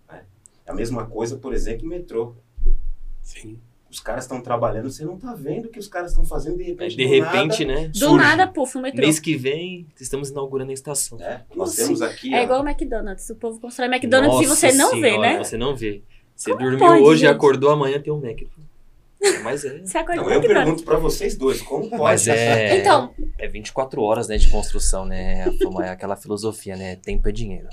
[0.10, 0.26] Né?
[0.66, 2.36] É a mesma coisa, por exemplo, o metrô.
[3.22, 3.62] Sim.
[3.98, 6.64] Os caras estão trabalhando, você não tá vendo o que os caras estão fazendo de
[6.66, 6.96] repente.
[6.96, 7.88] De repente, nada, né?
[7.88, 9.02] Do surge, nada, puf, o metrô.
[9.02, 11.18] Mês que vem, estamos inaugurando a estação.
[11.18, 11.44] né?
[11.56, 11.82] Nós Sim.
[11.86, 12.32] temos aqui.
[12.32, 13.28] É ó, igual o McDonald's.
[13.32, 15.40] O povo constrói McDonald's e Nossa você não vê, né?
[15.44, 16.04] Você não vê.
[16.36, 17.36] Você Como dormiu pode, hoje e gente?
[17.36, 18.40] acordou amanhã tem um Mac.
[19.44, 19.80] Mas é.
[19.84, 20.64] Você acorda Não, no eu McDonald's.
[20.66, 22.04] pergunto pra vocês dois, como pode?
[22.04, 22.78] Mas é.
[22.78, 25.44] Então, É 24 horas né, de construção, né?
[25.84, 26.98] É aquela filosofia, né?
[26.98, 27.68] Tempo é dinheiro.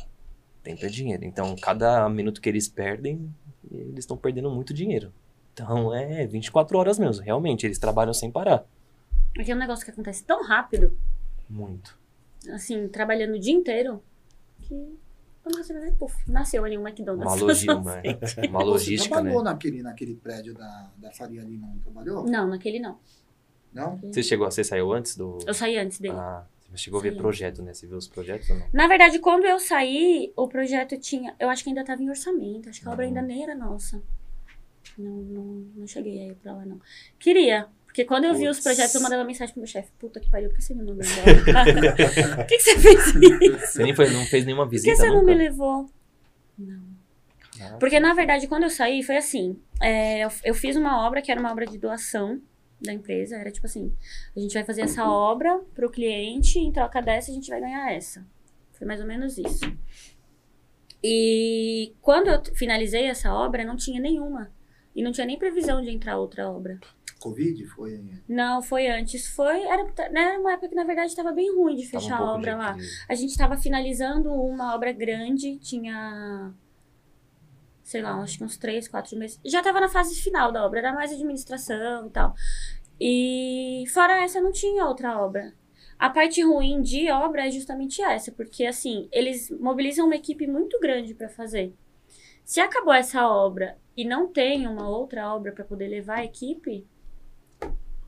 [0.62, 1.22] Tempo é dinheiro.
[1.22, 3.30] Então, cada minuto que eles perdem,
[3.70, 5.12] eles estão perdendo muito dinheiro.
[5.54, 7.22] Então, é 24 horas mesmo.
[7.24, 8.64] Realmente, eles trabalham sem parar.
[9.38, 10.98] aqui é um negócio que acontece tão rápido,
[11.48, 11.96] Muito.
[12.52, 14.02] assim, trabalhando o dia inteiro,
[14.62, 14.98] que
[15.44, 17.24] quando você vai ver, puf, nasceu ali um McDonald's.
[17.24, 18.02] Uma, logi uma,
[18.48, 19.30] uma logística, Você né?
[19.30, 22.24] trabalhou naquele, naquele prédio da, da Faria Lima, não trabalhou?
[22.24, 22.98] Não, naquele não.
[23.72, 23.98] Não?
[23.98, 25.38] Você chegou, você saiu antes do.
[25.46, 26.14] Eu saí antes dele.
[26.16, 27.18] Ah, você chegou a ver Saí.
[27.18, 27.74] projeto, né?
[27.74, 28.66] Você viu os projetos ou não?
[28.72, 31.34] Na verdade, quando eu saí, o projeto tinha.
[31.40, 32.68] Eu acho que ainda estava em orçamento.
[32.68, 33.08] Acho que a obra Uhum.
[33.08, 34.00] ainda nem era nossa.
[34.98, 35.44] Não, não,
[35.76, 36.80] não cheguei aí pra lá, não.
[37.18, 37.66] Queria.
[37.86, 39.90] Porque quando eu vi os projetos, eu mandava mensagem pro meu chefe.
[39.98, 42.34] Puta que pariu, por que você me mandou embora?
[42.36, 43.66] Por que, que você fez isso?
[43.72, 45.26] Você nem foi, não fez nenhuma Por que visita você não nunca?
[45.26, 45.88] me levou?
[46.58, 46.82] Não.
[47.56, 47.78] Caraca.
[47.78, 49.56] Porque, na verdade, quando eu saí, foi assim.
[49.80, 52.40] é, eu, eu fiz uma obra que era uma obra de doação
[52.80, 53.36] da empresa.
[53.36, 53.92] Era tipo assim,
[54.36, 57.92] a gente vai fazer essa obra pro cliente, em troca dessa a gente vai ganhar
[57.92, 58.26] essa.
[58.72, 59.64] Foi mais ou menos isso.
[61.02, 64.50] E quando eu finalizei essa obra, não tinha nenhuma.
[64.94, 66.78] E não tinha nem previsão de entrar outra obra.
[67.18, 68.00] Covid foi.
[68.28, 69.26] Não, foi antes.
[69.28, 69.62] Foi.
[69.62, 72.20] Era, né, era uma época que, na verdade, estava bem ruim de Tava um fechar
[72.20, 72.76] a obra lá.
[73.08, 76.52] A gente estava finalizando uma obra grande, tinha.
[77.82, 79.40] Sei lá, acho que uns três, quatro meses.
[79.44, 82.34] Já estava na fase final da obra, era mais administração e tal.
[83.00, 85.52] E fora essa, não tinha outra obra.
[85.98, 90.78] A parte ruim de obra é justamente essa, porque assim, eles mobilizam uma equipe muito
[90.80, 91.72] grande para fazer.
[92.44, 96.86] Se acabou essa obra e não tem uma outra obra para poder levar a equipe,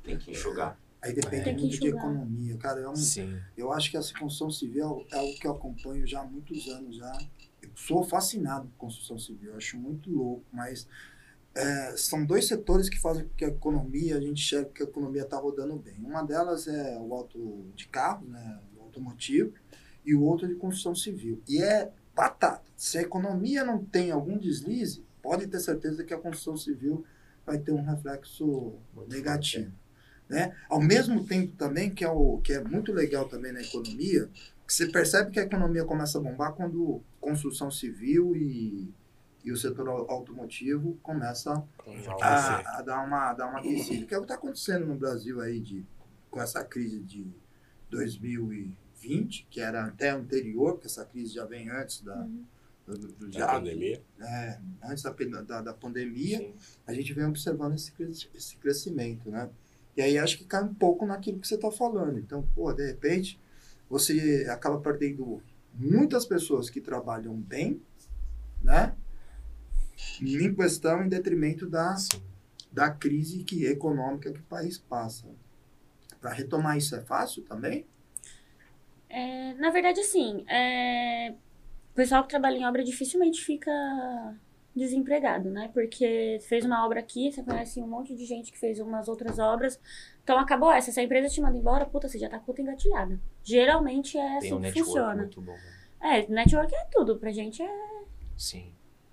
[0.03, 0.79] Tem que enxugar.
[1.03, 2.81] Aí depende que muito de economia, cara.
[2.81, 3.39] É um, Sim.
[3.57, 6.97] eu acho que essa construção civil é algo que eu acompanho já há muitos anos
[6.97, 7.19] já.
[7.63, 10.89] Eu sou fascinado por construção civil, eu acho muito louco, mas
[11.55, 14.87] é, são dois setores que fazem com que a economia, a gente enxerga que a
[14.87, 15.95] economia está rodando bem.
[16.03, 19.53] Uma delas é o auto de carro, né, o automotivo,
[20.05, 21.41] e o outro é de construção civil.
[21.49, 22.67] E é batata.
[22.77, 27.05] Se a economia não tem algum deslize, pode ter certeza que a construção civil
[27.45, 29.73] vai ter um reflexo Muito negativo.
[30.29, 30.57] Né?
[30.69, 34.29] Ao mesmo tempo também, que é, o, que é muito legal também na economia,
[34.67, 38.93] que você percebe que a economia começa a bombar quando construção civil e,
[39.45, 41.53] e o setor au- automotivo começa
[42.23, 44.07] a, a dar uma, dar uma aquecida.
[44.07, 45.85] Que é o que está acontecendo no Brasil aí de,
[46.31, 47.27] com essa crise de
[47.91, 52.45] 2020, que era até anterior, porque essa crise já vem antes da, do,
[52.87, 54.03] do, do- Da já- pandemia.
[54.21, 55.11] é, antes da,
[55.43, 56.55] da, da pandemia Sim.
[56.87, 57.93] a gente vem observando esse,
[58.35, 59.51] esse crescimento, né?
[59.97, 62.19] E aí acho que cai um pouco naquilo que você está falando.
[62.19, 63.41] Então, pô, de repente,
[63.89, 65.43] você acaba perdendo
[65.75, 67.81] muitas pessoas que trabalham bem,
[68.63, 68.95] né?
[70.21, 72.23] Em questão, em detrimento da, Sim.
[72.71, 75.27] da crise que, econômica que o país passa.
[76.21, 77.87] Para retomar isso é fácil também?
[79.09, 81.35] É, na verdade, assim, é,
[81.97, 83.73] pessoal que trabalha em obra dificilmente fica
[84.75, 85.71] desempregado, né?
[85.73, 89.39] Porque fez uma obra aqui, você conhece um monte de gente que fez umas outras
[89.39, 89.81] obras.
[90.23, 90.93] Então acabou essa.
[90.93, 93.19] Se a empresa te manda embora, puta, você já tá puta engatilhada.
[93.43, 95.29] Geralmente é assim um que funciona.
[95.35, 95.43] bom.
[95.43, 95.59] né?
[96.03, 97.17] É, network é tudo.
[97.17, 98.05] Pra gente é.
[98.37, 98.73] Sim.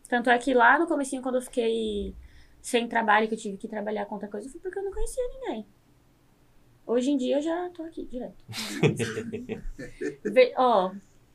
[0.09, 2.13] Tanto é que lá no comecinho, quando eu fiquei
[2.61, 5.23] sem trabalho, que eu tive que trabalhar com outra coisa, foi porque eu não conhecia
[5.29, 5.65] ninguém.
[6.85, 8.43] Hoje em dia eu já tô aqui direto.
[10.57, 10.91] Ó,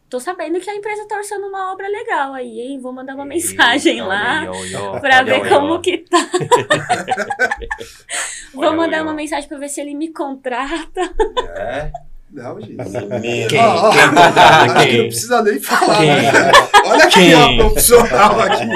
[0.09, 2.81] tô sabendo que a empresa tá orçando uma obra legal aí, hein?
[2.81, 4.51] Vou mandar uma mensagem Olha lá.
[4.51, 6.19] olha ver como que tá.
[8.55, 11.03] Vou Olha mandar uma mensagem pra ver se ele me contrata.
[11.57, 11.91] É.
[12.31, 12.77] Não, gente.
[12.77, 13.49] Quem?
[13.49, 14.99] Quem acho que quem?
[14.99, 15.97] não precisa nem falar.
[15.97, 16.07] Quem?
[16.09, 16.33] né?
[16.85, 17.35] Olha aqui, Quem?
[17.35, 18.69] ó, profissional aqui.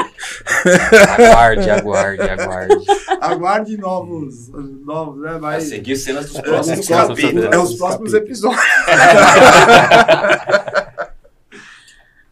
[1.18, 2.84] Aguarde, aguarde, aguarde.
[3.20, 4.48] Aguarde novos,
[4.86, 5.38] novos, né?
[5.38, 7.52] Vai seguir cenas dos É, próximos os próximos capítulos.
[7.52, 8.62] É os próximos episódios.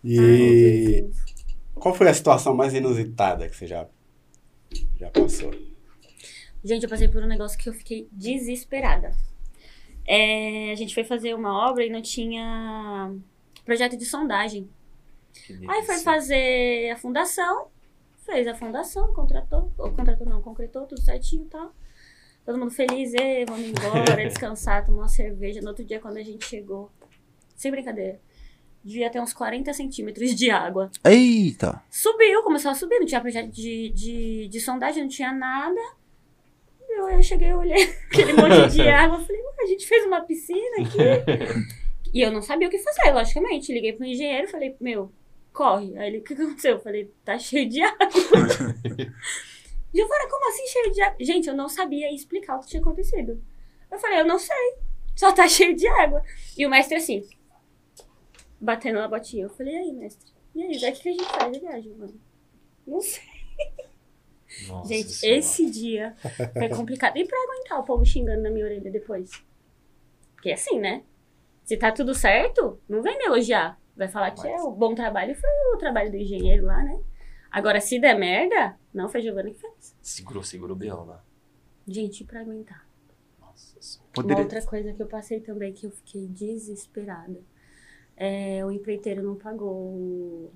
[0.05, 1.09] E
[1.75, 3.87] qual foi a situação mais inusitada que você já,
[4.99, 5.51] já passou?
[6.63, 9.13] Gente, eu passei por um negócio que eu fiquei desesperada.
[10.07, 13.15] É, a gente foi fazer uma obra e não tinha
[13.65, 14.69] projeto de sondagem.
[15.69, 17.69] Aí foi fazer a fundação,
[18.27, 21.73] fez a fundação, contratou, ou contratou não, concretou tudo certinho e tal.
[22.45, 25.61] Todo mundo feliz, e vamos embora, descansar, tomar uma cerveja.
[25.61, 26.91] No outro dia, quando a gente chegou,
[27.55, 28.21] sem brincadeira,
[28.85, 30.91] devia ter uns 40 centímetros de água.
[31.05, 31.83] Eita!
[31.91, 35.81] Subiu, começou a subir, não tinha projeto de, de, de sondagem, não tinha nada.
[36.89, 40.77] Eu, eu cheguei, eu olhei aquele monte de água, falei, a gente fez uma piscina
[40.81, 40.99] aqui.
[42.13, 43.73] e eu não sabia o que fazer, logicamente.
[43.73, 45.13] Liguei pro engenheiro, falei, meu,
[45.53, 45.97] corre.
[45.99, 46.73] Aí ele, o que aconteceu?
[46.73, 48.09] Eu falei, tá cheio de água.
[49.95, 51.17] Giovana, como assim cheio de água?
[51.21, 53.43] Gente, eu não sabia explicar o que tinha acontecido.
[53.91, 54.75] Eu falei, eu não sei,
[55.17, 56.23] só tá cheio de água.
[56.57, 57.27] E o mestre assim,
[58.61, 59.45] batendo na botinha.
[59.45, 60.33] Eu falei, e aí, mestre?
[60.55, 61.57] E aí, o que que a gente faz?
[61.57, 62.15] Ele, ah, Giovana,
[62.87, 63.23] não sei.
[64.69, 65.39] Nossa Gente, Senhora.
[65.39, 66.17] esse dia
[66.53, 67.17] foi complicado.
[67.17, 69.31] E pra aguentar o povo xingando na minha orelha depois?
[70.35, 71.05] Porque assim, né?
[71.65, 73.81] Se tá tudo certo, não vem me elogiar.
[73.97, 77.01] Vai falar que é o bom trabalho foi o trabalho do engenheiro lá, né?
[77.51, 79.97] Agora, se der merda, não foi a Giovana que fez.
[80.01, 81.05] Segurou, segurou o B.O.
[81.05, 81.25] lá.
[81.87, 82.89] Gente, pra aguentar.
[83.41, 84.09] Nossa Senhora.
[84.09, 84.43] Uma Poderia...
[84.43, 87.41] outra coisa que eu passei também que eu fiquei desesperada.
[88.23, 90.53] É, o empreiteiro não pagou o,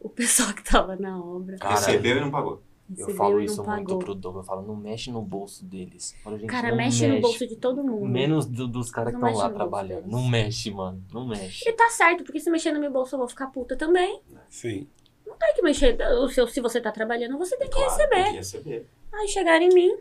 [0.00, 1.56] o pessoal que tava na obra.
[1.58, 2.62] Cara, Recebeu e não pagou.
[2.90, 3.98] Eu Recebeu falo e isso não muito pagou.
[3.98, 4.44] pro Douglas.
[4.44, 6.14] Eu falo, não mexe no bolso deles.
[6.14, 8.06] Eu falo, gente, Cara, não mexe, no bolso de todo mundo.
[8.06, 10.02] Menos do- dos caras que estão lá mexe trabalhando.
[10.04, 10.12] deles.
[10.12, 11.04] Não mexe, mano.
[11.12, 11.68] Não mexe.
[11.68, 14.22] E tá certo, porque se mexer no meu bolso eu vou ficar puta também.
[14.48, 14.86] Sim.
[15.26, 15.98] Não tem que mexer.
[16.20, 18.22] O seu, se você tá trabalhando, você tem que Claro, receber.
[18.22, 18.86] Tem que receber.
[19.12, 19.98] Aí chegaram em mim,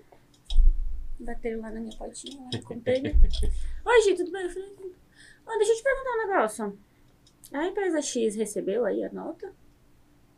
[1.20, 3.16] bateram lá na minha portinha, lá no container.
[3.84, 4.44] Oi, Gi, tudo bem?
[4.44, 4.76] Eu falei,
[5.48, 6.78] ó, deixa eu te perguntar um negócio.
[7.54, 9.48] A empresa X recebeu aí a nota?
[9.48, 9.54] Eu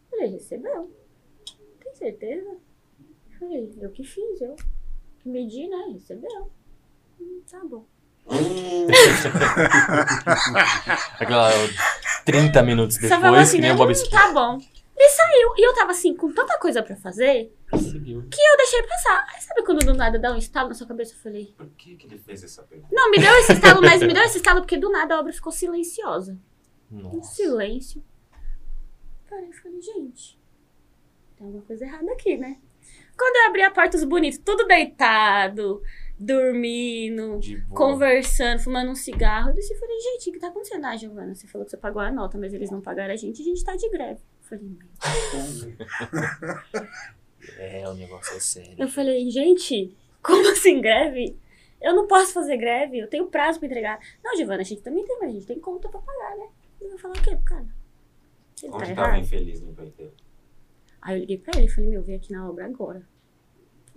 [0.09, 0.91] falei, recebeu.
[1.83, 2.49] Tem certeza?
[2.49, 4.55] Eu falei, eu que fiz, eu
[5.19, 5.89] que medi, né?
[5.93, 6.51] Recebeu.
[7.19, 7.85] Hum, tá bom.
[11.19, 11.49] Aquela
[12.25, 13.75] 30 minutos Só falou depois, assim, que nem né?
[13.75, 14.23] o Bob Hum, Esponja.
[14.23, 14.57] tá bom.
[15.39, 15.53] E saiu.
[15.57, 18.19] E eu tava assim, com tanta coisa pra fazer, Conseguiu.
[18.21, 19.25] eu deixei passar.
[19.33, 21.13] Aí sabe quando do nada dá um estalo na sua cabeça?
[21.13, 22.89] Eu falei, Por que, que ele fez essa pergunta?
[22.93, 25.31] não, me deu esse estalo, mas me deu esse estalo porque do nada a obra
[25.33, 26.37] ficou silenciosa.
[26.91, 27.35] Um Nossa.
[27.35, 28.03] silêncio.
[29.29, 30.39] Parei e falei, gente,
[31.37, 32.57] tem alguma coisa errada aqui, né?
[33.15, 35.83] Quando eu abri a porta, os bonitos, tudo deitado,
[36.17, 39.49] dormindo, De conversando, fumando um cigarro.
[39.49, 40.85] Eu disse, falei, gente, o que tá acontecendo?
[40.85, 43.41] Ah, Giovana, você falou que você pagou a nota, mas eles não pagaram a gente,
[43.41, 44.21] a gente tá de greve.
[44.51, 45.77] Eu falei, meu
[47.57, 48.75] É, o negócio é sério.
[48.77, 51.37] Eu falei, gente, como assim greve?
[51.81, 53.99] Eu não posso fazer greve, eu tenho prazo pra entregar.
[54.23, 56.47] Não, Giovana, a gente também tem, mas a gente tem conta pra pagar, né?
[56.81, 57.65] Ele vai falar o quê, cara?
[58.61, 59.21] Ele tá Onde estava errado.
[59.21, 60.13] infeliz no empreiteiro?
[61.01, 63.01] Aí eu liguei pra ele e falei, meu, vem aqui na obra agora.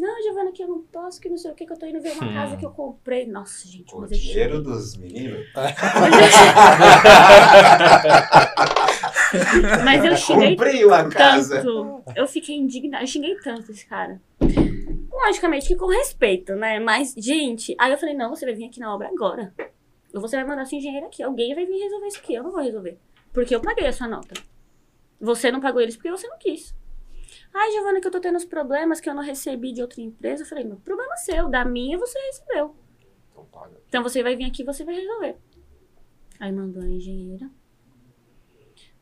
[0.02, 2.00] Não, Giovana, que eu não posso, que não sei o que, que eu tô indo
[2.00, 2.34] ver uma Hum.
[2.34, 3.24] casa que eu comprei.
[3.24, 4.72] Nossa, gente, O eu dinheiro xinguei.
[4.72, 5.46] dos meninos?
[9.84, 11.62] Mas eu xinguei Comprei uma casa.
[11.62, 12.02] tanto.
[12.16, 13.04] Eu fiquei indignada.
[13.04, 14.20] Eu xinguei tanto esse cara.
[15.12, 16.80] Logicamente que com respeito, né?
[16.80, 19.54] Mas, gente, aí eu falei, não, você vai vir aqui na obra agora.
[20.12, 21.22] Ou você vai mandar seu engenheiro aqui.
[21.22, 22.34] Alguém vai vir resolver isso aqui.
[22.34, 22.98] Eu não vou resolver.
[23.32, 24.34] Porque eu paguei a sua nota.
[25.20, 26.74] Você não pagou eles porque você não quis.
[27.54, 30.42] Ai, Giovana, que eu tô tendo os problemas que eu não recebi de outra empresa.
[30.42, 31.48] Eu falei, meu problema é seu.
[31.48, 32.74] Da minha você recebeu.
[33.30, 33.80] Então paga.
[33.88, 35.36] Então você vai vir aqui e você vai resolver.
[36.40, 37.50] Aí mandou a engenheira.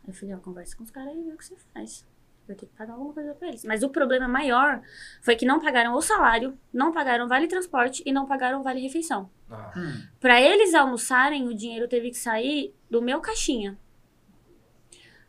[0.02, 2.04] Aí eu falei, ó, conversa com os caras aí e vê o que você faz.
[2.46, 3.64] Vai ter que pagar alguma coisa pra eles.
[3.64, 4.82] Mas o problema maior
[5.22, 9.30] foi que não pagaram o salário, não pagaram vale transporte e não pagaram vale refeição.
[9.48, 9.72] Ah,
[10.18, 13.78] Pra eles almoçarem, o dinheiro teve que sair do meu caixinha.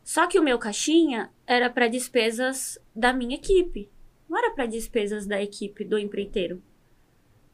[0.03, 3.89] Só que o meu caixinha era para despesas da minha equipe.
[4.29, 6.61] Não era para despesas da equipe do empreiteiro.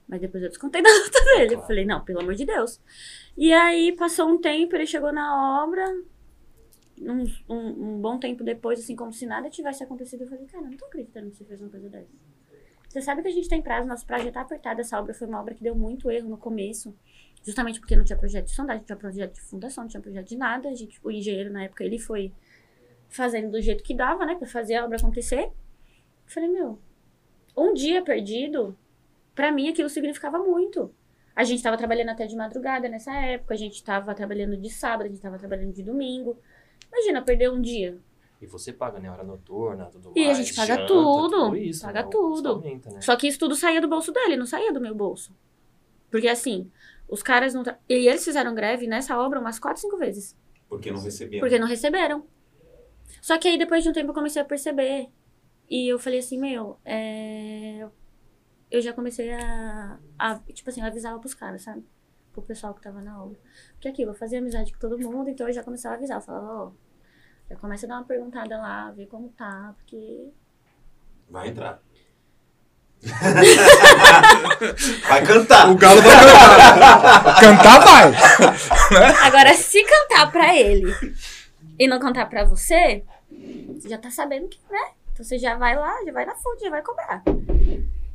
[0.07, 1.55] Mas depois eu descontei da nota dele.
[1.55, 2.79] Eu falei, não, pelo amor de Deus.
[3.35, 5.83] E aí passou um tempo, ele chegou na obra.
[6.99, 10.65] Um, um, um bom tempo depois, assim, como se nada tivesse acontecido, eu falei, cara,
[10.65, 12.09] eu não tô acreditando que você fez uma coisa dessa.
[12.89, 14.81] Você sabe que a gente tem prazo, nosso prazo já tá apertado.
[14.81, 16.95] Essa obra foi uma obra que deu muito erro no começo.
[17.43, 20.27] Justamente porque não tinha projeto de sondagem, não tinha projeto de fundação, não tinha projeto
[20.27, 20.69] de nada.
[20.69, 22.33] A gente, o engenheiro, na época, ele foi
[23.09, 24.35] fazendo do jeito que dava, né?
[24.35, 25.43] Pra fazer a obra acontecer.
[25.45, 25.51] Eu
[26.25, 26.79] falei, meu,
[27.55, 28.77] um dia perdido,
[29.33, 30.91] pra mim aquilo significava muito.
[31.35, 35.05] A gente tava trabalhando até de madrugada nessa época, a gente tava trabalhando de sábado,
[35.05, 36.37] a gente tava trabalhando de domingo.
[36.91, 37.97] Imagina perder um dia.
[38.41, 39.09] E você paga, né?
[39.09, 40.37] Hora noturna, tudo E a mais.
[40.37, 42.07] gente paga janta, tudo, isso, paga né?
[42.07, 42.49] O tudo.
[42.49, 43.01] aumenta, né?
[43.01, 45.35] Só que isso tudo saía do bolso dele, não saía do meu bolso.
[46.11, 46.71] Porque assim,
[47.07, 47.63] os caras não.
[47.63, 50.35] tra- E eles fizeram greve nessa obra umas quatro, cinco vezes.
[50.69, 51.39] Porque não receberam.
[51.41, 52.25] Porque não receberam.
[53.21, 55.09] Só que aí depois de um tempo eu comecei a perceber.
[55.69, 57.85] E eu falei assim, meu, é...
[58.71, 61.83] eu já comecei a, a, tipo assim, avisar pros caras, sabe?
[62.31, 63.37] Pro pessoal que tava na obra.
[63.73, 66.17] Porque aqui, eu fazia amizade com todo mundo, então eu já começava a avisar.
[66.17, 66.71] Eu falava, ó,
[67.49, 70.31] já começa a dar uma perguntada lá, ver como tá, porque
[71.29, 71.79] Vai entrar.
[75.07, 75.69] vai cantar.
[75.69, 77.35] O galo vai cantar.
[77.39, 78.11] cantar vai.
[79.27, 80.91] Agora, se cantar pra ele
[81.77, 83.03] e não cantar pra você,
[83.75, 84.91] você já tá sabendo que, né?
[85.13, 87.23] Então você já vai lá, já vai na fonte, já vai cobrar.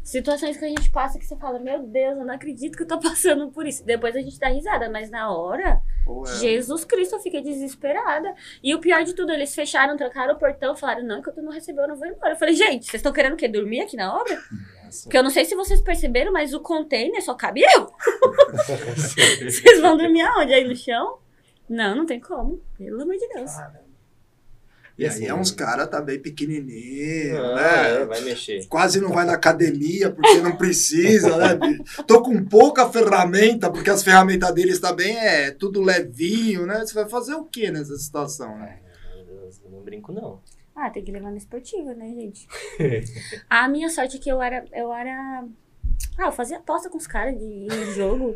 [0.04, 2.88] Situações que a gente passa que você fala, meu Deus, eu não acredito que eu
[2.88, 3.84] tô passando por isso.
[3.84, 8.34] Depois a gente dá risada, mas na hora, Ou é- Jesus Cristo, eu fiquei desesperada.
[8.62, 11.84] E o pior de tudo, eles fecharam, trancaram o portão, falaram, não, enquanto não recebeu,
[11.84, 12.32] eu não vou embora.
[12.32, 13.46] Eu falei, gente, vocês estão querendo o quê?
[13.46, 14.36] Dormir aqui na obra?
[15.04, 17.92] Porque eu não sei se vocês perceberam, mas o container só cabe eu.
[19.48, 20.52] Vocês vão dormir aonde?
[20.52, 21.18] Aí no chão?
[21.68, 22.60] Não, não tem como.
[22.76, 23.52] Pelo amor de Deus.
[24.98, 28.02] E aí é uns caras também pequenininhos, ah, né?
[28.02, 28.66] é, vai mexer.
[28.66, 31.78] Quase não vai na academia porque não precisa, né?
[32.06, 36.80] Tô com pouca ferramenta, porque as ferramentas deles também é tudo levinho, né?
[36.80, 38.80] Você vai fazer o que nessa situação, né?
[39.64, 40.40] Eu não brinco, não.
[40.74, 42.46] Ah, tem que levar na esportiva, né, gente?
[43.48, 44.64] a minha sorte é que eu era.
[44.72, 45.44] Eu era.
[46.18, 48.32] Ah, eu fazia aposta com os caras de ir no jogo.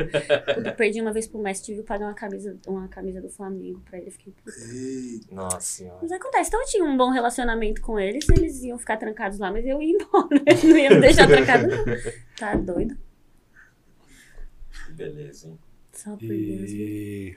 [0.54, 3.28] Quando eu perdi uma vez pro Messi, tive que pagar uma camisa, uma camisa do
[3.28, 4.10] Flamengo pra ele.
[4.10, 5.34] Fiquei puta.
[5.34, 5.98] Nossa senhora.
[6.00, 9.52] Mas acontece, então eu tinha um bom relacionamento com eles, eles iam ficar trancados lá,
[9.52, 10.28] mas eu ia embora.
[10.46, 11.84] Eles não iam me deixar trancado, não.
[12.38, 12.96] Tá doido?
[14.90, 15.58] Beleza, hein?
[15.92, 16.30] Só por Deus.
[16.30, 16.66] viu?
[16.68, 17.36] E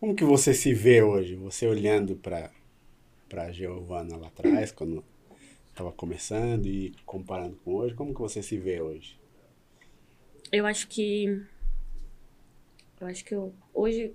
[0.00, 1.36] como que você se vê hoje?
[1.36, 2.50] Você olhando para
[3.28, 5.02] para Giovana lá atrás, quando
[5.74, 9.18] estava começando e comparando com hoje, como que você se vê hoje?
[10.52, 11.42] Eu acho que.
[13.00, 13.52] Eu acho que eu.
[13.72, 14.14] Hoje,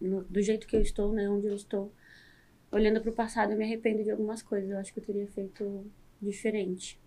[0.00, 1.28] no- do jeito que eu estou, né?
[1.28, 1.92] Onde eu estou,
[2.72, 4.70] olhando pro passado, eu me arrependo de algumas coisas.
[4.70, 5.84] Eu acho que eu teria feito
[6.20, 6.98] diferente.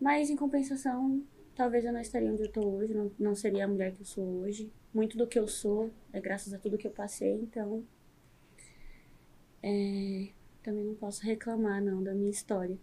[0.00, 1.22] Mas, em compensação,
[1.56, 2.94] talvez eu não estaria onde eu estou hoje.
[2.94, 4.70] Não, não seria a mulher que eu sou hoje.
[4.92, 7.84] Muito do que eu sou é graças a tudo que eu passei, então.
[9.62, 10.28] é,
[10.64, 12.76] também não posso reclamar, não, da minha história.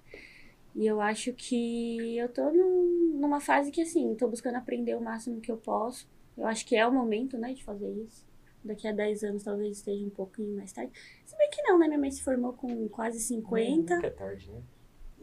[0.76, 5.02] E eu acho que eu tô num- numa fase que, assim, tô buscando aprender o
[5.02, 6.08] máximo que eu posso.
[6.38, 8.26] Eu acho que é o momento, né, de fazer isso.
[8.64, 10.94] Daqui a 10 anos talvez esteja um pouquinho mais tarde.
[11.26, 11.88] Se bem que não, né?
[11.88, 13.96] Minha mãe se formou com quase 50.
[13.96, 14.62] Nunca é tarde, né?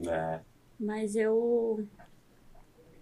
[0.06, 0.40] É,
[0.78, 1.86] Mas eu.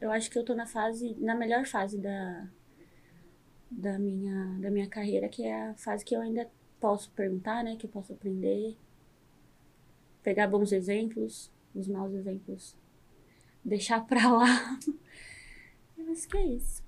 [0.00, 1.14] Eu acho que eu tô na fase.
[1.18, 2.46] Na melhor fase da.
[3.70, 7.76] Da minha, da minha carreira, que é a fase que eu ainda posso perguntar, né?
[7.76, 8.76] Que eu posso aprender.
[10.26, 12.74] Pegar bons exemplos, os maus exemplos.
[13.64, 14.76] Deixar pra lá.
[15.96, 16.82] Eu acho que é isso.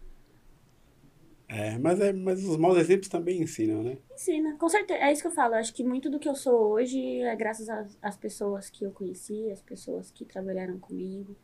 [1.46, 3.98] É, mas, é, mas os maus exemplos também ensinam, né?
[4.12, 4.98] Ensina, com certeza.
[4.98, 5.54] É isso que eu falo.
[5.54, 8.84] Eu acho que muito do que eu sou hoje é graças às, às pessoas que
[8.84, 11.36] eu conheci, às pessoas que trabalharam comigo.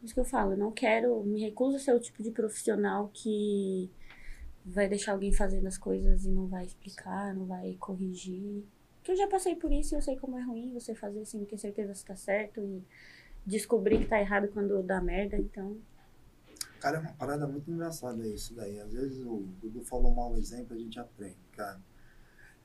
[0.00, 2.32] Por isso que eu falo, eu não quero, me recuso a ser o tipo de
[2.32, 3.88] profissional que
[4.66, 8.64] vai deixar alguém fazendo as coisas e não vai explicar, não vai corrigir.
[9.04, 11.44] Porque eu já passei por isso e eu sei como é ruim você fazer sem
[11.44, 12.82] ter certeza se tá certo e
[13.44, 15.76] descobrir que tá errado quando dá merda, então.
[16.80, 18.80] Cara, é uma parada muito engraçada isso daí.
[18.80, 21.78] Às vezes o Dudu falou um mau exemplo, a gente aprende, cara.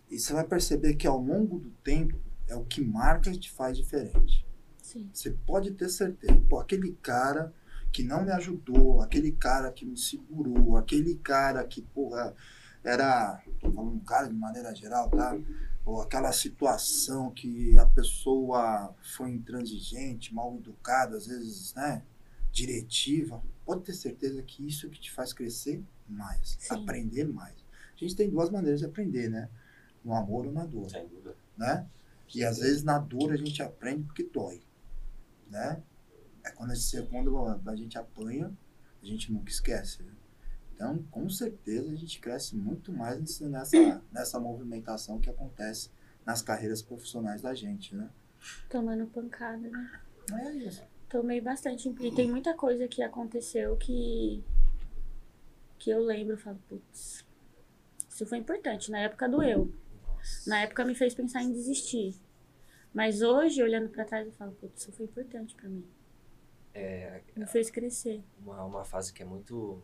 [0.10, 2.18] E você vai perceber que ao longo do tempo
[2.48, 4.48] é o que marca e te faz diferente.
[4.82, 5.10] Sim.
[5.14, 6.42] Você pode ter certeza.
[6.50, 7.54] Pô, aquele cara
[7.92, 12.34] que não me ajudou, aquele cara que me segurou, aquele cara que, porra,
[12.82, 13.44] era.
[13.60, 15.38] Tô falando um cara de maneira geral, tá?
[15.86, 22.04] Ou aquela situação que a pessoa foi intransigente, mal educada, às vezes, né?
[22.52, 23.42] Diretiva.
[23.66, 26.76] Pode ter certeza que isso é que te faz crescer mais, Sim.
[26.76, 27.56] aprender mais.
[27.96, 29.50] A gente tem duas maneiras de aprender, né?
[30.04, 31.36] No amor ou na dor, Sem dúvida.
[31.58, 31.88] né?
[32.34, 34.62] E às vezes na dor a gente aprende porque dói,
[35.50, 35.82] né?
[36.44, 38.52] É quando a gente, quando a gente apanha,
[39.02, 40.04] a gente nunca esquece.
[40.04, 40.12] né?
[40.80, 45.92] Então, com certeza, a gente cresce muito mais nesse- nessa, nessa movimentação que acontece
[46.26, 48.10] nas carreiras profissionais da gente, né?
[48.70, 50.02] Tomando pancada, né?
[50.32, 50.82] É isso.
[51.10, 51.90] Tomei bastante.
[52.00, 54.42] E tem muita coisa que aconteceu que.
[55.78, 57.26] que eu lembro e falo, putz.
[58.08, 58.90] Isso foi importante.
[58.90, 59.70] Na época doeu.
[60.08, 60.50] Nossa.
[60.50, 62.16] Na época me fez pensar em desistir.
[62.94, 65.86] Mas hoje, olhando pra trás, eu falo, putz, isso foi importante pra mim.
[66.74, 68.24] É, Me fez crescer.
[68.42, 69.82] uma, uma fase que é muito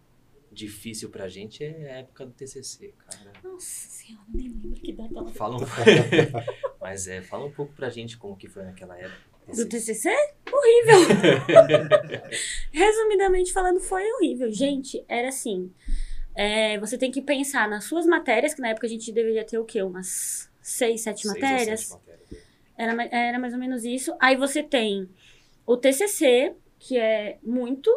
[0.51, 3.31] difícil pra gente é a época do TCC, cara.
[3.43, 5.59] Nossa senhora, nem lembro que data ela Fala um...
[6.79, 9.35] Mas é, fala um pouco pra gente como que foi naquela época.
[9.55, 10.09] Do TCC?
[10.51, 10.99] Horrível!
[12.71, 14.51] Resumidamente falando, foi horrível.
[14.51, 15.71] Gente, era assim.
[16.35, 19.57] é, você tem que pensar nas suas matérias, que na época a gente deveria ter
[19.57, 19.81] o quê?
[19.81, 21.79] Umas seis, sete Seis matérias.
[21.81, 22.45] sete matérias.
[22.77, 24.15] Era, ma- era mais ou menos isso.
[24.19, 25.09] Aí você tem
[25.65, 27.89] o TCC, que é muito,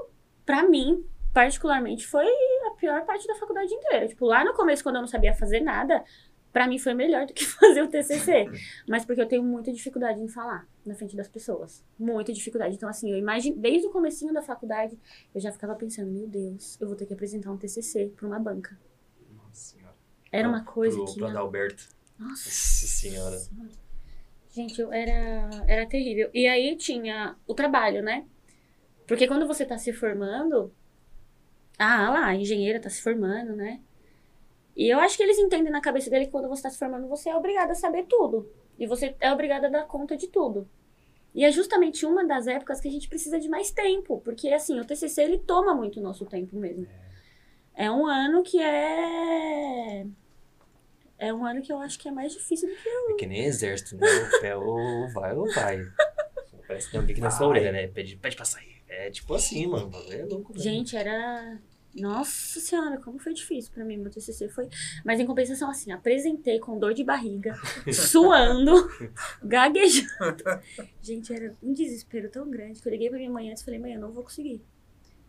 [0.47, 4.09] pra mim, particularmente, foi a pior parte da faculdade inteira.
[4.09, 6.05] Tipo, lá no começo, quando eu não sabia fazer nada,
[6.53, 8.47] pra mim foi melhor do que fazer o TCC.
[8.89, 11.85] Mas porque eu tenho muita dificuldade em falar na frente das pessoas.
[11.99, 12.75] Muita dificuldade.
[12.75, 14.99] Então, assim, eu imagino, desde o comecinho da faculdade,
[15.35, 18.39] eu já ficava pensando, meu Deus, eu vou ter que apresentar um TCC pra uma
[18.39, 18.79] banca.
[19.31, 19.95] Nossa senhora.
[20.31, 21.15] Era uma coisa pro, que...
[21.15, 21.89] Pro Adalberto.
[22.19, 23.39] Nossa Nossa senhora.
[24.51, 26.31] Gente, eu era, era terrível.
[26.35, 28.27] E aí tinha o trabalho, né?
[29.07, 30.75] Porque quando você tá se formando.
[31.79, 33.81] Ah, lá, a engenheira tá se formando, né?
[34.77, 37.09] E eu acho que eles entendem na cabeça dele que quando você tá se formando,
[37.09, 38.51] você é obrigada a saber tudo.
[38.79, 40.69] E você é obrigada a dar conta de tudo.
[41.35, 44.21] E é justamente uma das épocas que a gente precisa de mais tempo.
[44.25, 46.87] Porque, assim, o TCC, ele toma muito o nosso tempo mesmo.
[47.75, 50.07] É um ano que é...
[51.19, 53.45] É um ano que eu acho que é mais difícil do que É que nem
[53.45, 54.07] exército, né?
[54.07, 55.81] O pé ou vai ou vai.
[56.69, 57.89] Parece que tem alguém aqui na sua orelha, né?
[57.89, 58.78] Pede, pede pra sair.
[58.89, 59.91] É tipo assim, mano.
[60.11, 60.63] É louco, mesmo.
[60.63, 61.61] Gente, era.
[61.95, 63.97] Nossa senhora, como foi difícil pra mim.
[63.97, 64.69] Meu TCC foi.
[65.05, 67.55] Mas em compensação, assim, apresentei com dor de barriga,
[67.93, 68.89] suando,
[69.43, 70.45] gaguejando.
[71.03, 73.81] Gente, era um desespero tão grande que eu liguei pra minha mãe antes e falei:
[73.81, 74.63] mãe, eu não vou conseguir.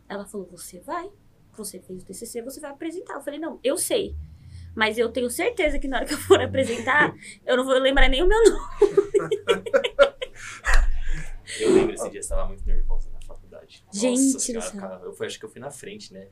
[0.08, 1.10] Ela falou: você vai.
[1.56, 3.14] Você fez o TCC, você vai apresentar.
[3.14, 4.14] Eu falei: não, eu sei.
[4.74, 7.14] Mas eu tenho certeza que na hora que eu for apresentar,
[7.44, 8.60] eu não vou lembrar nem o meu nome.
[11.58, 13.09] Eu lembro esse dia, você tava muito nervosa.
[13.92, 14.80] Gente Nossa céu.
[14.80, 16.26] cara, eu fui, acho que eu fui na frente, né?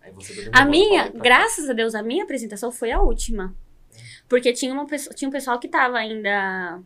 [0.00, 3.54] Aí você A minha, graças a Deus, a minha apresentação foi a última.
[4.28, 6.80] Porque tinha, uma tinha um pessoal que tava ainda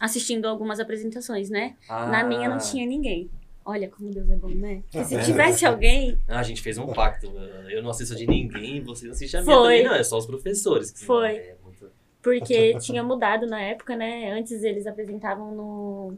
[0.00, 1.76] assistindo algumas apresentações, né?
[1.88, 3.30] Na Ah, minha não tinha ninguém.
[3.64, 4.82] Olha como Deus é bom, né?
[4.90, 5.22] Porque se É.
[5.22, 7.26] tivesse alguém, Ah, a gente fez um pacto.
[7.68, 9.62] Eu não assisto de ninguém, você não assiste a minha Foi.
[9.78, 9.94] também, não.
[9.94, 10.90] É só os professores.
[10.90, 11.36] que- Foi.
[11.36, 11.90] É muito-
[12.22, 14.32] porque tinha mudado na época, né?
[14.32, 16.14] Antes eles apresentavam no.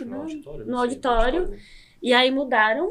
[0.00, 0.58] É No auditório?
[0.66, 1.58] No sei, auditório.
[2.02, 2.90] E aí mudaram.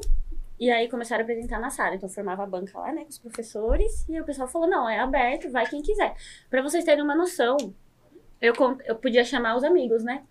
[0.59, 1.95] E aí começaram a apresentar na sala.
[1.95, 4.07] Então formava a banca lá, né, com os professores.
[4.09, 6.15] E o pessoal falou: não, é aberto, vai quem quiser.
[6.49, 7.57] Pra vocês terem uma noção,
[8.41, 8.53] eu,
[8.85, 10.23] eu podia chamar os amigos, né?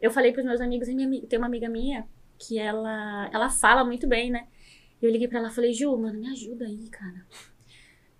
[0.00, 2.08] Eu falei pros meus amigos, e minha, tem uma amiga minha
[2.38, 4.46] que ela, ela fala muito bem, né?
[5.00, 7.26] Eu liguei pra ela e falei, Ju, mano, me ajuda aí, cara.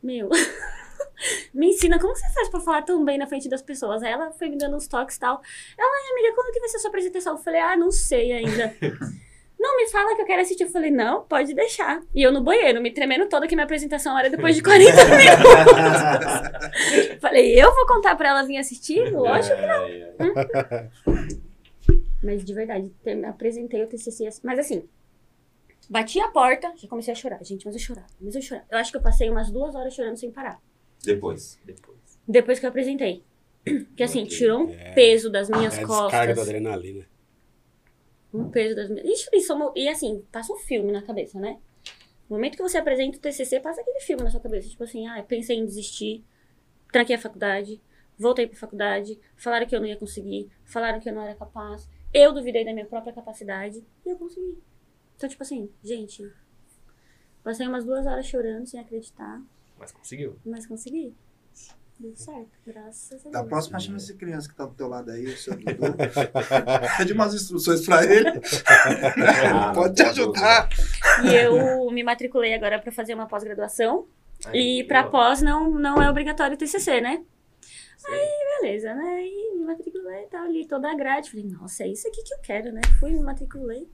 [0.03, 0.29] Meu,
[1.53, 4.03] me ensina como você faz pra falar tão bem na frente das pessoas.
[4.03, 5.41] Aí ela foi me dando uns toques e tal.
[5.77, 7.33] Ela, amiga, quando que vai ser a sua apresentação?
[7.35, 8.75] Eu falei, ah, não sei ainda.
[9.63, 10.65] Não, me fala que eu quero assistir.
[10.65, 12.01] Eu falei, não, pode deixar.
[12.15, 17.21] E eu no banheiro, me tremendo toda que minha apresentação era depois de 40 minutos.
[17.21, 19.13] falei, eu vou contar pra ela vir assistir?
[19.13, 19.55] Lógico.
[19.57, 20.89] É, é.
[22.23, 24.27] Mas de verdade, te- apresentei o TCC.
[24.27, 24.85] assim- Mas assim,
[25.89, 27.65] bati a porta, já comecei a chorar, gente.
[27.67, 28.67] Mas eu chorava, mas eu chorava.
[28.71, 30.59] Eu acho que eu passei umas duas horas chorando sem parar.
[31.05, 31.59] Depois.
[31.65, 31.99] Depois.
[32.27, 33.23] Depois que eu apresentei.
[33.65, 34.93] Porque assim, tirou um É.
[34.93, 36.49] peso das minhas É a descarga da costas.
[36.49, 37.05] adrenalina.
[38.33, 39.07] Um peso das minhas.
[39.09, 39.29] Isso
[39.77, 41.59] E assim, passa um filme na cabeça, né?
[42.29, 44.69] No momento que você apresenta o TCC, passa aquele filme na sua cabeça.
[44.69, 46.25] Tipo assim, ah, pensei em desistir,
[46.93, 47.81] tranquei a faculdade,
[48.17, 51.89] voltei pra faculdade, falaram que eu não ia conseguir, falaram que eu não era capaz.
[52.15, 54.59] Eu duvidei da minha própria capacidade e eu consegui.
[55.17, 56.23] Então, tipo assim, gente,
[57.43, 59.43] passei umas duas horas chorando sem acreditar,
[59.79, 60.39] Mas conseguiu.
[60.45, 61.15] mas consegui.
[62.01, 63.49] Deu certo, graças a Da Deus.
[63.51, 65.95] próxima, chama essa criança que tá do teu lado aí, o seu Dudu.
[66.97, 68.41] Pede umas instruções pra ele.
[68.67, 70.69] Ah, Pode te ajudar.
[71.25, 74.07] E eu me matriculei agora pra fazer uma pós-graduação.
[74.55, 77.23] E Aí, pra ó, pós não, não é obrigatório o TCC, né?
[77.99, 78.19] sei.
[78.63, 79.23] Beleza, né?
[79.27, 81.31] E me matriculei, tava ali toda a grade.
[81.31, 82.81] Falei, nossa, é isso aqui que eu quero, né?
[82.99, 83.87] Fui, me matriculei.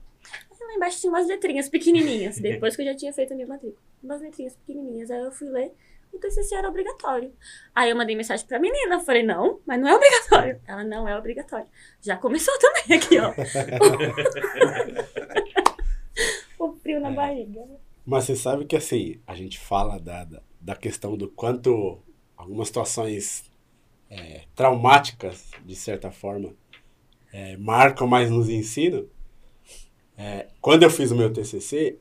[0.49, 3.47] Aí lá embaixo tinha umas letrinhas pequenininhas, depois que eu já tinha feito a minha
[3.47, 3.81] matrícula.
[4.01, 5.11] Umas letrinhas pequenininhas.
[5.11, 5.73] Aí eu fui ler,
[6.11, 7.33] o TCC era obrigatório.
[7.75, 10.59] Aí eu mandei mensagem pra menina, falei, não, mas não é obrigatório.
[10.65, 11.67] Ela, não é obrigatório.
[12.01, 13.33] Já começou também aqui, ó.
[16.59, 17.13] o frio na É.
[17.13, 17.61] barriga.
[18.05, 21.99] Mas você sabe que assim, a gente fala da, da, da questão do quanto
[22.35, 23.51] algumas situações
[24.09, 26.53] é, traumáticas, de certa forma,
[27.33, 29.05] é, marcam mais nos ensinam.
[30.17, 31.99] É, quando eu fiz o meu TCC,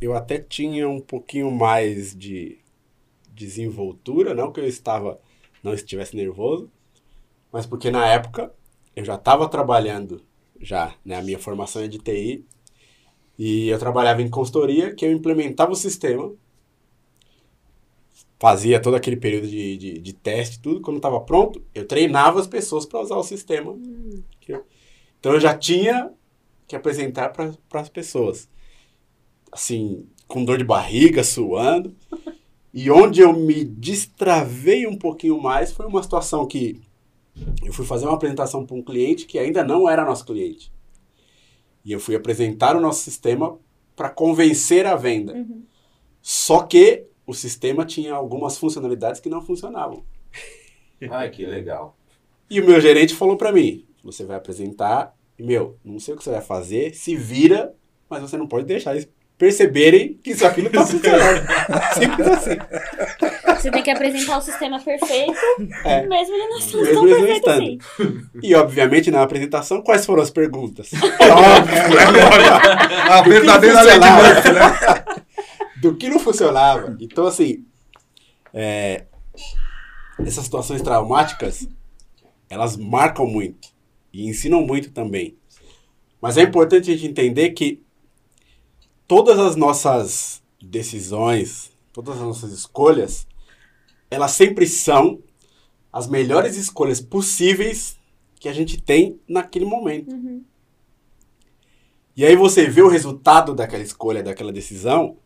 [0.00, 2.58] eu até tinha um pouquinho mais de
[3.40, 5.20] desenvoltura, não que eu estava,
[5.62, 6.70] não estivesse nervoso,
[7.52, 8.52] mas porque na época
[8.96, 10.22] eu já estava trabalhando
[10.60, 12.46] já, né, a minha formação é de TI,
[13.38, 16.32] e eu trabalhava em consultoria, que eu implementava o sistema,
[18.38, 20.80] fazia todo aquele período de, de, de teste, tudo.
[20.80, 23.76] Quando estava pronto, eu treinava as pessoas para usar o sistema.
[24.48, 24.64] Eu-
[25.20, 26.12] Então eu já tinha
[26.68, 28.48] que apresentar para as pessoas.
[29.52, 31.94] Assim, com dor de barriga, suando.
[32.72, 36.80] E onde eu me destravei um pouquinho mais foi uma situação que
[37.64, 40.72] eu fui fazer uma apresentação para um cliente que ainda não era nosso cliente.
[41.84, 43.58] E eu fui apresentar o nosso sistema
[43.96, 45.34] para convencer a venda.
[45.34, 45.64] Uhum.
[46.22, 50.04] Só que o sistema tinha algumas funcionalidades que não funcionavam.
[51.10, 51.96] Ai, que legal.
[52.48, 56.16] E o meu gerente falou para mim: você vai apresentar, e meu, não sei o
[56.16, 57.74] que você vai fazer, se vira,
[58.08, 59.08] mas você não pode deixar eles
[59.40, 61.46] perceberem que isso aqui não tá funcionando.
[61.94, 62.58] Simples assim.
[63.56, 65.32] Você tem que apresentar o sistema perfeito,
[65.82, 66.06] É.
[66.06, 67.58] mesmo ele não estando Mesmo tão perfeito estando.
[67.62, 67.78] assim.
[68.42, 70.90] E obviamente na apresentação, quais foram as perguntas?
[73.10, 74.10] A verdadeira lei de.
[74.10, 75.04] Murphy, né?
[75.80, 76.94] do que não funcionava.
[77.00, 77.64] Então, assim,
[78.52, 79.04] é,
[80.24, 81.66] essas situações traumáticas,
[82.50, 83.68] elas marcam muito
[84.12, 85.36] e ensinam muito também.
[86.20, 87.82] Mas é importante a gente entender que
[89.10, 93.26] todas as nossas decisões, todas as nossas escolhas,
[94.08, 95.20] elas sempre são
[95.92, 97.98] as melhores escolhas possíveis
[98.36, 100.12] que a gente tem naquele momento.
[100.12, 100.44] Uhum.
[102.14, 105.16] E aí você vê o resultado daquela escolha, daquela decisão,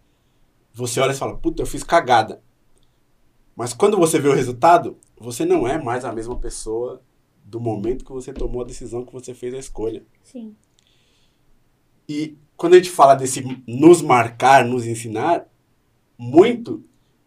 [0.73, 2.43] você olha e fala, puta, eu fiz cagada.
[3.55, 7.02] Mas quando você vê o resultado, você não é mais a mesma pessoa
[7.44, 10.02] do momento que você tomou a decisão, que você fez a escolha.
[10.23, 10.56] Sim.
[12.09, 15.46] E quando a gente fala desse nos marcar, nos ensinar,
[16.16, 16.82] muito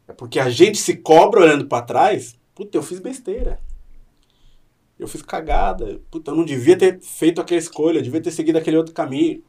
[0.07, 3.59] é porque a gente se cobra olhando para trás, puta, eu fiz besteira.
[4.97, 6.01] Eu fiz cagada.
[6.09, 9.43] Puta, eu não devia ter feito aquela escolha, eu devia ter seguido aquele outro caminho.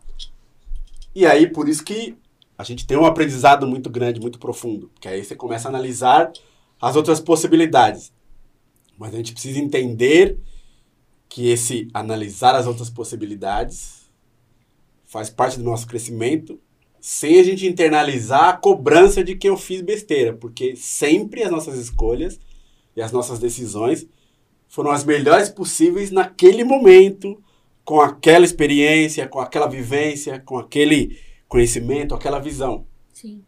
[1.14, 2.18] E aí, por isso que
[2.58, 4.88] a gente tem um aprendizado muito grande, muito profundo.
[4.88, 6.30] Porque aí você começa a analisar
[6.78, 8.12] as outras possibilidades.
[8.98, 10.38] Mas a gente precisa entender
[11.30, 13.97] que esse analisar as outras possibilidades
[15.08, 16.60] faz parte do nosso crescimento,
[17.00, 21.78] sem a gente internalizar a cobrança de que eu fiz besteira, porque sempre as nossas
[21.78, 22.38] escolhas
[22.94, 24.06] e as nossas decisões
[24.68, 27.42] foram as melhores possíveis naquele momento,
[27.84, 31.18] com aquela experiência, com aquela vivência, com aquele
[31.48, 32.86] conhecimento, aquela visão.
[33.14, 33.42] Sim.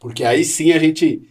[0.00, 1.22] Porque aí sim a gente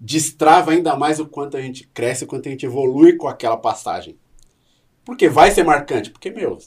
[0.00, 3.58] destrava ainda mais o quanto a gente cresce, o quanto a gente evolui com aquela
[3.58, 4.16] passagem.
[5.04, 6.10] Porque vai ser marcante.
[6.10, 6.58] Porque, meu,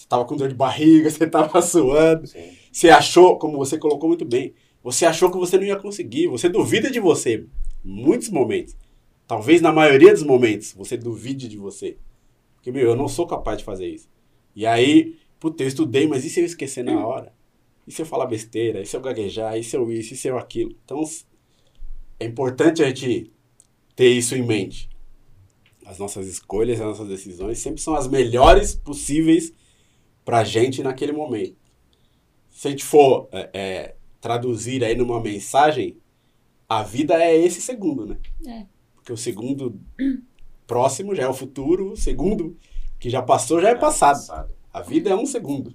[0.00, 2.52] você tava com dor de barriga, você tava suando, Sim.
[2.72, 6.48] você achou, como você colocou muito bem, você achou que você não ia conseguir, você
[6.48, 7.44] duvida de você
[7.84, 8.74] muitos momentos.
[9.26, 11.98] Talvez na maioria dos momentos você duvide de você.
[12.54, 14.08] Porque, meu, eu não sou capaz de fazer isso.
[14.56, 17.32] E aí, puta, eu estudei, mas e se eu esquecer na hora?
[17.86, 18.80] E se eu falar besteira?
[18.80, 19.58] E se eu gaguejar?
[19.58, 20.14] E se eu isso?
[20.14, 20.74] E se eu aquilo?
[20.84, 21.02] Então,
[22.18, 23.30] é importante a gente
[23.94, 24.88] ter isso em mente.
[25.84, 29.52] As nossas escolhas, as nossas decisões sempre são as melhores possíveis
[30.30, 31.56] pra gente naquele momento.
[32.50, 35.96] Se a gente for é, é, traduzir aí numa mensagem,
[36.68, 38.16] a vida é esse segundo, né?
[38.46, 38.66] É.
[38.94, 39.80] Porque o segundo
[40.68, 42.56] próximo já é o futuro, o segundo
[43.00, 44.54] que já passou já é passado.
[44.72, 45.74] A vida é um segundo.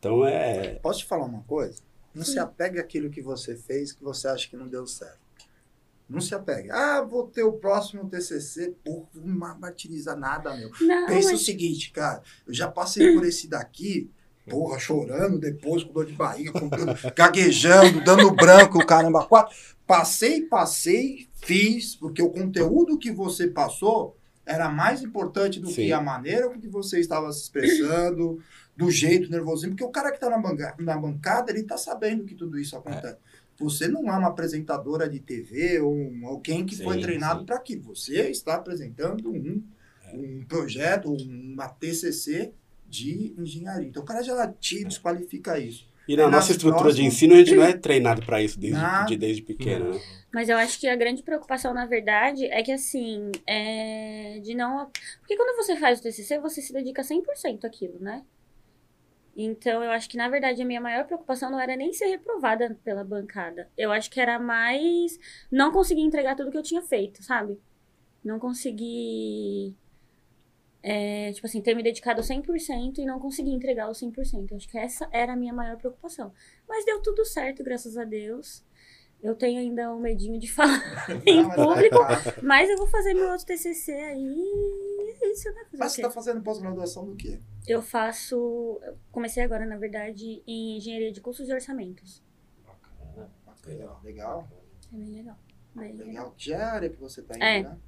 [0.00, 0.74] Então é.
[0.82, 1.80] Posso te falar uma coisa?
[2.12, 5.20] Não se apegue àquilo que você fez que você acha que não deu certo.
[6.08, 6.70] Não se apegue.
[6.70, 8.74] Ah, vou ter o próximo TCC.
[8.84, 10.70] Porra, vou me martirizar nada, meu.
[10.80, 11.44] Não, Pensa o mas...
[11.44, 12.22] seguinte, cara.
[12.46, 14.08] Eu já passei por esse daqui,
[14.48, 16.68] porra, chorando depois, com dor de barriga, com
[17.14, 19.26] gaguejando, dando branco, caramba.
[19.26, 19.54] Quatro.
[19.86, 25.74] Passei, passei, fiz, porque o conteúdo que você passou era mais importante do Sim.
[25.86, 28.40] que a maneira com que você estava se expressando,
[28.76, 32.24] do jeito nervosinho, porque o cara que está na, banca- na bancada, ele está sabendo
[32.24, 33.16] que tudo isso acontece.
[33.58, 37.46] Você não é uma apresentadora de TV ou um- alguém que foi Sim, treinado sim.
[37.46, 37.82] para aquilo.
[37.94, 39.62] Você está apresentando um,
[40.12, 42.52] um projeto, uma TCC
[42.88, 43.88] de engenharia.
[43.88, 45.86] Então o cara já te desqualifica isso.
[46.08, 48.60] E na É nossa estrutura de próximas- ensino, a gente não é treinado para isso
[48.60, 49.06] desde, Nada.
[49.06, 50.00] de- desde pequeno, né?
[50.32, 54.88] Mas eu acho que a grande preocupação, na verdade, é que assim, é de não.
[55.18, 58.22] Porque quando você faz o TCC, você se dedica 100% àquilo, né?
[59.36, 62.78] Então, eu acho que, na verdade, a minha maior preocupação não era nem ser reprovada
[62.82, 63.70] pela bancada.
[63.76, 65.18] Eu acho que era mais
[65.50, 67.60] não conseguir entregar tudo que eu tinha feito, sabe?
[68.24, 69.74] Não conseguir.
[70.82, 74.50] é, tipo assim, ter me dedicado 100% e não conseguir entregar os 100%.
[74.52, 76.32] Eu acho que essa era a minha maior preocupação.
[76.68, 78.64] Mas deu tudo certo, graças a Deus.
[79.22, 80.80] Eu tenho ainda um medinho de falar
[81.26, 81.96] em vai público,
[82.42, 84.44] mas eu vou fazer meu outro TCC aí.
[85.22, 85.64] É isso, né?
[85.64, 86.02] Fazer Mas você quê?
[86.02, 87.40] tá fazendo pós-graduação do quê?
[87.66, 88.78] Eu faço.
[88.82, 92.22] eu comecei agora, na verdade, em engenharia de custos e orçamentos.
[92.64, 93.30] Bacana.
[93.66, 94.00] Legal.
[94.04, 94.48] Legal.
[94.92, 95.38] É bem legal.
[95.74, 96.06] Bem legal.
[96.06, 96.34] Legal.
[96.36, 97.62] Que é área que você tá indo, É.
[97.62, 97.78] né?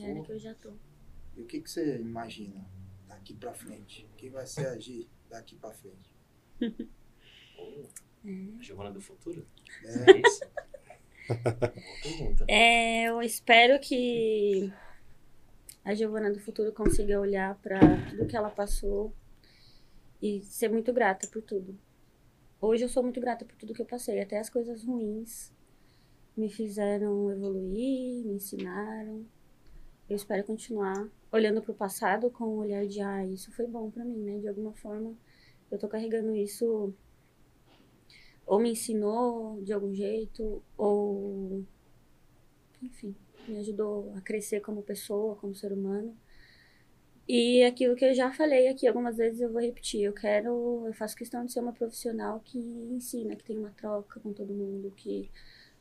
[0.00, 0.72] É área que eu já tô.
[1.36, 2.64] E o que, que você imagina
[3.08, 4.08] daqui pra frente?
[4.16, 6.14] Quem vai ser agir daqui pra frente?
[8.58, 9.46] A Giovana do futuro?
[9.84, 10.40] É, É isso?
[11.28, 11.70] Boa
[12.02, 12.44] pergunta.
[12.48, 14.72] É, eu espero que
[15.84, 17.78] a Giovana do futuro consiga olhar pra
[18.08, 19.12] tudo que ela passou
[20.22, 21.78] e ser muito grata por tudo.
[22.60, 25.52] Hoje eu sou muito grata por tudo que eu passei, até as coisas ruins
[26.36, 29.26] me fizeram evoluir, me ensinaram.
[30.08, 34.04] Eu espero continuar olhando pro passado com o olhar de, ah, isso foi bom pra
[34.04, 34.38] mim, né?
[34.38, 35.14] De alguma forma,
[35.70, 36.94] eu tô carregando isso
[38.46, 41.64] ou me ensinou de algum jeito, ou
[42.82, 43.14] enfim,
[43.48, 46.16] me ajudou a crescer como pessoa, como ser humano.
[47.26, 50.92] E aquilo que eu já falei aqui algumas vezes eu vou repetir, eu quero, eu
[50.92, 54.92] faço questão de ser uma profissional que ensina, que tem uma troca com todo mundo,
[54.96, 55.30] que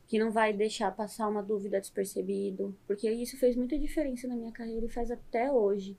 [0.08, 4.52] que não vai deixar passar uma dúvida despercebido, porque isso fez muita diferença na minha
[4.52, 5.98] carreira e faz até hoje.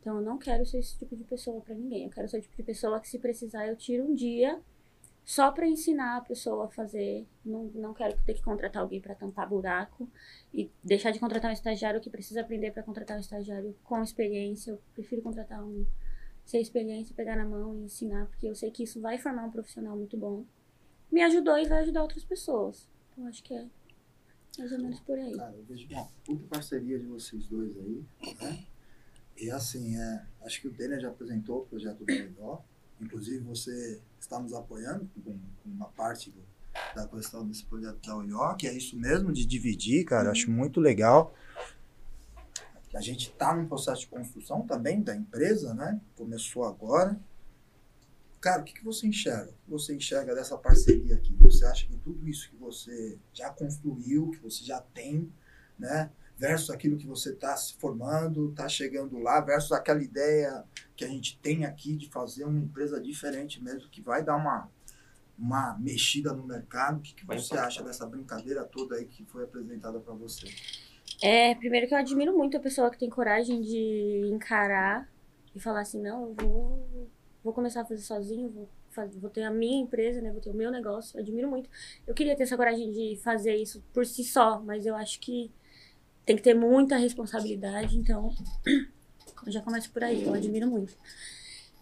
[0.00, 2.04] Então eu não quero ser esse tipo de pessoa pra ninguém.
[2.04, 4.60] Eu quero ser o tipo de pessoa que se precisar eu tiro um dia
[5.24, 7.26] só pra ensinar a pessoa a fazer.
[7.44, 10.08] Não, não quero ter que contratar alguém pra tampar buraco
[10.52, 14.72] e deixar de contratar um estagiário que precisa aprender pra contratar um estagiário com experiência.
[14.72, 15.86] Eu prefiro contratar um
[16.44, 19.50] sem experiência, pegar na mão e ensinar, porque eu sei que isso vai formar um
[19.50, 20.44] profissional muito bom.
[21.10, 22.88] Me ajudou e vai ajudar outras pessoas.
[23.12, 23.66] Então acho que é
[24.58, 25.36] mais ou menos por aí.
[25.36, 28.04] cara, eu vejo uma puta parceria de vocês dois aí,
[28.40, 28.66] né?
[29.36, 32.62] E assim, é, acho que o Daniel já apresentou o projeto da Melhor.
[33.02, 36.42] Inclusive, você está nos apoiando com, com uma parte do-
[36.94, 40.30] da questão desse projeto da Olhó, que é isso mesmo, de dividir, cara.
[40.30, 41.34] Acho muito legal.
[42.94, 46.00] A gente está num processo de construção também da empresa, né?
[46.16, 47.18] Começou agora.
[48.40, 49.50] Cara, o que, que você enxerga?
[49.50, 51.32] O que você enxerga dessa parceria aqui?
[51.40, 55.32] Você acha que tudo isso que você já construiu, que você já tem,
[55.78, 56.10] né?
[56.36, 60.64] Versus aquilo que você está se formando, está chegando lá, versus aquela ideia
[60.96, 64.68] que a gente tem aqui de fazer uma empresa diferente mesmo, que vai dar uma,
[65.38, 66.98] uma mexida no mercado.
[66.98, 70.48] O que, que você acha dessa brincadeira toda aí que foi apresentada para você?
[71.22, 75.08] É, primeiro que eu admiro muito a pessoa que tem coragem de encarar
[75.54, 77.08] e falar assim, não, eu vou,
[77.44, 80.32] vou começar a fazer sozinho, vou, faz- vou ter a minha empresa, né?
[80.32, 81.16] Vou ter o meu negócio.
[81.16, 81.70] Eu admiro muito.
[82.06, 85.52] Eu queria ter essa coragem de fazer isso por si só, mas eu acho que
[86.24, 88.30] tem que ter muita responsabilidade, então
[89.46, 90.96] eu já começo por aí, eu admiro muito.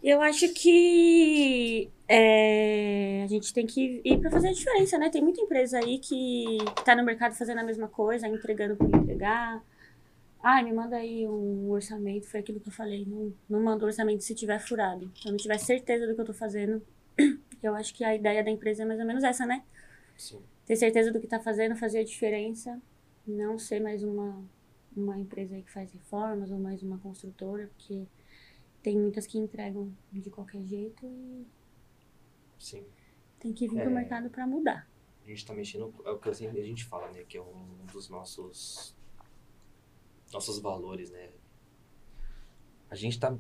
[0.02, 5.10] Eu acho que é, a gente tem que ir para fazer a diferença, né?
[5.10, 6.56] Tem muita empresa aí que
[6.86, 9.62] tá no mercado fazendo a mesma coisa, entregando por entregar.
[10.42, 13.04] Ai, me manda aí um orçamento, foi aquilo que eu falei.
[13.06, 15.12] Não, não manda orçamento se tiver furado.
[15.14, 16.82] Se eu não tiver certeza do que eu tô fazendo.
[17.62, 19.62] Eu acho que a ideia da empresa é mais ou menos essa, né?
[20.16, 20.40] Sim.
[20.64, 22.80] Ter certeza do que tá fazendo, fazer a diferença.
[23.26, 24.42] Não ser mais uma,
[24.96, 28.06] uma empresa aí que faz reformas ou mais uma construtora, porque
[28.82, 31.46] tem muitas que entregam de qualquer jeito e
[32.58, 32.84] Sim.
[33.38, 33.82] tem que vir É.
[33.82, 34.88] pro mercado para mudar.
[35.24, 37.22] A gente tá mexendo, é o que assim, a gente fala, né?
[37.24, 38.96] Que é um dos nossos
[40.32, 41.30] nossos valores, né?
[42.88, 43.36] A gente tá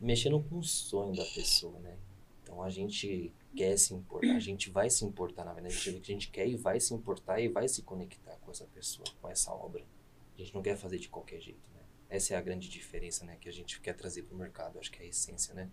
[0.00, 1.96] mexendo com o sonho da pessoa, né?
[2.42, 6.30] Então a gente quer se importar, a gente vai se importar, na verdade, a gente,
[6.30, 9.84] quer e vai se importar e vai se conectar com essa pessoa, com essa obra.
[10.34, 11.80] A gente não quer fazer de qualquer jeito, né?
[12.08, 13.36] Essa é a grande diferença, né?
[13.40, 15.68] Que a gente quer trazer pro mercado, acho que é a essência, né?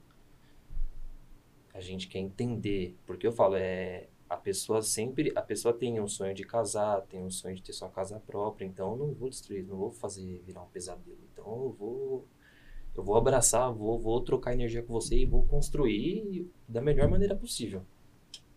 [1.73, 6.07] A gente quer entender, porque eu falo, é a pessoa sempre, a pessoa tem um
[6.07, 9.29] sonho de casar, tem um sonho de ter sua casa própria, então eu não vou
[9.29, 11.19] destruir, não vou fazer virar um pesadelo.
[11.31, 12.27] Então eu vou
[12.97, 17.35] eu vou abraçar, vou, vou trocar energia com você e vou construir da melhor maneira
[17.35, 17.85] possível.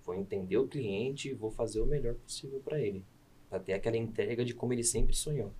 [0.03, 3.05] Vou entender o cliente, vou fazer o melhor possível para ele,
[3.51, 5.53] para ter aquela entrega de como ele sempre sonhou.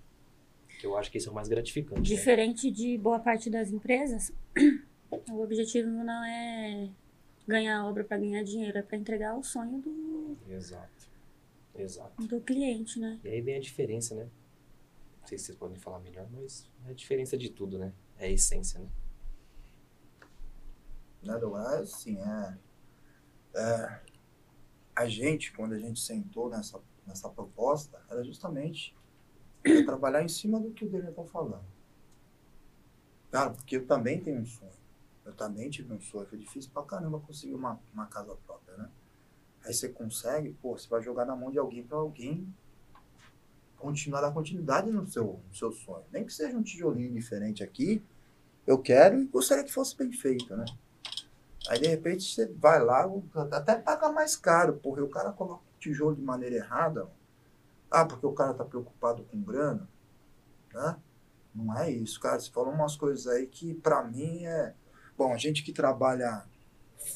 [0.79, 2.01] Que eu acho que isso é o mais gratificante.
[2.01, 2.17] né?
[2.17, 4.33] Diferente de boa parte das empresas,
[5.31, 6.89] o objetivo não é
[7.47, 11.07] ganhar obra para ganhar dinheiro, é para entregar o sonho do, Exato.
[11.77, 12.25] Exato.
[12.25, 13.19] do cliente, né?
[13.23, 14.27] E aí vem a diferença, né?
[15.21, 17.93] Não sei se vocês podem falar melhor, mas é a diferença de tudo, né?
[18.21, 18.87] É a essência, né?
[21.23, 22.57] Não é assim, é,
[23.55, 24.01] é,
[24.95, 28.95] a gente, quando a gente sentou nessa, nessa proposta, era justamente
[29.85, 31.65] trabalhar em cima do que o Daniel está falando.
[33.31, 34.71] Cara, porque eu também tenho um sonho.
[35.25, 36.27] Eu também tive um sonho.
[36.27, 38.89] Foi difícil pra caramba conseguir uma, uma casa própria, né?
[39.65, 42.47] Aí você consegue, pô, você vai jogar na mão de alguém para alguém
[43.81, 46.05] continuar dar continuidade no seu, no seu sonho.
[46.11, 48.03] Nem que seja um tijolinho diferente aqui,
[48.65, 50.65] eu quero e gostaria que fosse bem feito, né?
[51.69, 53.09] Aí de repente você vai lá,
[53.51, 57.07] até paga mais caro, porra, e o cara coloca o tijolo de maneira errada.
[57.89, 59.87] Ah, porque o cara tá preocupado com grana,
[60.73, 60.95] né?
[61.53, 62.39] Não é isso, cara.
[62.39, 64.73] Você falou umas coisas aí que pra mim é.
[65.17, 66.45] Bom, a gente que trabalha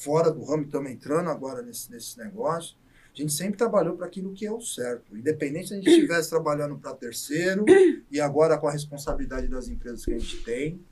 [0.02, 2.76] fora do ramo, estamos entrando agora nesse, nesse negócio.
[3.12, 5.16] A gente sempre trabalhou para aquilo que é o certo.
[5.16, 7.64] Independente se a gente estivesse trabalhando para terceiro
[8.10, 10.84] e agora com a responsabilidade das empresas que a gente tem,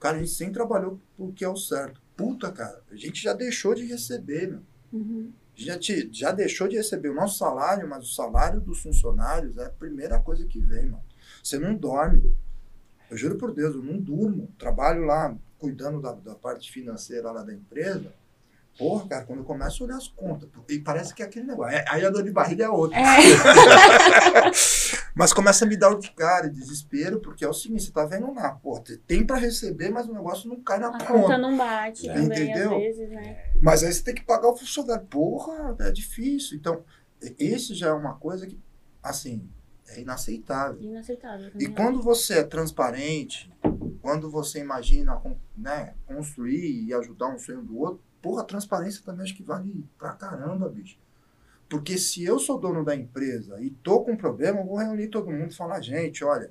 [0.00, 2.00] cara, a gente sempre trabalhou pro que é o certo.
[2.16, 4.60] Puta, cara, a gente já deixou de receber, meu.
[4.92, 5.32] Uhum.
[5.54, 9.66] Já, te, já deixou de receber o nosso salário, mas o salário dos funcionários é
[9.66, 11.02] a primeira coisa que vem, mano.
[11.42, 12.34] Você não dorme.
[13.10, 14.48] Eu juro por Deus, eu não durmo.
[14.58, 18.12] Trabalho lá cuidando da, da parte financeira lá da empresa.
[18.78, 21.74] Porra, cara, quando eu começo a olhar as contas, e parece que é aquele negócio.
[21.74, 22.98] é- Aí a dor de barriga é outra.
[22.98, 23.02] É,
[25.18, 28.50] Mas começa a me dar urticária, desespero, porque é o seguinte, você tá vendo lá,
[28.50, 31.06] pô, tem pra receber, mas o negócio não cai na a conta.
[31.06, 32.12] conta não bate É.
[32.12, 32.74] também, Entendeu?
[32.76, 33.50] às vezes, né?
[33.62, 35.06] Mas aí você tem que pagar o funcionário.
[35.06, 36.58] Porra, é difícil.
[36.58, 36.84] Então,
[37.38, 38.60] esse já é uma coisa que,
[39.02, 39.48] assim,
[39.88, 40.82] é inaceitável.
[40.82, 41.46] Inaceitável.
[41.48, 43.50] E também quando você é transparente,
[44.02, 45.18] quando você imagina
[45.56, 49.82] né, construir e ajudar um sonho do outro, porra, a transparência também acho que vale
[49.96, 50.98] pra caramba, bicho.
[51.68, 55.30] Porque se eu sou dono da empresa e tô com problema, eu vou reunir todo
[55.30, 56.50] mundo e falar, gente, olha,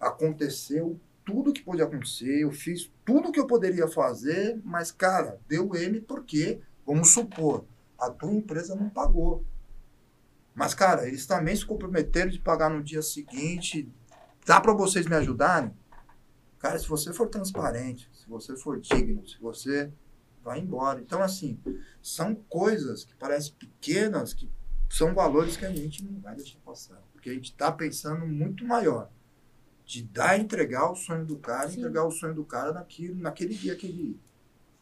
[0.00, 5.74] aconteceu tudo que pôde acontecer, eu fiz tudo que eu poderia fazer, mas, cara, deu
[5.74, 7.64] M porque, vamos supor,
[7.98, 9.44] a tua empresa não pagou.
[10.54, 13.90] Mas, cara, eles também se comprometeram de pagar no dia seguinte.
[14.46, 15.72] Dá para vocês me ajudarem?
[16.58, 19.90] Cara, se você for transparente, se você for digno, se você
[20.44, 21.00] vai embora.
[21.00, 21.58] Então, assim,
[22.02, 24.48] são coisas que parecem pequenas, que
[24.90, 27.02] são valores que a gente não vai deixar passar.
[27.12, 29.10] Porque a gente está pensando muito maior.
[29.84, 31.80] De dar, entregar o sonho do cara, Sim.
[31.80, 34.20] entregar o sonho do cara naquilo, naquele dia que, ele,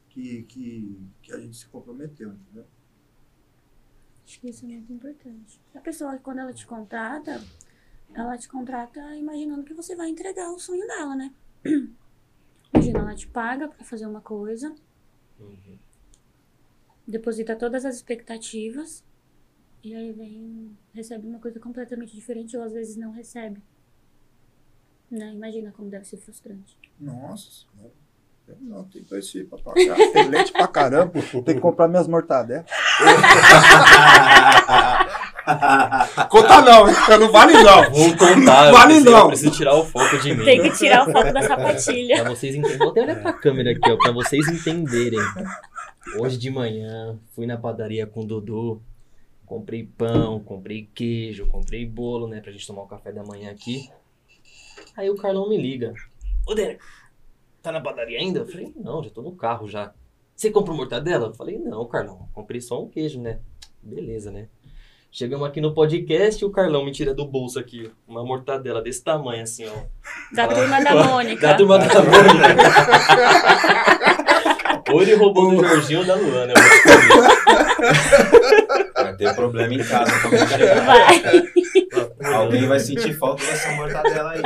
[0.08, 2.66] que, que, que a gente se comprometeu, entendeu?
[4.24, 5.60] Acho que isso é muito importante.
[5.74, 7.42] A pessoa, quando ela te contrata,
[8.14, 11.34] ela te contrata imaginando que você vai entregar o sonho dela, né?
[12.72, 14.74] Imagina, ela te paga pra fazer uma coisa,
[15.42, 15.78] Uhum.
[17.06, 19.04] deposita todas as expectativas,
[19.82, 23.60] e aí vem, recebe uma coisa completamente diferente, ou às vezes não recebe.
[25.10, 25.32] Né?
[25.32, 26.78] Imagina como deve ser frustrante.
[26.98, 27.92] Nossa senhora.
[28.48, 29.96] Eu não tenho dois filhos pra pagar.
[30.12, 31.12] Tem leite pra caramba.
[31.44, 32.66] Tem que comprar minhas mortadelas.
[36.28, 36.94] Conta não, hein?
[37.18, 37.90] não vale não.
[37.90, 39.18] Vou contar, eu Vale não.
[39.18, 40.44] Eu preciso tirar o foco de mim.
[40.44, 42.22] Tem que tirar o foco da sapatilha.
[42.22, 42.78] Pra vocês entenderem.
[42.78, 45.20] Vou até olhar pra câmera aqui, ó, pra vocês entenderem.
[46.18, 48.82] Hoje de manhã, fui na padaria com o Dudu.
[49.46, 52.40] Comprei pão, comprei queijo, comprei bolo, né?
[52.40, 53.90] Pra gente tomar o café da manhã aqui.
[54.96, 55.92] Aí o Carlão me liga.
[56.46, 56.82] Ô, Derek,
[57.60, 58.40] tá na padaria ainda?
[58.40, 59.92] Eu falei, não, já tô no carro já.
[60.34, 61.26] Você comprou mortadela?
[61.28, 63.40] Eu falei, não, Carlão, comprei só um queijo, né?
[63.82, 64.48] Beleza, né?
[65.14, 69.04] Chegamos aqui no podcast e o Carlão me tira do bolso aqui uma mortadela desse
[69.04, 69.72] tamanho, assim, ó.
[70.34, 71.48] Da turma da Mônica.
[71.48, 72.56] Da turma da Mônica.
[74.90, 76.54] Ou ele roubou do Jorginho ou da Luana.
[76.54, 77.28] Eu vou escolher.
[78.94, 80.80] Vai ter problema em casa quando chegar.
[80.86, 81.22] Vai.
[82.34, 84.40] Alguém vai sentir falta dessa mortadela aí.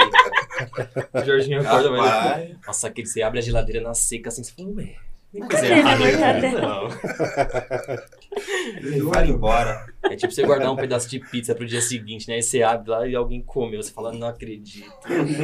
[1.14, 2.56] O Jorginho acorda vai.
[2.66, 4.94] Nossa, aquele você abre a geladeira na seca assim, você fala, ué.
[5.40, 6.60] Coisa errada mortadela?
[6.60, 6.88] Não.
[8.78, 9.86] ele vai embora.
[10.04, 12.34] É tipo você guardar um pedaço de pizza pro dia seguinte, né?
[12.36, 13.82] Aí você abre lá e alguém comeu.
[13.82, 14.90] Você fala, não acredito.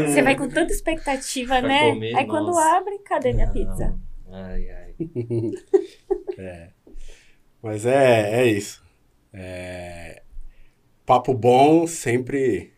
[0.06, 1.90] Você vai com tanta expectativa, Pra né?
[1.90, 3.52] comer, Aí quando abre, cadê minha Não.
[3.52, 3.98] pizza?
[4.30, 4.94] Ai, ai.
[7.62, 8.82] Mas é, é isso.
[9.32, 10.22] É,
[11.06, 12.72] Papo bom, sempre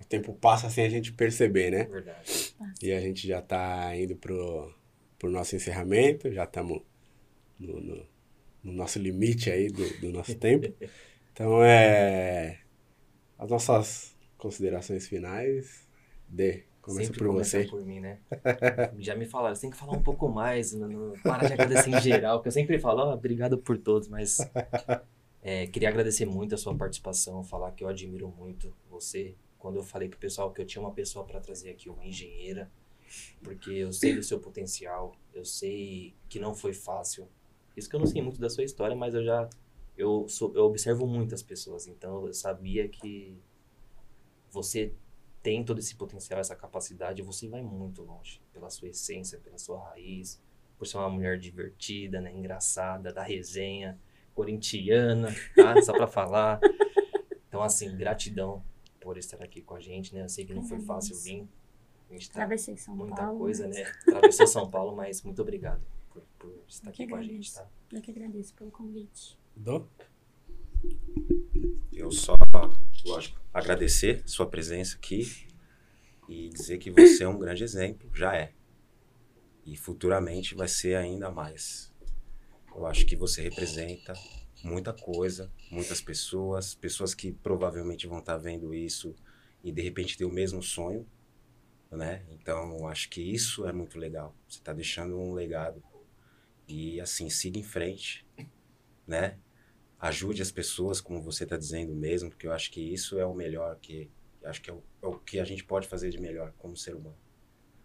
[0.00, 1.84] o tempo passa sem a gente perceber, né?
[1.84, 2.54] Verdade.
[2.82, 4.72] E a gente já tá indo pro,
[5.20, 6.82] pro nosso encerramento, já estamos
[7.60, 8.06] no, no-
[8.64, 10.74] no nosso limite aí do, do nosso tempo.
[11.32, 12.60] Então, é.
[13.38, 15.88] As nossas considerações finais.
[16.28, 17.68] Dê, Começa Sempre por começa você.
[17.68, 18.18] por mim, né?
[18.98, 20.74] Já me falaram, você tem que falar um pouco mais,
[21.22, 24.38] para de agradecer em geral, porque eu sempre falo, ó, obrigado por todos, mas
[25.42, 29.34] é, queria agradecer muito a sua participação, falar que eu admiro muito você.
[29.58, 32.70] Quando eu falei pro pessoal que eu tinha uma pessoa para trazer aqui, uma engenheira,
[33.42, 37.28] porque eu sei do seu potencial, eu sei que não foi fácil.
[37.76, 39.48] Isso que eu não sei muito da sua história, mas eu já
[39.96, 43.36] eu, sou, eu observo muitas pessoas, então eu sabia que
[44.50, 44.92] você
[45.42, 49.82] tem todo esse potencial, essa capacidade, você vai muito longe pela sua essência, pela sua
[49.90, 50.40] raiz,
[50.78, 53.98] por ser uma mulher divertida, né, engraçada, da resenha,
[54.34, 55.80] corintiana, tá?
[55.82, 56.60] Só pra falar.
[57.48, 58.62] Então, assim, gratidão
[59.00, 60.22] por estar aqui com a gente, né?
[60.22, 61.46] Eu sei que não foi fácil vir.
[62.10, 63.38] A gente tá Atravessei São muita Paulo.
[63.38, 63.82] coisa, mas né?
[64.08, 65.80] Atravessou São Paulo, mas muito obrigado
[66.12, 67.54] por, por estar aqui com a gente, agradeço.
[67.54, 67.68] tá?
[67.92, 69.38] Eu que agradeço pelo convite.
[69.54, 69.86] Dô?
[71.92, 72.34] Eu só,
[73.04, 75.46] lógico, agradecer sua presença aqui
[76.28, 78.52] e dizer que você é um grande exemplo, já é.
[79.64, 81.92] E futuramente vai ser ainda mais.
[82.74, 84.14] Eu acho que você representa
[84.64, 89.14] muita coisa, muitas pessoas, pessoas que provavelmente vão estar vendo isso
[89.62, 91.06] e de repente ter o mesmo sonho,
[91.90, 92.24] né?
[92.30, 94.34] Então, acho que isso é muito legal.
[94.48, 95.82] Você está deixando um legado.
[96.68, 98.26] E assim, siga em frente,
[99.06, 99.38] né?
[100.00, 103.34] ajude as pessoas, como você está dizendo mesmo, porque eu acho que isso é o
[103.34, 104.10] melhor que
[104.42, 106.96] acho que é o, é o que a gente pode fazer de melhor como ser
[106.96, 107.18] humano,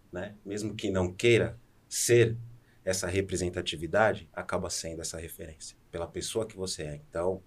[0.10, 0.38] né?
[0.46, 1.60] Mesmo que não queira
[1.90, 2.38] ser
[2.86, 6.96] essa representatividade, acaba sendo essa referência pela pessoa que você é.
[7.10, 7.44] Então,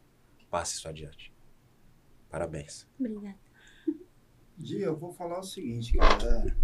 [0.51, 1.33] passe isso adiante.
[2.29, 2.87] Parabéns.
[3.01, 3.48] Obrigada.
[4.59, 6.47] Dia, eu vou falar o seguinte, cara.
[6.47, 6.55] é,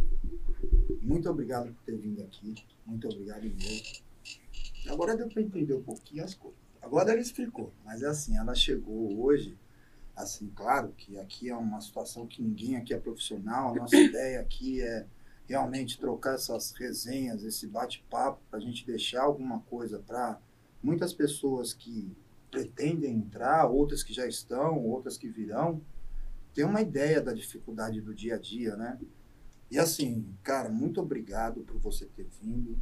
[1.00, 2.54] Muito obrigado por ter vindo aqui.
[2.84, 4.02] Muito obrigado mesmo.
[4.88, 6.58] Agora deu para entender um pouquinho as coisas.
[6.82, 9.56] Agora ela explicou, mas é assim, ela chegou hoje,
[10.14, 14.40] assim, claro que aqui é uma situação que ninguém aqui é profissional, a nossa ideia
[14.40, 15.06] aqui é
[15.46, 20.38] realmente trocar essas resenhas, esse bate-papo, para a gente deixar alguma coisa para
[20.82, 22.12] muitas pessoas que
[22.50, 25.80] pretendem entrar, outras que já estão, outras que virão,
[26.54, 28.98] ter uma ideia da dificuldade do dia a dia, né?
[29.70, 32.78] E assim, cara, muito obrigado por você ter vindo.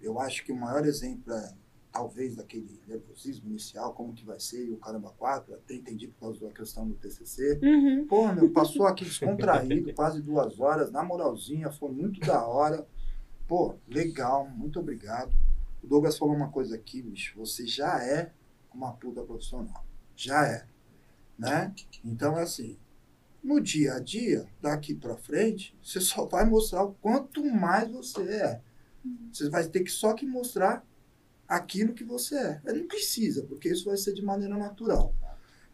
[0.00, 1.54] Eu acho que o maior exemplo é
[1.92, 6.20] talvez daquele nervosismo inicial, como que vai ser, e o caramba 4, até entendi por
[6.20, 7.58] causa da questão do TCC.
[7.62, 8.06] Uhum.
[8.06, 12.86] Pô, meu, passou aqui descontraído, quase duas horas, na moralzinha, foi muito da hora.
[13.46, 15.34] Pô, legal, muito obrigado.
[15.82, 18.32] O Douglas falou uma coisa aqui, bicho, você já é
[18.72, 19.84] uma puta profissional.
[20.14, 20.66] Já é.
[21.38, 21.74] Né?
[22.04, 22.76] Então é assim,
[23.42, 28.22] no dia a dia, daqui pra frente, você só vai mostrar o quanto mais você
[28.22, 28.62] é.
[29.32, 30.84] Você vai ter que só que mostrar
[31.46, 32.60] aquilo que você é.
[32.72, 35.14] Não precisa, porque isso vai ser de maneira natural.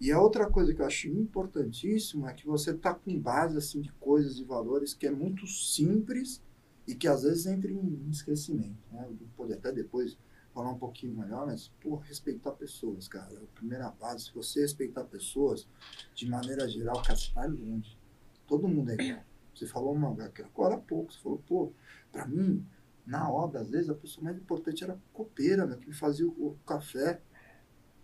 [0.00, 3.80] E a outra coisa que eu acho importantíssima é que você está com base assim,
[3.80, 6.42] de coisas e valores que é muito simples
[6.86, 8.76] e que às vezes entra em esquecimento.
[8.92, 9.06] Né?
[9.08, 10.18] Eu poder até depois
[10.54, 13.34] falar um pouquinho melhor, mas, pô, respeitar pessoas, cara.
[13.34, 14.26] É a primeira base.
[14.26, 15.68] Se você respeitar pessoas,
[16.14, 17.98] de maneira geral, cara, você vai longe.
[18.46, 19.24] Todo mundo é igual.
[19.54, 21.72] Você falou uma agora há pouco, você falou, pô,
[22.10, 22.66] pra mim,
[23.06, 26.26] na obra, às vezes, a pessoa mais importante era a copeira, né, que me fazia
[26.26, 27.20] o, café.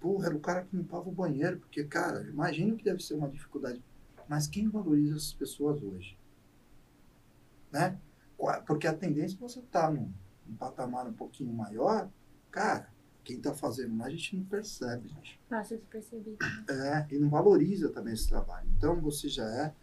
[0.00, 3.28] Porra, era o cara que limpava o banheiro, porque, cara, imagina que deve ser uma
[3.28, 3.82] dificuldade.
[4.28, 6.16] Mas quem valoriza essas pessoas hoje?
[7.72, 7.98] Né?
[8.66, 10.12] Porque a tendência é você estar num,
[10.46, 12.08] num patamar um pouquinho maior,
[12.50, 12.88] cara,
[13.24, 15.40] quem está fazendo mais a gente não percebe, gente.
[15.48, 16.38] Passa despercebido.
[16.68, 18.68] É, e não valoriza também esse trabalho.
[18.76, 19.74] Então você já é,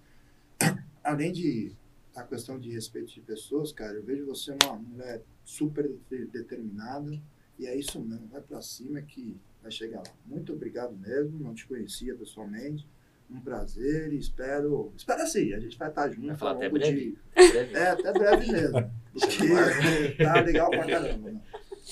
[1.04, 1.76] além de
[2.16, 7.12] a questão de respeito de pessoas, cara, eu vejo você uma mulher super de- determinada
[7.60, 10.14] e é isso mesmo, vai pra cima que vai chegar lá.
[10.26, 12.88] Muito obrigado mesmo, não te conhecia pessoalmente,
[13.30, 17.12] um prazer e espero, espero assim, a gente vai estar junto Vai falar até breve.
[17.12, 17.18] de-
[17.52, 17.76] Breve.
[17.76, 21.42] é, até breve mesmo, porque tá legal pra caramba, né?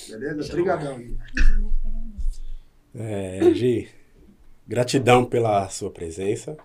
[0.09, 0.51] Beleza?
[0.51, 1.17] Obrigadão, Gui.
[2.95, 3.89] É, Gi,
[4.67, 6.57] gratidão pela sua presença,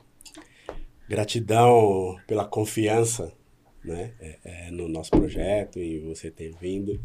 [1.08, 3.32] gratidão pela confiança
[3.84, 7.00] né, é, é, no nosso projeto e você ter vindo,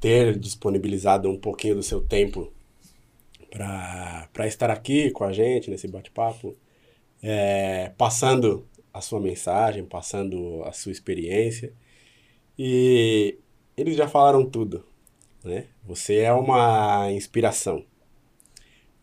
[0.00, 2.52] ter disponibilizado um pouquinho do seu tempo
[3.50, 6.56] para estar aqui com a gente nesse bate-papo,
[7.22, 11.72] é, passando a sua mensagem, passando a sua experiência.
[12.58, 13.38] E
[13.76, 14.84] eles já falaram tudo.
[15.46, 15.66] Né?
[15.84, 17.84] Você é uma inspiração.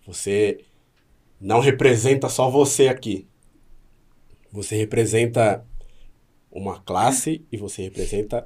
[0.05, 0.65] Você
[1.39, 3.25] não representa só você aqui.
[4.51, 5.65] Você representa
[6.51, 8.45] uma classe e você representa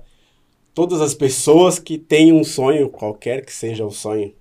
[0.76, 4.32] todas as pessoas que têm um sonho, qualquer que seja o sonho,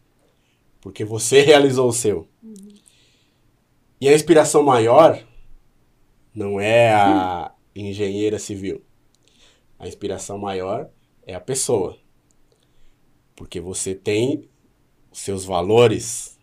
[0.78, 2.28] porque você realizou o seu.
[3.98, 5.26] E a inspiração maior
[6.34, 8.84] não é a engenheira civil.
[9.78, 10.90] A inspiração maior
[11.26, 11.98] é a pessoa.
[13.36, 14.48] Porque você tem
[15.12, 16.38] os seus valores,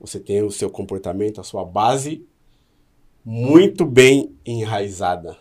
[0.00, 2.26] você tem o seu comportamento, a sua base
[3.24, 5.36] muito bem enraizada.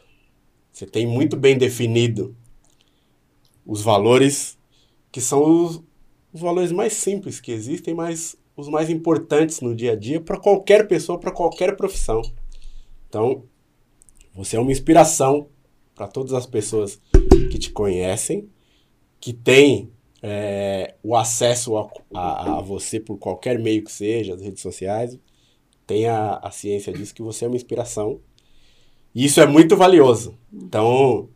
[0.72, 2.36] Você tem muito bem definido
[3.66, 4.58] os valores
[5.12, 5.82] que são os,
[6.34, 10.38] os valores mais simples que existem, mas os mais importantes no dia a dia para
[10.38, 12.22] qualquer pessoa, para qualquer profissão.
[13.08, 13.44] Então,
[14.36, 15.48] você é uma inspiração
[15.96, 17.02] para todas as pessoas
[17.52, 18.50] que te conhecem,
[19.20, 24.42] que têm é, o acesso a, a, a, você por qualquer meio que seja, as
[24.42, 25.18] redes sociais,
[25.88, 28.20] tenha a ciência disso, que você é uma inspiração.
[29.14, 30.38] E isso é muito valioso.
[30.54, 31.30] Então,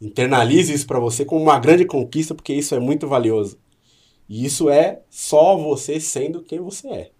[0.00, 3.58] internalize isso para você como uma grande conquista, porque isso é muito valioso.
[4.28, 7.10] E isso é só você sendo quem você é.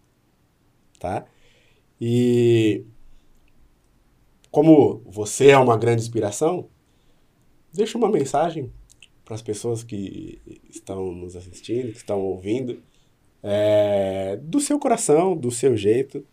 [0.99, 1.25] Tá?
[2.01, 2.85] E
[4.51, 6.69] como você é uma grande inspiração,
[7.73, 8.71] deixa uma mensagem
[9.31, 12.83] para as pessoas que estão nos assistindo, que estão ouvindo,
[13.41, 16.27] é, do seu coração, do seu jeito.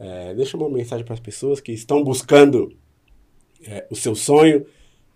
[0.00, 2.76] É, deixa uma mensagem para as pessoas que estão buscando
[3.62, 4.64] é, o seu sonho,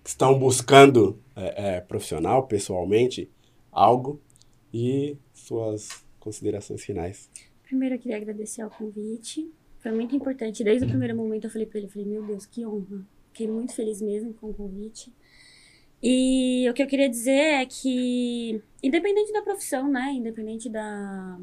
[0.04, 3.28] que estão buscando é, é, profissional, pessoalmente,
[3.72, 4.20] algo
[4.72, 7.28] e suas considerações finais.
[7.64, 9.50] Primeiro, eu queria agradecer ao convite.
[9.80, 10.62] Foi muito importante.
[10.62, 13.04] Desde o primeiro momento, eu falei para ele, falei, meu Deus, que honra.
[13.32, 15.12] Fiquei muito feliz mesmo com o convite.
[16.02, 20.12] E o que eu queria dizer é que, independente da profissão, né?
[20.12, 21.40] Independente da,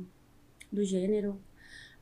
[0.71, 1.41] do gênero,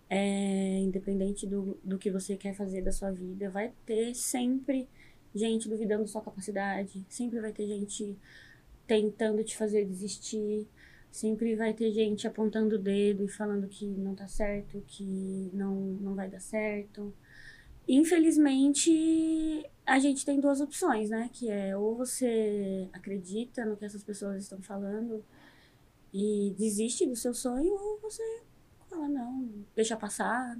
[0.09, 4.87] é, independente do, do que você quer fazer da sua vida, vai ter sempre
[5.33, 8.15] gente duvidando da sua capacidade, sempre vai ter gente
[8.87, 10.67] tentando te fazer desistir,
[11.13, 15.75] Sempre vai ter gente apontando o dedo e falando que não tá certo, que não,
[16.01, 17.13] não vai dar certo.
[17.87, 21.29] Infelizmente, a gente tem duas opções, né?
[21.33, 25.23] Que é ou você acredita no que essas pessoas estão falando
[26.13, 28.41] e desiste do seu sonho, ou você
[28.89, 30.57] fala, não, deixa passar,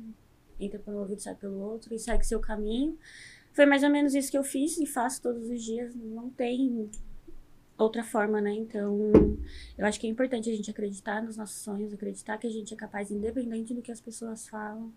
[0.60, 2.98] entra pelo ouvido sai pelo outro e segue seu caminho.
[3.54, 5.94] Foi mais ou menos isso que eu fiz e faço todos os dias.
[5.94, 6.90] Não tem
[7.78, 8.52] outra forma, né?
[8.52, 9.12] Então,
[9.78, 12.74] eu acho que é importante a gente acreditar nos nossos sonhos, acreditar que a gente
[12.74, 14.92] é capaz, independente do que as pessoas falam,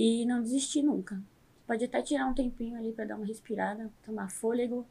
[0.00, 1.22] e não desistir nunca.
[1.66, 4.86] Pode até tirar um tempinho ali para dar uma respirada, tomar fôlego,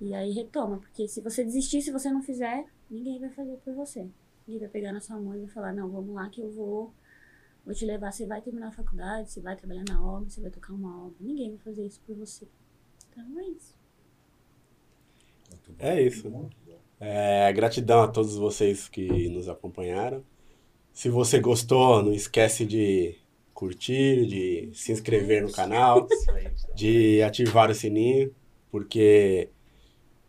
[0.00, 3.74] e aí retoma, porque se você desistir, se você não fizer, ninguém vai fazer por
[3.74, 4.06] você.
[4.46, 6.92] Ninguém vai pegar na sua mão e vai falar: não, vamos lá que eu vou.
[7.66, 10.50] Vou te levar, você vai terminar a faculdade, você vai trabalhar na obra, você vai
[10.50, 11.16] tocar uma obra.
[11.18, 12.46] Ninguém vai fazer isso por você.
[13.10, 13.74] Então é isso.
[15.80, 16.50] É isso.
[17.00, 20.22] É, gratidão a todos vocês que nos acompanharam.
[20.92, 23.23] Se você gostou, não esquece de
[23.64, 26.06] curtir, de se inscrever no canal,
[26.76, 28.30] de ativar o sininho,
[28.70, 29.48] porque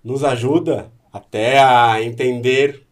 [0.01, 2.87] nos ajuda até a entender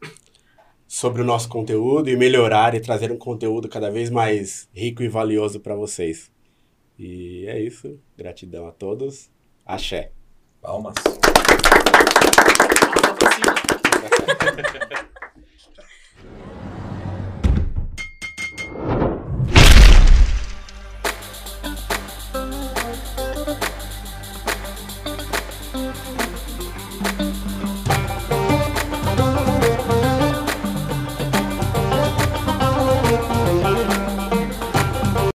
[0.85, 5.07] sobre o nosso conteúdo e melhorar e trazer um conteúdo cada vez mais rico e
[5.07, 6.29] valioso para vocês.
[6.99, 7.97] E é isso.
[8.17, 9.29] Gratidão a todos.
[9.65, 10.11] Axé.
[10.61, 10.95] Palmas.